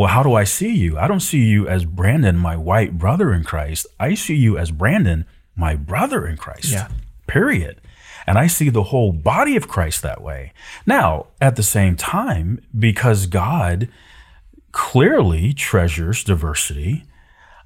well, 0.00 0.08
how 0.08 0.22
do 0.22 0.32
I 0.32 0.44
see 0.44 0.74
you? 0.74 0.96
I 0.96 1.06
don't 1.06 1.20
see 1.20 1.44
you 1.44 1.68
as 1.68 1.84
Brandon, 1.84 2.38
my 2.38 2.56
white 2.56 2.96
brother 2.96 3.34
in 3.34 3.44
Christ. 3.44 3.86
I 4.00 4.14
see 4.14 4.34
you 4.34 4.56
as 4.56 4.70
Brandon, 4.70 5.26
my 5.54 5.76
brother 5.76 6.26
in 6.26 6.38
Christ. 6.38 6.72
Yeah. 6.72 6.88
Period. 7.26 7.82
And 8.26 8.38
I 8.38 8.46
see 8.46 8.70
the 8.70 8.84
whole 8.84 9.12
body 9.12 9.56
of 9.56 9.68
Christ 9.68 10.00
that 10.00 10.22
way. 10.22 10.54
Now, 10.86 11.26
at 11.38 11.56
the 11.56 11.62
same 11.62 11.96
time, 11.96 12.62
because 12.78 13.26
God 13.26 13.90
clearly 14.72 15.52
treasures 15.52 16.24
diversity, 16.24 17.04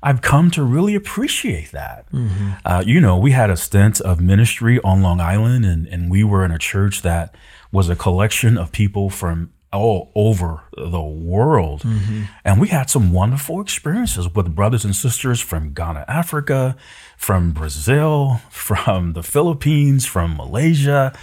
I've 0.04 0.20
come 0.20 0.50
to 0.50 0.62
really 0.62 0.94
appreciate 0.94 1.70
that. 1.70 2.12
Mm-hmm. 2.12 2.50
Uh, 2.62 2.84
you 2.84 3.00
know, 3.00 3.16
we 3.16 3.30
had 3.30 3.48
a 3.48 3.56
stint 3.56 4.02
of 4.02 4.20
ministry 4.20 4.78
on 4.84 5.00
Long 5.00 5.18
Island, 5.18 5.64
and, 5.64 5.86
and 5.86 6.10
we 6.10 6.22
were 6.22 6.44
in 6.44 6.50
a 6.50 6.58
church 6.58 7.00
that 7.00 7.34
was 7.72 7.88
a 7.88 7.96
collection 7.96 8.58
of 8.58 8.70
people 8.70 9.08
from 9.08 9.54
all 9.72 10.12
over 10.14 10.60
the 10.76 11.00
world. 11.00 11.80
Mm-hmm. 11.80 12.24
And 12.44 12.60
we 12.60 12.68
had 12.68 12.90
some 12.90 13.14
wonderful 13.14 13.62
experiences 13.62 14.28
with 14.28 14.54
brothers 14.54 14.84
and 14.84 14.94
sisters 14.94 15.40
from 15.40 15.72
Ghana, 15.72 16.04
Africa, 16.06 16.76
from 17.16 17.52
Brazil, 17.52 18.42
from 18.50 19.14
the 19.14 19.22
Philippines, 19.22 20.04
from 20.04 20.36
Malaysia, 20.36 21.16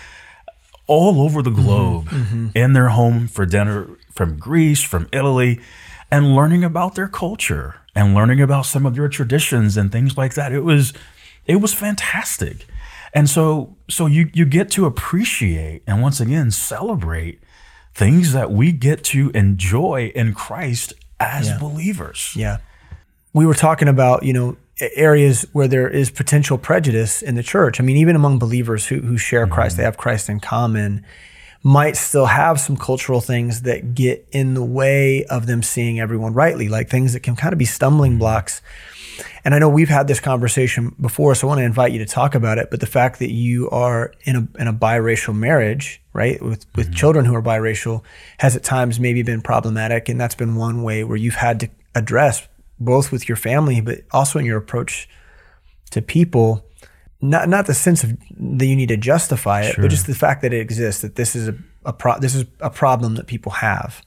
all 0.88 1.22
over 1.22 1.44
the 1.44 1.52
mm-hmm. 1.52 1.62
globe 1.62 2.52
in 2.56 2.74
their 2.74 2.90
home 2.90 3.28
for 3.28 3.46
dinner 3.46 3.88
from 4.12 4.38
Greece, 4.38 4.82
from 4.82 5.08
Italy, 5.14 5.62
and 6.10 6.36
learning 6.36 6.64
about 6.64 6.96
their 6.96 7.08
culture 7.08 7.76
and 7.96 8.14
learning 8.14 8.42
about 8.42 8.66
some 8.66 8.86
of 8.86 8.96
their 8.96 9.10
traditions 9.10 9.78
and 9.78 9.92
things 9.92 10.18
like 10.18 10.34
that. 10.36 10.52
It 10.52 10.62
was 10.62 10.94
it 11.46 11.58
was 11.58 11.74
fantastic. 11.74 12.68
And 13.14 13.30
so 13.30 13.76
so 13.90 14.06
you 14.06 14.30
you 14.34 14.46
get 14.46 14.70
to 14.72 14.86
appreciate 14.86 15.84
and 15.86 16.02
once 16.02 16.20
again 16.20 16.52
celebrate 16.52 17.42
things 17.94 18.34
that 18.34 18.52
we 18.52 18.72
get 18.72 19.04
to 19.04 19.30
enjoy 19.32 20.12
in 20.16 20.34
Christ 20.34 20.94
as 21.20 21.48
Yeah. 21.48 21.58
believers. 21.60 22.34
Yeah. 22.36 22.58
We 23.34 23.46
were 23.46 23.54
talking 23.54 23.88
about, 23.88 24.24
you 24.24 24.34
know, 24.34 24.58
areas 24.96 25.46
where 25.52 25.68
there 25.68 25.88
is 25.88 26.10
potential 26.10 26.58
prejudice 26.58 27.22
in 27.22 27.36
the 27.36 27.44
church. 27.44 27.80
I 27.80 27.84
mean, 27.84 27.98
even 27.98 28.16
among 28.16 28.40
believers 28.40 28.88
who, 28.88 29.02
who 29.02 29.18
share 29.18 29.46
mm-hmm. 29.46 29.54
Christ, 29.54 29.78
they 29.78 29.84
have 29.84 29.98
Christ 29.98 30.30
in 30.30 30.40
common, 30.40 31.06
might 31.64 31.96
still 31.96 32.26
have 32.26 32.60
some 32.60 32.76
cultural 32.76 33.22
things 33.22 33.62
that 33.62 33.94
get 33.94 34.28
in 34.32 34.56
the 34.56 34.64
way 34.64 35.24
of 35.26 35.46
them 35.46 35.62
seeing 35.62 36.00
everyone 36.00 36.34
rightly, 36.34 36.68
like 36.68 36.90
things 36.90 37.14
that 37.14 37.22
can 37.22 37.36
kind 37.36 37.54
of 37.54 37.60
be 37.60 37.66
stumbling 37.66 38.14
mm-hmm. 38.14 38.20
blocks. 38.20 38.62
And 39.46 39.54
I 39.54 39.60
know 39.60 39.70
we've 39.70 39.90
had 39.90 40.08
this 40.08 40.20
conversation 40.20 40.96
before, 41.00 41.36
so 41.36 41.48
I 41.48 41.50
want 41.50 41.60
to 41.60 41.66
invite 41.66 41.92
you 41.92 42.00
to 42.00 42.06
talk 42.06 42.34
about 42.34 42.58
it. 42.58 42.70
But 42.72 42.80
the 42.80 42.88
fact 42.88 43.20
that 43.20 43.30
you 43.30 43.70
are 43.70 44.14
in 44.24 44.36
a 44.36 44.62
in 44.62 44.68
a 44.68 44.74
biracial 44.74 45.36
marriage, 45.36 46.02
right, 46.14 46.42
with 46.42 46.66
with 46.76 46.88
mm-hmm. 46.88 46.96
children 46.96 47.26
who 47.26 47.36
are 47.36 47.42
biracial, 47.42 48.04
has 48.40 48.56
at 48.56 48.64
times 48.64 49.00
maybe 49.00 49.22
been 49.22 49.42
problematic, 49.42 50.10
and 50.10 50.20
that's 50.20 50.36
been 50.36 50.56
one 50.56 50.82
way 50.82 51.04
where 51.04 51.18
you've 51.18 51.36
had 51.36 51.60
to 51.60 51.70
address 51.94 52.48
both 52.80 53.12
with 53.12 53.30
your 53.30 53.36
family, 53.36 53.82
but 53.82 54.00
also 54.12 54.40
in 54.40 54.46
your 54.46 54.58
approach 54.58 55.08
to 55.92 56.02
people. 56.02 56.66
Not 57.22 57.50
not 57.50 57.68
the 57.68 57.74
sense 57.74 58.04
of 58.04 58.18
that 58.58 58.66
you 58.66 58.76
need 58.76 58.90
to 58.90 58.98
justify 58.98 59.62
it, 59.62 59.76
Sure. 59.76 59.84
but 59.84 59.92
just 59.92 60.08
the 60.08 60.16
fact 60.16 60.42
that 60.42 60.54
it 60.54 60.60
exists. 60.60 61.02
That 61.02 61.16
this 61.16 61.36
is 61.36 61.50
a, 61.50 61.56
a 61.86 61.94
pro, 61.94 62.18
this 62.20 62.34
is 62.36 62.46
a 62.60 62.70
problem 62.70 63.16
that 63.16 63.28
people 63.28 63.52
have. 63.52 64.02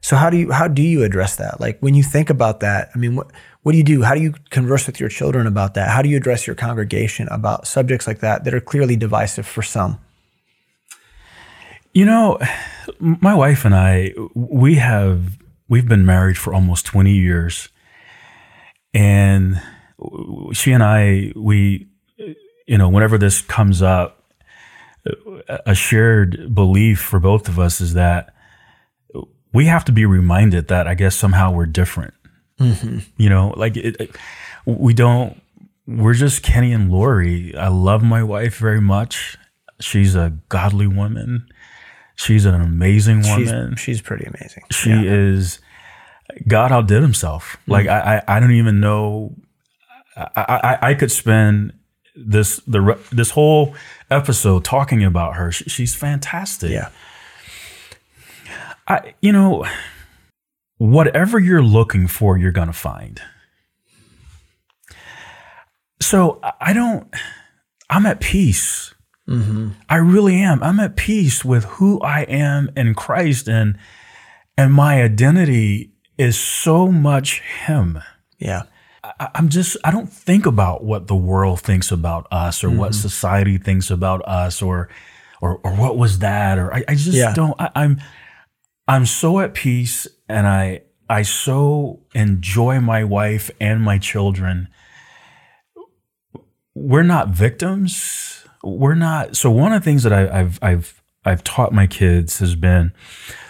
So 0.00 0.14
how 0.14 0.30
do 0.30 0.36
you 0.36 0.52
how 0.52 0.68
do 0.68 0.82
you 0.82 1.02
address 1.02 1.36
that? 1.36 1.60
Like 1.60 1.80
when 1.80 1.94
you 1.94 2.04
think 2.04 2.30
about 2.30 2.60
that, 2.60 2.90
I 2.94 2.98
mean, 2.98 3.16
what 3.16 3.32
what 3.62 3.72
do 3.72 3.78
you 3.78 3.84
do? 3.84 4.02
How 4.02 4.14
do 4.14 4.20
you 4.20 4.34
converse 4.50 4.86
with 4.86 5.00
your 5.00 5.08
children 5.08 5.46
about 5.48 5.74
that? 5.74 5.88
How 5.88 6.02
do 6.02 6.08
you 6.08 6.16
address 6.16 6.46
your 6.46 6.54
congregation 6.54 7.26
about 7.32 7.66
subjects 7.66 8.06
like 8.06 8.20
that 8.20 8.44
that 8.44 8.54
are 8.54 8.60
clearly 8.60 8.94
divisive 8.94 9.46
for 9.46 9.62
some? 9.62 9.98
You 11.92 12.04
know, 12.04 12.38
my 13.00 13.34
wife 13.34 13.64
and 13.64 13.74
I, 13.74 14.12
we 14.34 14.76
have 14.76 15.38
we've 15.68 15.88
been 15.88 16.06
married 16.06 16.38
for 16.38 16.54
almost 16.54 16.86
20 16.86 17.12
years. 17.12 17.68
And 18.94 19.60
she 20.52 20.72
and 20.72 20.82
I, 20.82 21.32
we 21.34 21.88
you 22.66 22.78
know, 22.78 22.88
whenever 22.88 23.18
this 23.18 23.42
comes 23.42 23.82
up, 23.82 24.22
a 25.48 25.74
shared 25.74 26.52
belief 26.54 27.00
for 27.00 27.20
both 27.20 27.48
of 27.48 27.58
us 27.58 27.80
is 27.80 27.94
that 27.94 28.34
we 29.52 29.66
have 29.66 29.84
to 29.84 29.92
be 29.92 30.04
reminded 30.04 30.68
that 30.68 30.88
I 30.88 30.94
guess 30.94 31.14
somehow 31.14 31.52
we're 31.52 31.66
different. 31.66 32.14
Mm-hmm. 32.60 32.98
You 33.16 33.28
know, 33.28 33.54
like 33.56 33.76
it, 33.76 33.96
it- 34.00 34.16
we 34.64 34.94
don't. 34.94 35.40
We're 35.86 36.14
just 36.14 36.42
Kenny 36.42 36.72
and 36.72 36.90
Lori. 36.90 37.54
I 37.56 37.68
love 37.68 38.02
my 38.02 38.24
wife 38.24 38.56
very 38.56 38.80
much. 38.80 39.38
She's 39.78 40.16
a 40.16 40.32
godly 40.48 40.88
woman. 40.88 41.46
She's 42.16 42.44
an 42.46 42.54
amazing 42.60 43.22
She's, 43.22 43.52
woman. 43.52 43.76
she's 43.76 44.00
pretty 44.00 44.24
amazing. 44.24 44.64
she 44.72 44.90
Yeah. 44.90 45.02
is 45.04 45.60
God 46.48 46.72
outdid 46.72 47.02
himself. 47.02 47.56
Mm. 47.68 47.70
Like 47.72 47.86
I, 47.86 48.16
I, 48.26 48.36
I 48.36 48.40
don't 48.40 48.50
even 48.54 48.80
know. 48.80 49.36
I, 50.16 50.30
I, 50.34 50.78
I 50.90 50.94
could 50.94 51.12
spend 51.12 51.72
this 52.16 52.56
the 52.66 52.98
this 53.12 53.30
whole 53.30 53.74
episode 54.10 54.64
talking 54.64 55.04
about 55.04 55.36
her. 55.36 55.52
She, 55.52 55.64
she's 55.64 55.94
fantastic. 55.94 56.70
Yeah. 56.70 56.88
I, 58.88 59.14
you 59.20 59.32
know, 59.32 59.66
whatever 60.78 61.38
you're 61.38 61.62
looking 61.62 62.06
for, 62.06 62.38
you're 62.38 62.52
gonna 62.52 62.72
find. 62.72 63.20
So 66.00 66.38
I- 66.42 66.52
I 66.60 66.72
don't. 66.72 67.12
I'm 67.90 68.06
at 68.06 68.20
peace. 68.20 68.94
Mm-hmm. 69.28 69.70
I 69.88 69.96
really 69.96 70.36
am. 70.36 70.62
I'm 70.62 70.78
at 70.80 70.96
peace 70.96 71.44
with 71.44 71.64
who 71.64 72.00
I 72.00 72.22
am 72.22 72.70
in 72.76 72.94
Christ, 72.94 73.48
and 73.48 73.76
and 74.56 74.72
my 74.72 75.02
identity 75.02 75.92
is 76.18 76.38
so 76.38 76.88
much 76.88 77.40
Him. 77.66 77.98
Yeah. 78.38 78.62
I- 79.18 79.30
I'm 79.34 79.48
just 79.48 79.76
I 79.84 79.90
don't 79.90 80.12
think 80.12 80.46
about 80.46 80.84
what 80.84 81.06
the 81.06 81.16
world 81.16 81.60
thinks 81.60 81.90
about 81.90 82.26
us 82.30 82.62
or 82.62 82.70
what 82.70 82.92
mm-hmm. 82.92 83.00
society 83.00 83.58
thinks 83.58 83.90
about 83.90 84.26
us 84.26 84.62
or 84.62 84.88
or 85.40 85.60
or 85.64 85.72
what 85.74 85.96
was 85.96 86.18
that 86.20 86.58
or 86.58 86.72
I, 86.74 86.84
I 86.88 86.94
just 86.94 87.16
Yeah. 87.16 87.34
don't 87.34 87.54
I, 87.60 87.70
I'm 87.74 88.00
I'm 88.88 89.06
so 89.06 89.40
at 89.40 89.54
peace 89.54 90.06
and 90.28 90.46
I 90.46 90.82
I 91.08 91.22
so 91.22 92.00
enjoy 92.14 92.80
my 92.80 93.04
wife 93.04 93.50
and 93.60 93.80
my 93.82 93.98
children. 93.98 94.68
We're 96.74 97.02
not 97.04 97.28
victims. 97.28 98.44
We're 98.62 98.94
not 98.94 99.36
so 99.36 99.50
one 99.50 99.72
of 99.72 99.80
the 99.80 99.84
things 99.84 100.02
that 100.02 100.12
I, 100.12 100.40
I've 100.40 100.58
I've 100.62 101.02
I've 101.24 101.44
taught 101.44 101.72
my 101.72 101.86
kids 101.86 102.38
has 102.40 102.54
been 102.54 102.92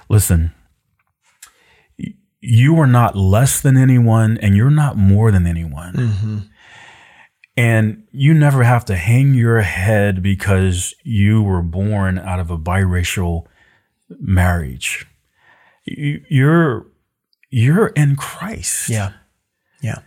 listen, 0.08 0.52
you 2.48 2.78
are 2.80 2.86
not 2.86 3.16
less 3.16 3.60
than 3.60 3.76
anyone 3.76 4.38
and 4.38 4.56
you're 4.56 4.70
not 4.70 4.96
more 4.96 5.30
than 5.32 5.46
anyone. 5.46 5.92
Mm-hmm. 5.94 6.38
And 7.56 8.04
you 8.12 8.34
never 8.34 8.62
have 8.64 8.84
to 8.86 8.96
hang 8.96 9.34
your 9.34 9.60
head 9.62 10.22
because 10.22 10.94
you 11.02 11.42
were 11.42 11.62
born 11.62 12.18
out 12.18 12.38
of 12.38 12.50
a 12.50 12.58
biracial 12.58 13.46
marriage. 14.20 15.06
You- 15.84 16.22
You're 16.28 16.86
you're 17.50 17.86
in 17.88 18.16
Christ. 18.16 18.88
Yeah. 18.90 19.12
Yeah. 19.80 20.00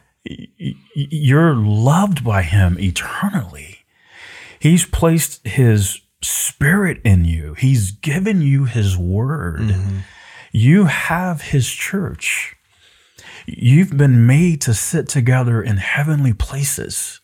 You're 0.93 1.55
loved 1.55 2.23
by 2.23 2.41
him 2.43 2.77
eternally. 2.79 3.77
He's 4.59 4.85
placed 4.85 5.47
his 5.47 6.01
spirit 6.21 6.99
in 7.05 7.23
you. 7.25 7.53
He's 7.55 7.91
given 7.91 8.41
you 8.41 8.65
his 8.65 8.97
word. 8.97 9.61
Mm-hmm. 9.61 9.97
You 10.59 10.85
have 10.85 11.41
his 11.53 11.69
church. 11.69 12.55
You've 13.45 13.95
been 13.97 14.27
made 14.27 14.59
to 14.61 14.73
sit 14.73 15.07
together 15.07 15.61
in 15.61 15.77
heavenly 15.77 16.33
places. 16.33 17.21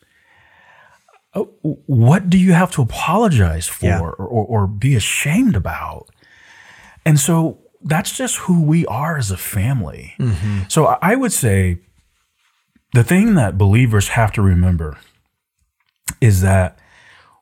Uh, 1.34 1.44
What 1.86 2.30
do 2.30 2.38
you 2.38 2.52
have 2.54 2.70
to 2.72 2.82
apologize 2.82 3.68
for 3.68 3.86
Yeah. 3.86 4.00
or, 4.00 4.12
or, 4.14 4.44
or 4.46 4.66
be 4.66 4.96
ashamed 4.96 5.54
about? 5.54 6.06
And 7.04 7.20
so 7.20 7.58
that's 7.82 8.16
just 8.16 8.36
who 8.38 8.62
we 8.62 8.86
are 8.86 9.18
as 9.18 9.30
a 9.30 9.36
family. 9.36 10.14
So 10.68 10.86
I- 10.86 10.98
I 11.12 11.14
would 11.16 11.32
say 11.32 11.78
the 12.94 13.04
thing 13.04 13.34
that 13.34 13.58
believers 13.58 14.08
have 14.08 14.32
to 14.32 14.42
remember 14.42 14.96
is 16.20 16.40
that 16.40 16.78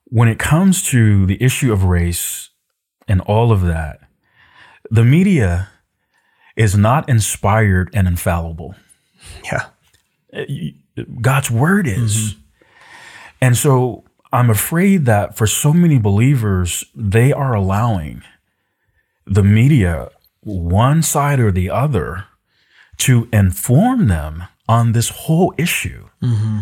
when 0.07 0.29
it 0.29 0.39
comes 0.41 0.83
to 0.91 1.25
the 1.27 1.41
issue 1.43 1.73
of 1.73 1.85
race 1.85 2.51
and 3.07 3.21
all 3.23 3.53
of 3.53 3.63
that, 3.63 4.01
the 4.91 5.05
media 5.05 5.69
is 6.57 6.77
not 6.77 7.09
inspired 7.09 7.91
and 7.93 8.07
infallible. 8.07 8.75
Yeah. 9.45 9.67
Uh, 10.33 10.45
God's 11.21 11.51
word 11.51 11.87
is. 11.87 12.17
Mm-hmm. 12.17 12.41
And 13.41 13.57
so 13.57 14.05
I'm 14.33 14.51
afraid 14.51 15.05
that 15.07 15.37
for 15.37 15.47
so 15.47 15.73
many 15.73 15.99
believers, 15.99 16.85
they 16.95 17.33
are 17.33 17.55
allowing 17.55 18.23
the 19.27 19.43
media, 19.43 20.11
one 20.41 21.03
side 21.03 21.41
or 21.41 21.51
the 21.51 21.71
other, 21.71 22.25
to 22.99 23.29
inform 23.33 24.09
them 24.09 24.45
on 24.69 24.93
this 24.93 25.09
whole 25.09 25.55
issue. 25.59 26.09
Mm-hmm. 26.23 26.61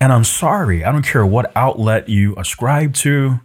And 0.00 0.12
I'm 0.12 0.24
sorry, 0.24 0.84
I 0.84 0.92
don't 0.92 1.04
care 1.04 1.24
what 1.24 1.52
outlet 1.56 2.08
you 2.08 2.34
ascribe 2.36 2.94
to, 2.94 3.40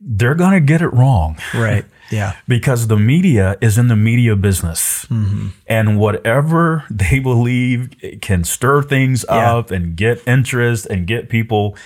they're 0.00 0.34
going 0.34 0.52
to 0.52 0.60
get 0.60 0.82
it 0.82 0.88
wrong 0.88 1.38
Right. 1.54 1.84
Yeah. 2.10 2.36
because 2.46 2.86
the 2.88 2.96
media 2.96 3.56
is 3.60 3.78
in 3.78 3.88
the 3.88 3.96
media 3.96 4.36
business. 4.36 5.06
Mm-hmm. 5.06 5.48
And 5.66 5.98
whatever 5.98 6.84
they 6.90 7.18
believe 7.18 7.94
can 8.20 8.44
stir 8.44 8.82
things 8.82 9.24
Yeah. 9.28 9.56
up 9.56 9.70
and 9.70 9.96
get 9.96 10.22
interest 10.26 10.86
and 10.86 11.06
get 11.06 11.28
people 11.28 11.76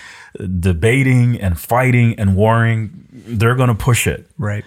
debating 0.61 1.41
and 1.41 1.59
fighting 1.59 2.15
and 2.19 2.37
warring, 2.37 3.07
they're 3.13 3.55
going 3.57 3.69
to 3.69 3.75
push 3.75 4.07
it. 4.07 4.29
Right. 4.39 4.65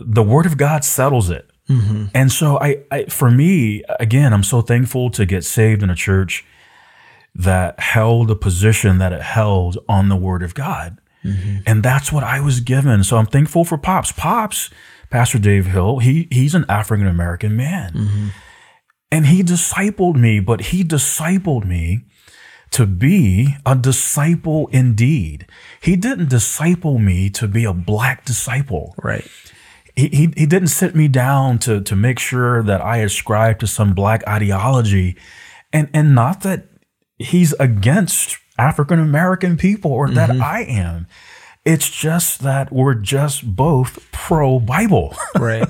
The 0.00 0.22
word 0.22 0.46
of 0.46 0.56
God 0.56 0.84
settles 0.84 1.30
it. 1.30 1.48
Mm-hmm. 1.68 2.06
And 2.14 2.30
so 2.30 2.58
I, 2.60 2.82
I 2.90 3.04
for 3.06 3.30
me, 3.30 3.82
again, 4.00 4.32
I'm 4.32 4.42
so 4.44 4.62
thankful 4.62 5.10
to 5.10 5.26
get 5.26 5.44
saved 5.44 5.82
in 5.82 5.90
a 5.90 5.94
church 5.96 6.44
that 7.34 7.78
held 7.80 8.30
a 8.30 8.36
position 8.36 8.98
that 8.98 9.12
it 9.12 9.22
held 9.22 9.78
on 9.88 10.08
the 10.08 10.16
word 10.16 10.42
of 10.42 10.54
God. 10.54 10.98
Mm-hmm. 11.26 11.56
And 11.66 11.82
that's 11.82 12.12
what 12.12 12.24
I 12.24 12.40
was 12.40 12.60
given. 12.60 13.04
So 13.04 13.16
I'm 13.16 13.26
thankful 13.26 13.64
for 13.64 13.78
Pops. 13.78 14.12
Pops, 14.12 14.70
Pastor 15.10 15.38
Dave 15.38 15.66
Hill, 15.66 15.98
he 15.98 16.28
he's 16.30 16.54
an 16.54 16.64
African 16.68 17.06
American 17.06 17.56
man. 17.56 17.92
Mm-hmm. 17.92 18.28
And 19.10 19.26
he 19.26 19.42
discipled 19.42 20.16
me, 20.16 20.40
but 20.40 20.60
he 20.60 20.82
discipled 20.82 21.64
me 21.64 22.04
to 22.72 22.86
be 22.86 23.56
a 23.64 23.76
disciple 23.76 24.68
indeed. 24.72 25.46
He 25.80 25.94
didn't 25.96 26.28
disciple 26.28 26.98
me 26.98 27.30
to 27.30 27.46
be 27.46 27.64
a 27.64 27.72
black 27.72 28.24
disciple 28.24 28.94
Right. 29.02 29.26
he, 29.94 30.08
he, 30.08 30.32
he 30.36 30.46
didn't 30.46 30.68
sit 30.68 30.94
me 30.96 31.08
down 31.08 31.58
to 31.60 31.80
to 31.80 31.94
make 31.96 32.18
sure 32.18 32.62
that 32.64 32.80
I 32.82 32.98
ascribe 32.98 33.60
to 33.60 33.66
some 33.66 33.94
black 33.94 34.26
ideology, 34.26 35.16
and 35.72 35.88
and 35.94 36.14
not 36.14 36.42
that 36.42 36.66
he's 37.18 37.52
against 37.54 38.38
African 38.58 38.98
American 38.98 39.56
people 39.56 39.92
or 39.92 40.10
that 40.10 40.30
I 40.30 40.62
am. 40.62 41.06
It's 41.64 41.90
just 41.90 42.40
that 42.42 42.72
we're 42.72 42.94
just 42.94 43.56
both 43.56 44.06
pro 44.12 44.60
Bible, 44.60 45.14
Right. 45.34 45.66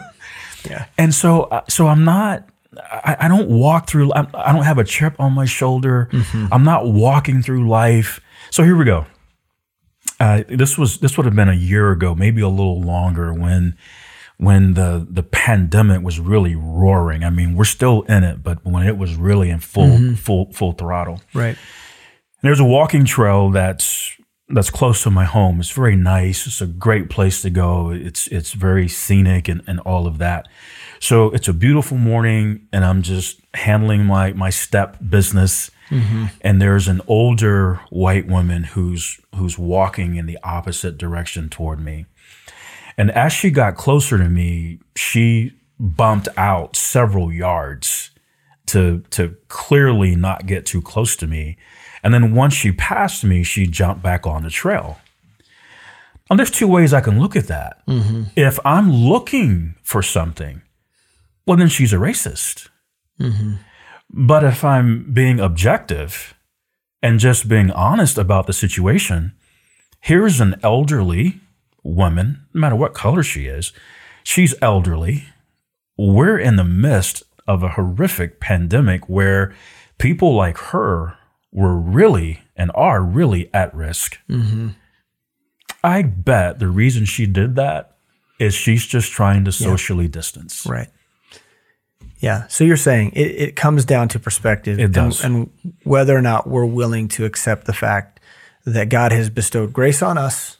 yeah. 0.68 0.86
and 0.98 1.14
so 1.14 1.44
uh, 1.44 1.62
so 1.68 1.88
I'm 1.88 2.04
not. 2.04 2.48
I, 2.78 3.16
I 3.20 3.28
don't 3.28 3.48
walk 3.48 3.88
through. 3.88 4.12
I, 4.12 4.26
I 4.34 4.52
don't 4.52 4.64
have 4.64 4.76
a 4.76 4.84
chip 4.84 5.18
on 5.18 5.32
my 5.32 5.46
shoulder. 5.46 6.10
I'm 6.52 6.64
not 6.64 6.86
walking 6.86 7.40
through 7.40 7.66
life. 7.68 8.20
So 8.50 8.62
here 8.62 8.76
we 8.76 8.84
go. 8.84 9.06
Uh, 10.20 10.42
this 10.48 10.76
was 10.76 10.98
this 10.98 11.16
would 11.16 11.24
have 11.26 11.34
been 11.34 11.48
a 11.48 11.54
year 11.54 11.90
ago, 11.92 12.14
maybe 12.14 12.42
a 12.42 12.48
little 12.48 12.80
longer, 12.80 13.32
when 13.32 13.76
when 14.38 14.74
the 14.74 15.06
the 15.10 15.22
pandemic 15.22 16.02
was 16.02 16.20
really 16.20 16.54
roaring. 16.54 17.24
I 17.24 17.30
mean, 17.30 17.54
we're 17.54 17.64
still 17.64 18.02
in 18.02 18.24
it, 18.24 18.42
but 18.42 18.64
when 18.64 18.86
it 18.86 18.98
was 18.98 19.14
really 19.14 19.48
in 19.48 19.60
full 19.60 20.14
full 20.16 20.52
full 20.52 20.72
throttle. 20.72 21.22
Right. 21.32 21.56
There's 22.42 22.60
a 22.60 22.64
walking 22.64 23.04
trail 23.04 23.50
that's 23.50 24.16
that's 24.48 24.70
close 24.70 25.02
to 25.02 25.10
my 25.10 25.24
home. 25.24 25.58
It's 25.58 25.70
very 25.70 25.96
nice. 25.96 26.46
It's 26.46 26.60
a 26.60 26.66
great 26.66 27.10
place 27.10 27.42
to 27.42 27.50
go. 27.50 27.90
It's 27.90 28.28
it's 28.28 28.52
very 28.52 28.88
scenic 28.88 29.48
and, 29.48 29.62
and 29.66 29.80
all 29.80 30.06
of 30.06 30.18
that. 30.18 30.46
So 31.00 31.30
it's 31.30 31.48
a 31.48 31.52
beautiful 31.52 31.98
morning 31.98 32.68
and 32.72 32.84
I'm 32.84 33.02
just 33.02 33.40
handling 33.54 34.04
my 34.04 34.32
my 34.32 34.50
step 34.50 34.98
business. 35.08 35.70
Mm-hmm. 35.90 36.26
And 36.40 36.60
there's 36.60 36.88
an 36.88 37.00
older 37.06 37.80
white 37.90 38.26
woman 38.26 38.64
who's 38.64 39.20
who's 39.34 39.58
walking 39.58 40.16
in 40.16 40.26
the 40.26 40.38
opposite 40.42 40.98
direction 40.98 41.48
toward 41.48 41.80
me. 41.80 42.06
And 42.98 43.10
as 43.10 43.32
she 43.32 43.50
got 43.50 43.76
closer 43.76 44.16
to 44.18 44.28
me, 44.28 44.80
she 44.94 45.52
bumped 45.78 46.28
out 46.36 46.76
several 46.76 47.32
yards 47.32 48.10
to 48.66 49.02
to 49.10 49.36
clearly 49.48 50.16
not 50.16 50.46
get 50.46 50.66
too 50.66 50.82
close 50.82 51.16
to 51.16 51.26
me. 51.26 51.56
And 52.02 52.12
then 52.12 52.34
once 52.34 52.54
she 52.54 52.72
passed 52.72 53.24
me, 53.24 53.42
she 53.42 53.66
jumped 53.66 54.02
back 54.02 54.26
on 54.26 54.42
the 54.42 54.50
trail. 54.50 54.98
Now, 56.28 56.36
there's 56.36 56.50
two 56.50 56.68
ways 56.68 56.92
I 56.92 57.00
can 57.00 57.20
look 57.20 57.36
at 57.36 57.46
that. 57.46 57.86
Mm-hmm. 57.86 58.24
If 58.34 58.58
I'm 58.64 58.92
looking 58.92 59.76
for 59.82 60.02
something, 60.02 60.62
well, 61.46 61.56
then 61.56 61.68
she's 61.68 61.92
a 61.92 61.96
racist. 61.96 62.68
Mm-hmm. 63.20 63.54
But 64.10 64.44
if 64.44 64.64
I'm 64.64 65.12
being 65.12 65.40
objective 65.40 66.34
and 67.02 67.20
just 67.20 67.48
being 67.48 67.70
honest 67.70 68.18
about 68.18 68.46
the 68.46 68.52
situation, 68.52 69.32
here's 70.00 70.40
an 70.40 70.56
elderly 70.62 71.40
woman, 71.82 72.46
no 72.52 72.60
matter 72.60 72.76
what 72.76 72.94
color 72.94 73.22
she 73.22 73.46
is, 73.46 73.72
she's 74.24 74.54
elderly. 74.60 75.26
We're 75.96 76.38
in 76.38 76.56
the 76.56 76.64
midst 76.64 77.22
of 77.46 77.62
a 77.62 77.70
horrific 77.70 78.40
pandemic 78.40 79.08
where 79.08 79.54
people 79.98 80.34
like 80.34 80.58
her 80.58 81.16
were 81.56 81.74
really 81.74 82.42
and 82.54 82.70
are 82.74 83.02
really 83.02 83.50
at 83.52 83.74
risk. 83.74 84.18
Mm-hmm. 84.28 84.68
I 85.82 86.02
bet 86.02 86.58
the 86.58 86.68
reason 86.68 87.06
she 87.06 87.26
did 87.26 87.56
that 87.56 87.96
is 88.38 88.54
she's 88.54 88.86
just 88.86 89.10
trying 89.10 89.46
to 89.46 89.52
socially 89.52 90.06
distance. 90.06 90.66
Right. 90.66 90.88
Yeah. 92.18 92.46
So 92.48 92.64
you're 92.64 92.76
saying 92.76 93.12
it, 93.14 93.30
it 93.30 93.56
comes 93.56 93.84
down 93.86 94.08
to 94.08 94.18
perspective. 94.18 94.78
It 94.78 94.92
does. 94.92 95.24
And, 95.24 95.50
and 95.64 95.74
whether 95.84 96.14
or 96.16 96.20
not 96.20 96.46
we're 96.46 96.66
willing 96.66 97.08
to 97.08 97.24
accept 97.24 97.64
the 97.64 97.72
fact 97.72 98.20
that 98.66 98.90
God 98.90 99.12
has 99.12 99.30
bestowed 99.30 99.72
grace 99.72 100.02
on 100.02 100.18
us. 100.18 100.58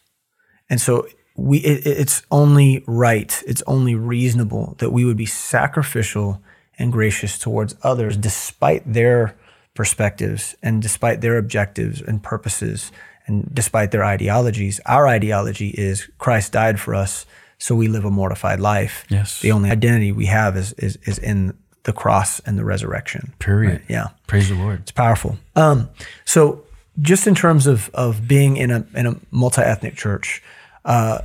And 0.70 0.80
so 0.80 1.06
we 1.36 1.58
it, 1.58 1.86
it's 1.86 2.22
only 2.30 2.82
right, 2.86 3.42
it's 3.46 3.62
only 3.66 3.94
reasonable 3.94 4.76
that 4.78 4.90
we 4.90 5.04
would 5.04 5.16
be 5.16 5.26
sacrificial 5.26 6.42
and 6.78 6.90
gracious 6.90 7.38
towards 7.38 7.74
others 7.82 8.16
despite 8.16 8.90
their 8.90 9.36
perspectives 9.76 10.56
and 10.62 10.82
despite 10.82 11.20
their 11.20 11.38
objectives 11.38 12.00
and 12.00 12.22
purposes 12.22 12.90
and 13.26 13.48
despite 13.54 13.90
their 13.92 14.04
ideologies. 14.04 14.80
Our 14.86 15.06
ideology 15.06 15.68
is 15.68 16.08
Christ 16.18 16.52
died 16.52 16.80
for 16.80 16.94
us 16.94 17.26
so 17.58 17.74
we 17.74 17.88
live 17.88 18.04
a 18.04 18.10
mortified 18.10 18.60
life. 18.60 19.04
Yes. 19.08 19.40
The 19.40 19.52
only 19.52 19.70
identity 19.70 20.12
we 20.12 20.26
have 20.26 20.56
is 20.56 20.72
is, 20.74 20.96
is 21.04 21.18
in 21.18 21.56
the 21.84 21.92
cross 21.92 22.40
and 22.40 22.58
the 22.58 22.64
resurrection. 22.64 23.32
Period. 23.38 23.72
Right? 23.72 23.82
Yeah. 23.88 24.08
Praise 24.26 24.48
the 24.48 24.56
Lord. 24.56 24.80
It's 24.80 24.90
powerful. 24.90 25.38
Um, 25.54 25.88
so 26.24 26.64
just 27.00 27.26
in 27.26 27.34
terms 27.34 27.66
of 27.66 27.90
of 27.94 28.26
being 28.26 28.56
in 28.56 28.70
a 28.70 28.86
in 28.94 29.06
a 29.06 29.16
multi 29.30 29.62
ethnic 29.62 29.96
church, 29.96 30.42
uh, 30.84 31.20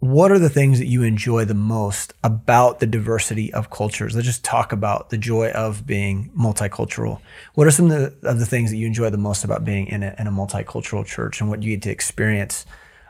what 0.00 0.30
are 0.30 0.38
the 0.38 0.48
things 0.48 0.78
that 0.78 0.86
you 0.86 1.02
enjoy 1.02 1.44
the 1.44 1.54
most 1.54 2.14
about 2.22 2.78
the 2.78 2.86
diversity 2.86 3.52
of 3.52 3.70
cultures? 3.70 4.14
Let's 4.14 4.26
just 4.26 4.44
talk 4.44 4.72
about 4.72 5.10
the 5.10 5.18
joy 5.18 5.50
of 5.50 5.86
being 5.86 6.30
multicultural. 6.38 7.20
What 7.54 7.66
are 7.66 7.72
some 7.72 7.90
of 7.90 8.20
the, 8.20 8.28
of 8.28 8.38
the 8.38 8.46
things 8.46 8.70
that 8.70 8.76
you 8.76 8.86
enjoy 8.86 9.10
the 9.10 9.18
most 9.18 9.42
about 9.42 9.64
being 9.64 9.88
in 9.88 10.04
a, 10.04 10.14
in 10.16 10.28
a 10.28 10.30
multicultural 10.30 11.04
church 11.04 11.40
and 11.40 11.50
what 11.50 11.64
you 11.64 11.74
get 11.74 11.82
to 11.82 11.90
experience 11.90 12.64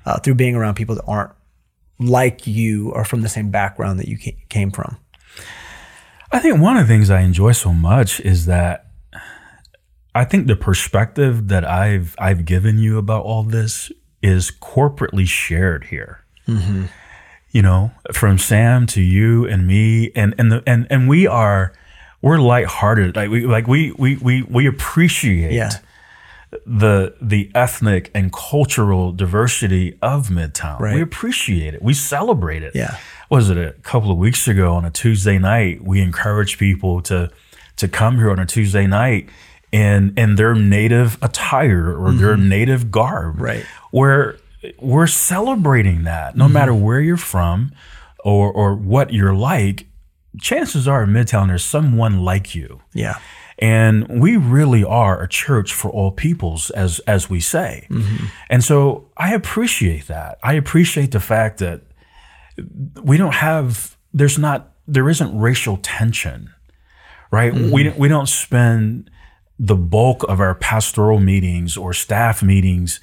uh, 0.06 0.18
through 0.18 0.36
being 0.36 0.54
around 0.54 0.76
people 0.76 0.94
that 0.94 1.04
aren't 1.06 1.32
like 1.98 2.46
you 2.46 2.90
or 2.92 3.04
from 3.04 3.20
the 3.20 3.28
same 3.28 3.50
background 3.50 3.98
that 3.98 4.08
you 4.08 4.16
came 4.48 4.70
from? 4.70 4.96
I 6.32 6.38
think 6.38 6.60
one 6.60 6.78
of 6.78 6.86
the 6.86 6.92
things 6.92 7.10
I 7.10 7.20
enjoy 7.20 7.52
so 7.52 7.74
much 7.74 8.20
is 8.20 8.46
that 8.46 8.86
I 10.14 10.24
think 10.24 10.46
the 10.46 10.56
perspective 10.56 11.48
that 11.48 11.64
I've 11.64 12.14
I've 12.18 12.44
given 12.44 12.78
you 12.78 12.98
about 12.98 13.24
all 13.24 13.42
this 13.42 13.92
is 14.22 14.50
corporately 14.50 15.26
shared 15.26 15.84
here. 15.84 16.24
Mm-hmm. 16.48 16.86
You 17.50 17.62
know, 17.62 17.92
from 18.12 18.38
Sam 18.38 18.86
to 18.88 19.00
you 19.00 19.46
and 19.46 19.66
me, 19.66 20.10
and 20.14 20.34
and 20.38 20.52
the 20.52 20.62
and 20.66 20.86
and 20.90 21.08
we 21.08 21.26
are 21.26 21.72
we're 22.20 22.38
lighthearted. 22.38 23.16
Like 23.16 23.30
we 23.30 23.46
like 23.46 23.66
we 23.66 23.92
we 23.92 24.16
we 24.16 24.42
we 24.42 24.66
appreciate 24.66 25.52
yeah. 25.52 25.70
the 26.66 27.14
the 27.20 27.50
ethnic 27.54 28.10
and 28.14 28.32
cultural 28.32 29.12
diversity 29.12 29.98
of 30.02 30.28
Midtown. 30.28 30.80
Right. 30.80 30.96
We 30.96 31.02
appreciate 31.02 31.74
it. 31.74 31.82
We 31.82 31.94
celebrate 31.94 32.62
it. 32.62 32.74
Yeah. 32.74 32.96
Was 33.30 33.50
it 33.50 33.56
a 33.56 33.72
couple 33.82 34.10
of 34.10 34.18
weeks 34.18 34.48
ago 34.48 34.74
on 34.74 34.84
a 34.84 34.90
Tuesday 34.90 35.38
night? 35.38 35.84
We 35.84 36.00
encouraged 36.00 36.58
people 36.58 37.02
to 37.02 37.30
to 37.76 37.88
come 37.88 38.16
here 38.16 38.30
on 38.30 38.38
a 38.38 38.46
Tuesday 38.46 38.86
night 38.86 39.28
in 39.70 40.12
in 40.16 40.34
their 40.34 40.54
native 40.54 41.18
attire 41.22 41.90
or 41.92 42.08
mm-hmm. 42.08 42.18
their 42.18 42.36
native 42.36 42.90
garb. 42.90 43.40
Right. 43.40 43.64
Where 43.90 44.38
we're 44.78 45.06
celebrating 45.06 46.04
that 46.04 46.36
no 46.36 46.44
mm-hmm. 46.44 46.54
matter 46.54 46.74
where 46.74 47.00
you're 47.00 47.16
from 47.16 47.72
or 48.24 48.52
or 48.52 48.74
what 48.74 49.12
you're 49.12 49.34
like 49.34 49.86
chances 50.40 50.86
are 50.86 51.04
in 51.04 51.10
midtown 51.10 51.48
there's 51.48 51.64
someone 51.64 52.20
like 52.20 52.54
you 52.54 52.80
yeah 52.92 53.18
and 53.60 54.20
we 54.20 54.36
really 54.36 54.84
are 54.84 55.20
a 55.22 55.28
church 55.28 55.72
for 55.72 55.90
all 55.90 56.10
peoples 56.10 56.70
as 56.70 56.98
as 57.00 57.28
we 57.28 57.40
say 57.40 57.86
mm-hmm. 57.90 58.26
and 58.50 58.64
so 58.64 59.08
i 59.16 59.34
appreciate 59.34 60.06
that 60.06 60.38
i 60.42 60.54
appreciate 60.54 61.12
the 61.12 61.20
fact 61.20 61.58
that 61.58 61.82
we 63.02 63.16
don't 63.16 63.34
have 63.34 63.96
there's 64.12 64.38
not 64.38 64.72
there 64.86 65.08
isn't 65.08 65.38
racial 65.38 65.76
tension 65.78 66.52
right 67.30 67.52
mm-hmm. 67.52 67.70
we 67.70 67.90
we 67.90 68.08
don't 68.08 68.28
spend 68.28 69.10
the 69.58 69.76
bulk 69.76 70.24
of 70.28 70.40
our 70.40 70.54
pastoral 70.54 71.18
meetings 71.18 71.76
or 71.76 71.92
staff 71.92 72.42
meetings 72.42 73.00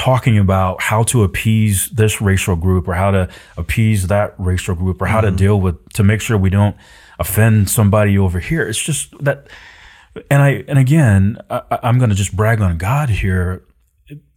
talking 0.00 0.38
about 0.38 0.80
how 0.80 1.02
to 1.02 1.22
appease 1.22 1.90
this 1.92 2.22
racial 2.22 2.56
group 2.56 2.88
or 2.88 2.94
how 2.94 3.10
to 3.10 3.28
appease 3.58 4.06
that 4.06 4.34
racial 4.38 4.74
group 4.74 5.02
or 5.02 5.04
how 5.04 5.20
mm-hmm. 5.20 5.36
to 5.36 5.36
deal 5.36 5.60
with 5.60 5.76
to 5.92 6.02
make 6.02 6.22
sure 6.22 6.38
we 6.38 6.48
don't 6.48 6.74
offend 7.18 7.68
somebody 7.68 8.16
over 8.16 8.40
here. 8.40 8.66
It's 8.66 8.82
just 8.82 9.12
that, 9.22 9.48
and 10.30 10.42
I 10.42 10.64
and 10.66 10.78
again, 10.78 11.36
I, 11.50 11.80
I'm 11.82 11.98
going 11.98 12.08
to 12.08 12.16
just 12.16 12.34
brag 12.34 12.62
on 12.62 12.78
God 12.78 13.10
here. 13.10 13.62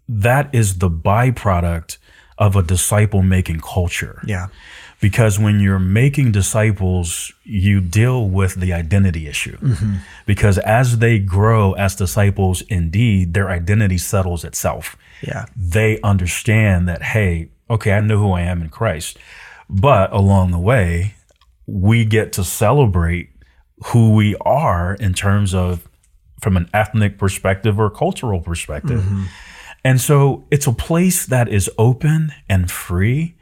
That 0.10 0.54
is 0.54 0.80
the 0.80 0.90
byproduct 0.90 1.98
of 2.38 2.58
a 2.58 2.62
disciple 2.62 3.22
making 3.22 3.62
culture. 3.62 4.22
Yeah. 4.26 4.48
Because 5.00 5.40
when 5.40 5.62
you're 5.62 5.80
making 5.80 6.34
disciples, 6.34 7.32
you 7.46 7.80
deal 7.80 8.28
with 8.28 8.56
the 8.56 8.74
identity 8.74 9.28
issue. 9.28 9.58
Mm-hmm. 9.58 9.96
Because 10.26 10.58
as 10.58 10.98
they 10.98 11.20
grow 11.20 11.72
as 11.74 11.96
disciples, 11.96 12.64
indeed, 12.64 13.34
their 13.34 13.50
identity 13.50 13.98
settles 13.98 14.44
itself 14.44 14.98
yeah. 15.28 15.46
they 15.56 16.00
understand 16.02 16.88
that, 16.88 17.02
hey, 17.02 17.50
okay, 17.70 17.94
I 17.94 18.00
know 18.02 18.18
who 18.18 18.32
I 18.32 18.42
am 18.42 18.62
in 18.62 18.70
Christ. 18.70 19.18
But 19.70 20.12
along 20.14 20.52
the 20.52 20.60
way, 20.60 21.16
we 21.66 22.06
get 22.06 22.34
to 22.34 22.44
celebrate 22.44 23.30
who 23.88 24.14
we 24.14 24.36
are 24.42 24.96
in 24.96 25.14
terms 25.14 25.54
of 25.54 25.88
from 26.42 26.58
an 26.58 26.70
ethnic 26.74 27.18
perspective 27.18 27.80
or 27.80 27.90
cultural 27.90 28.42
perspective. 28.42 29.02
Mm-hmm. 29.02 29.24
And 29.86 30.00
so 30.00 30.46
it's 30.52 30.68
a 30.68 30.74
place 30.74 31.26
that 31.26 31.50
is 31.50 31.70
open 31.78 32.34
and 32.48 32.70
free 32.70 33.36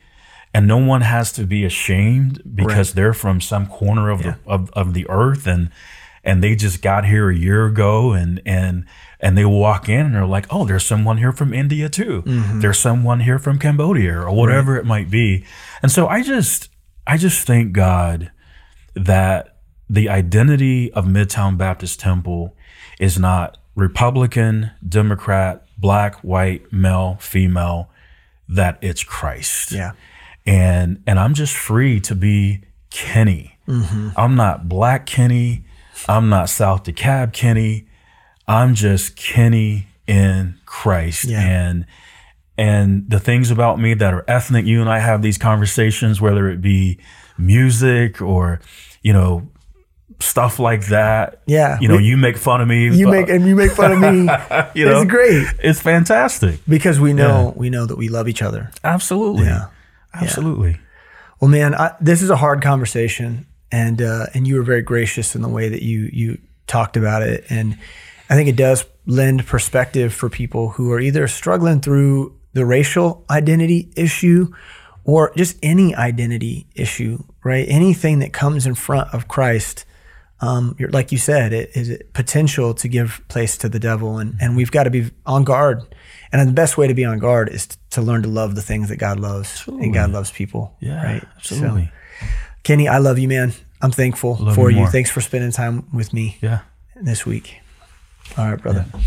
and 0.53 0.67
no 0.67 0.77
one 0.77 1.01
has 1.01 1.32
to 1.34 1.45
be 1.45 1.63
ashamed 1.63 2.41
because 2.55 2.89
right. 2.89 2.95
they're 2.95 3.13
from 3.13 3.39
some 3.41 3.67
corner 3.67 4.09
of 4.09 4.21
yeah. 4.21 4.36
the 4.43 4.51
of, 4.51 4.69
of 4.71 4.93
the 4.93 5.07
earth 5.09 5.47
and 5.47 5.71
and 6.24 6.43
they 6.43 6.55
just 6.55 6.82
got 6.82 7.05
here 7.05 7.30
a 7.30 7.36
year 7.36 7.65
ago 7.65 8.13
and 8.13 8.41
and 8.45 8.86
and 9.19 9.38
they 9.38 9.45
walk 9.45 9.88
in 9.88 10.07
and 10.07 10.15
they're 10.15 10.26
like, 10.26 10.47
oh, 10.49 10.65
there's 10.65 10.86
someone 10.86 11.17
here 11.17 11.32
from 11.32 11.53
India 11.53 11.89
too. 11.89 12.24
Mm-hmm. 12.24 12.59
There's 12.59 12.80
someone 12.80 13.19
here 13.22 13.39
from 13.39 13.59
Cambodia 13.59 14.19
or 14.19 14.32
whatever 14.32 14.74
right. 14.74 14.82
it 14.82 14.86
might 14.86 15.09
be. 15.09 15.45
And 15.82 15.91
so 15.91 16.07
I 16.07 16.24
just 16.24 16.69
I 17.05 17.17
just 17.17 17.45
thank 17.45 17.74
God 17.74 18.32
that 18.95 19.57
the 19.89 20.09
identity 20.09 20.91
of 20.93 21.05
Midtown 21.05 21.57
Baptist 21.57 21.99
Temple 21.99 22.55
is 22.99 23.17
not 23.19 23.57
Republican, 23.76 24.72
Democrat, 24.88 25.65
black, 25.78 26.15
white, 26.19 26.72
male, 26.72 27.17
female, 27.19 27.89
that 28.47 28.78
it's 28.82 29.03
Christ. 29.03 29.72
Yeah. 29.72 29.93
And 30.45 31.03
and 31.05 31.19
I'm 31.19 31.34
just 31.34 31.55
free 31.55 31.99
to 32.01 32.15
be 32.15 32.63
Kenny. 32.89 33.57
Mm-hmm. 33.67 34.09
I'm 34.17 34.36
not 34.36 34.67
black 34.69 35.05
Kenny. 35.05 35.65
I'm 36.07 36.29
not 36.29 36.49
South 36.49 36.83
DeKalb 36.83 37.33
Kenny. 37.33 37.87
I'm 38.47 38.75
just 38.75 39.15
Kenny 39.15 39.87
in 40.07 40.59
Christ. 40.65 41.25
Yeah. 41.25 41.41
And 41.41 41.85
and 42.57 43.09
the 43.09 43.19
things 43.19 43.49
about 43.49 43.79
me 43.79 43.93
that 43.95 44.13
are 44.13 44.25
ethnic, 44.27 44.65
you 44.65 44.81
and 44.81 44.89
I 44.89 44.99
have 44.99 45.21
these 45.21 45.37
conversations, 45.37 46.21
whether 46.21 46.49
it 46.49 46.61
be 46.61 46.99
music 47.37 48.21
or, 48.21 48.59
you 49.01 49.13
know, 49.13 49.49
stuff 50.19 50.59
like 50.59 50.87
that. 50.87 51.41
Yeah. 51.47 51.79
You 51.79 51.87
know, 51.87 51.97
we, 51.97 52.03
you 52.03 52.17
make 52.17 52.37
fun 52.37 52.61
of 52.61 52.67
me. 52.67 52.95
You 52.95 53.07
make 53.07 53.29
and 53.29 53.47
you 53.47 53.55
make 53.55 53.71
fun 53.71 53.91
of 53.93 53.99
me. 53.99 54.07
you 54.79 54.85
know, 54.85 55.01
it's 55.01 55.09
great. 55.09 55.47
It's 55.63 55.81
fantastic. 55.81 56.59
Because 56.67 56.99
we 56.99 57.13
know 57.13 57.53
yeah. 57.53 57.59
we 57.59 57.69
know 57.69 57.85
that 57.85 57.95
we 57.95 58.09
love 58.09 58.27
each 58.27 58.41
other. 58.41 58.71
Absolutely. 58.83 59.45
Yeah. 59.45 59.67
Absolutely. 60.13 60.71
Yeah. 60.71 60.77
Well, 61.39 61.49
man, 61.49 61.73
I, 61.73 61.95
this 61.99 62.21
is 62.21 62.29
a 62.29 62.35
hard 62.35 62.61
conversation 62.61 63.47
and 63.72 64.01
uh, 64.01 64.28
and 64.34 64.47
you 64.47 64.55
were 64.55 64.63
very 64.63 64.82
gracious 64.82 65.36
in 65.36 65.41
the 65.41 65.49
way 65.49 65.69
that 65.69 65.84
you 65.84 66.09
you 66.11 66.38
talked 66.67 66.97
about 66.97 67.22
it, 67.22 67.45
and 67.49 67.78
I 68.30 68.36
think 68.36 68.49
it 68.49 68.55
does 68.55 68.86
lend 69.05 69.45
perspective 69.45 70.13
for 70.13 70.30
people 70.30 70.69
who 70.69 70.91
are 70.91 70.99
either 70.99 71.28
struggling 71.28 71.82
through 71.82 72.38
the 72.53 72.65
racial 72.65 73.26
identity 73.30 73.91
issue 73.95 74.53
or 75.03 75.34
just 75.36 75.57
any 75.63 75.95
identity 75.95 76.67
issue, 76.76 77.24
right? 77.43 77.65
Anything 77.67 78.19
that 78.19 78.34
comes 78.34 78.65
in 78.65 78.76
front 78.76 79.13
of 79.13 79.28
Christ. 79.28 79.86
Um, 80.43 80.76
like 80.89 81.11
you 81.11 81.19
said, 81.19 81.53
it 81.53 81.69
is 81.76 82.01
potential 82.13 82.74
to 82.74 82.88
give 82.88 83.22
place 83.28 83.57
to 83.57 83.69
the 83.69 83.80
devil, 83.80 84.17
and, 84.17 84.36
and 84.41 84.55
we've 84.55 84.72
got 84.72 84.84
to 84.84 84.89
be 84.89 85.11
on 85.26 85.43
guard. 85.43 85.84
And 86.32 86.47
the 86.47 86.53
best 86.53 86.78
way 86.78 86.88
to 86.88 86.95
be 86.95 87.05
on 87.05 87.19
guard 87.19 87.49
is 87.49 87.67
to, 87.67 87.78
to 87.91 88.01
learn 88.01 88.24
to 88.24 88.30
love 88.30 88.55
the 88.55 88.61
things 88.61 88.89
that 88.89 88.95
God 88.95 89.19
loves, 89.19 89.51
absolutely. 89.51 89.86
and 89.86 89.93
God 89.93 90.09
loves 90.11 90.32
people. 90.32 90.76
Yeah, 90.80 91.03
right. 91.03 91.24
Absolutely. 91.36 91.86
So, 91.86 92.00
Kenny, 92.64 92.88
I 92.88 92.99
love 92.99 93.20
you, 93.20 93.28
man. 93.28 93.53
I'm 93.82 93.91
thankful 93.91 94.38
love 94.39 94.55
for 94.55 94.70
you. 94.70 94.78
More. 94.78 94.88
Thanks 94.88 95.09
for 95.09 95.22
spending 95.22 95.51
time 95.51 95.88
with 95.93 96.14
me. 96.14 96.38
Yeah. 96.41 96.59
This 96.95 97.26
week. 97.26 97.59
All 98.38 98.49
right, 98.49 98.62
brother. 98.62 98.86
Yeah. 98.93 99.01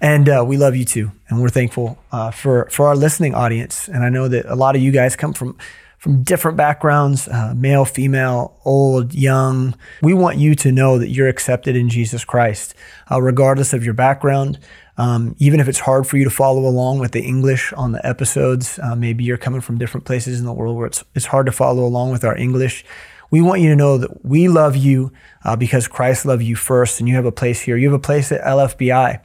And 0.00 0.28
uh, 0.28 0.44
we 0.46 0.56
love 0.56 0.74
you 0.74 0.84
too, 0.84 1.12
and 1.28 1.40
we're 1.40 1.48
thankful 1.48 1.98
uh, 2.10 2.30
for 2.30 2.68
for 2.70 2.88
our 2.88 2.96
listening 2.96 3.34
audience. 3.34 3.88
And 3.88 4.04
I 4.04 4.08
know 4.08 4.28
that 4.28 4.46
a 4.46 4.54
lot 4.54 4.76
of 4.76 4.82
you 4.82 4.90
guys 4.90 5.16
come 5.16 5.32
from 5.32 5.56
from 5.98 6.22
different 6.22 6.58
backgrounds, 6.58 7.28
uh, 7.28 7.54
male, 7.56 7.86
female, 7.86 8.60
old, 8.66 9.14
young. 9.14 9.74
We 10.02 10.12
want 10.12 10.36
you 10.36 10.54
to 10.56 10.70
know 10.70 10.98
that 10.98 11.08
you're 11.08 11.28
accepted 11.28 11.76
in 11.76 11.88
Jesus 11.88 12.26
Christ, 12.26 12.74
uh, 13.10 13.22
regardless 13.22 13.72
of 13.72 13.84
your 13.84 13.94
background, 13.94 14.58
Um, 14.96 15.34
even 15.38 15.60
if 15.60 15.68
it's 15.68 15.80
hard 15.80 16.06
for 16.06 16.16
you 16.16 16.24
to 16.24 16.30
follow 16.30 16.66
along 16.66 17.00
with 17.00 17.12
the 17.12 17.22
English 17.22 17.72
on 17.72 17.92
the 17.92 18.06
episodes, 18.06 18.78
uh, 18.78 18.94
maybe 18.94 19.24
you're 19.24 19.36
coming 19.36 19.60
from 19.60 19.78
different 19.78 20.06
places 20.06 20.38
in 20.38 20.46
the 20.46 20.52
world 20.52 20.76
where 20.76 20.86
it's, 20.86 21.02
it's 21.14 21.26
hard 21.26 21.46
to 21.46 21.52
follow 21.52 21.84
along 21.84 22.12
with 22.12 22.24
our 22.24 22.36
English. 22.36 22.84
We 23.30 23.40
want 23.40 23.60
you 23.60 23.70
to 23.70 23.76
know 23.76 23.98
that 23.98 24.24
we 24.24 24.46
love 24.48 24.76
you 24.76 25.12
uh, 25.44 25.56
because 25.56 25.88
Christ 25.88 26.24
loved 26.24 26.42
you 26.42 26.54
first, 26.54 27.00
and 27.00 27.08
you 27.08 27.16
have 27.16 27.24
a 27.24 27.32
place 27.32 27.62
here. 27.62 27.76
You 27.76 27.90
have 27.90 27.98
a 27.98 28.02
place 28.02 28.30
at 28.30 28.40
LFBI, 28.42 29.20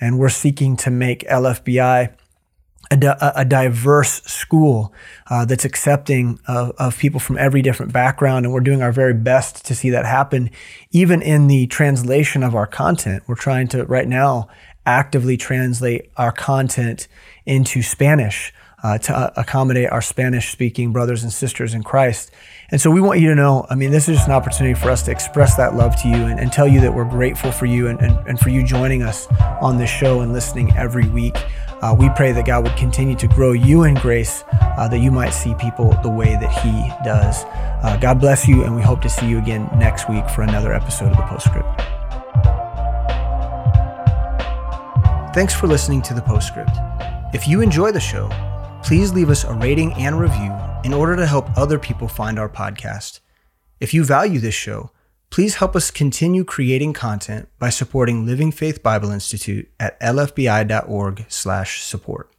and 0.00 0.18
we're 0.18 0.28
seeking 0.28 0.76
to 0.78 0.90
make 0.90 1.20
LFBI 1.28 2.14
a, 2.90 3.32
a 3.36 3.44
diverse 3.44 4.22
school 4.24 4.92
uh, 5.30 5.44
that's 5.44 5.64
accepting 5.64 6.38
of, 6.46 6.72
of 6.78 6.98
people 6.98 7.20
from 7.20 7.38
every 7.38 7.62
different 7.62 7.92
background. 7.92 8.44
And 8.44 8.52
we're 8.52 8.60
doing 8.60 8.82
our 8.82 8.92
very 8.92 9.14
best 9.14 9.64
to 9.66 9.74
see 9.74 9.90
that 9.90 10.04
happen, 10.04 10.50
even 10.90 11.22
in 11.22 11.46
the 11.46 11.66
translation 11.68 12.42
of 12.42 12.54
our 12.54 12.66
content. 12.66 13.22
We're 13.26 13.34
trying 13.34 13.68
to, 13.68 13.84
right 13.84 14.08
now, 14.08 14.48
actively 14.86 15.36
translate 15.36 16.10
our 16.16 16.32
content 16.32 17.08
into 17.46 17.82
Spanish. 17.82 18.52
Uh, 18.84 18.98
to 18.98 19.16
uh, 19.16 19.30
accommodate 19.36 19.88
our 19.90 20.02
Spanish 20.02 20.50
speaking 20.50 20.92
brothers 20.92 21.22
and 21.22 21.32
sisters 21.32 21.72
in 21.72 21.84
Christ. 21.84 22.32
And 22.72 22.80
so 22.80 22.90
we 22.90 23.00
want 23.00 23.20
you 23.20 23.28
to 23.28 23.36
know, 23.36 23.64
I 23.70 23.76
mean, 23.76 23.92
this 23.92 24.08
is 24.08 24.16
just 24.16 24.26
an 24.26 24.34
opportunity 24.34 24.74
for 24.74 24.90
us 24.90 25.04
to 25.04 25.12
express 25.12 25.54
that 25.54 25.76
love 25.76 25.94
to 26.02 26.08
you 26.08 26.16
and, 26.16 26.40
and 26.40 26.50
tell 26.50 26.66
you 26.66 26.80
that 26.80 26.92
we're 26.92 27.04
grateful 27.04 27.52
for 27.52 27.66
you 27.66 27.86
and, 27.86 28.00
and, 28.00 28.18
and 28.26 28.40
for 28.40 28.48
you 28.48 28.66
joining 28.66 29.04
us 29.04 29.28
on 29.60 29.78
this 29.78 29.88
show 29.88 30.22
and 30.22 30.32
listening 30.32 30.76
every 30.76 31.06
week. 31.10 31.36
Uh, 31.82 31.94
we 31.96 32.08
pray 32.10 32.32
that 32.32 32.46
God 32.46 32.64
would 32.64 32.76
continue 32.76 33.14
to 33.16 33.28
grow 33.28 33.52
you 33.52 33.84
in 33.84 33.94
grace, 33.94 34.44
uh, 34.50 34.88
that 34.88 34.98
you 34.98 35.10
might 35.10 35.30
see 35.30 35.54
people 35.56 35.96
the 36.02 36.10
way 36.10 36.34
that 36.34 36.52
He 36.62 36.70
does. 37.04 37.44
Uh, 37.84 37.98
God 38.00 38.20
bless 38.20 38.48
you, 38.48 38.64
and 38.64 38.74
we 38.74 38.82
hope 38.82 39.00
to 39.02 39.08
see 39.08 39.28
you 39.28 39.38
again 39.38 39.68
next 39.76 40.08
week 40.08 40.28
for 40.30 40.42
another 40.42 40.72
episode 40.72 41.10
of 41.10 41.16
the 41.16 41.22
Postscript. 41.24 42.01
Thanks 45.34 45.54
for 45.54 45.66
listening 45.66 46.02
to 46.02 46.14
the 46.14 46.22
Postscript. 46.22 46.76
If 47.34 47.48
you 47.48 47.60
enjoy 47.60 47.92
the 47.92 48.00
show, 48.00 48.28
please 48.84 49.12
leave 49.12 49.30
us 49.30 49.44
a 49.44 49.54
rating 49.54 49.92
and 49.94 50.20
review 50.20 50.52
in 50.84 50.92
order 50.92 51.16
to 51.16 51.26
help 51.26 51.56
other 51.56 51.78
people 51.78 52.08
find 52.08 52.38
our 52.38 52.48
podcast. 52.48 53.20
If 53.80 53.94
you 53.94 54.04
value 54.04 54.40
this 54.40 54.54
show, 54.54 54.90
Please 55.32 55.54
help 55.54 55.74
us 55.74 55.90
continue 55.90 56.44
creating 56.44 56.92
content 56.92 57.48
by 57.58 57.70
supporting 57.70 58.26
Living 58.26 58.52
Faith 58.52 58.82
Bible 58.82 59.10
Institute 59.10 59.70
at 59.80 59.98
lfbi.org/support. 59.98 62.31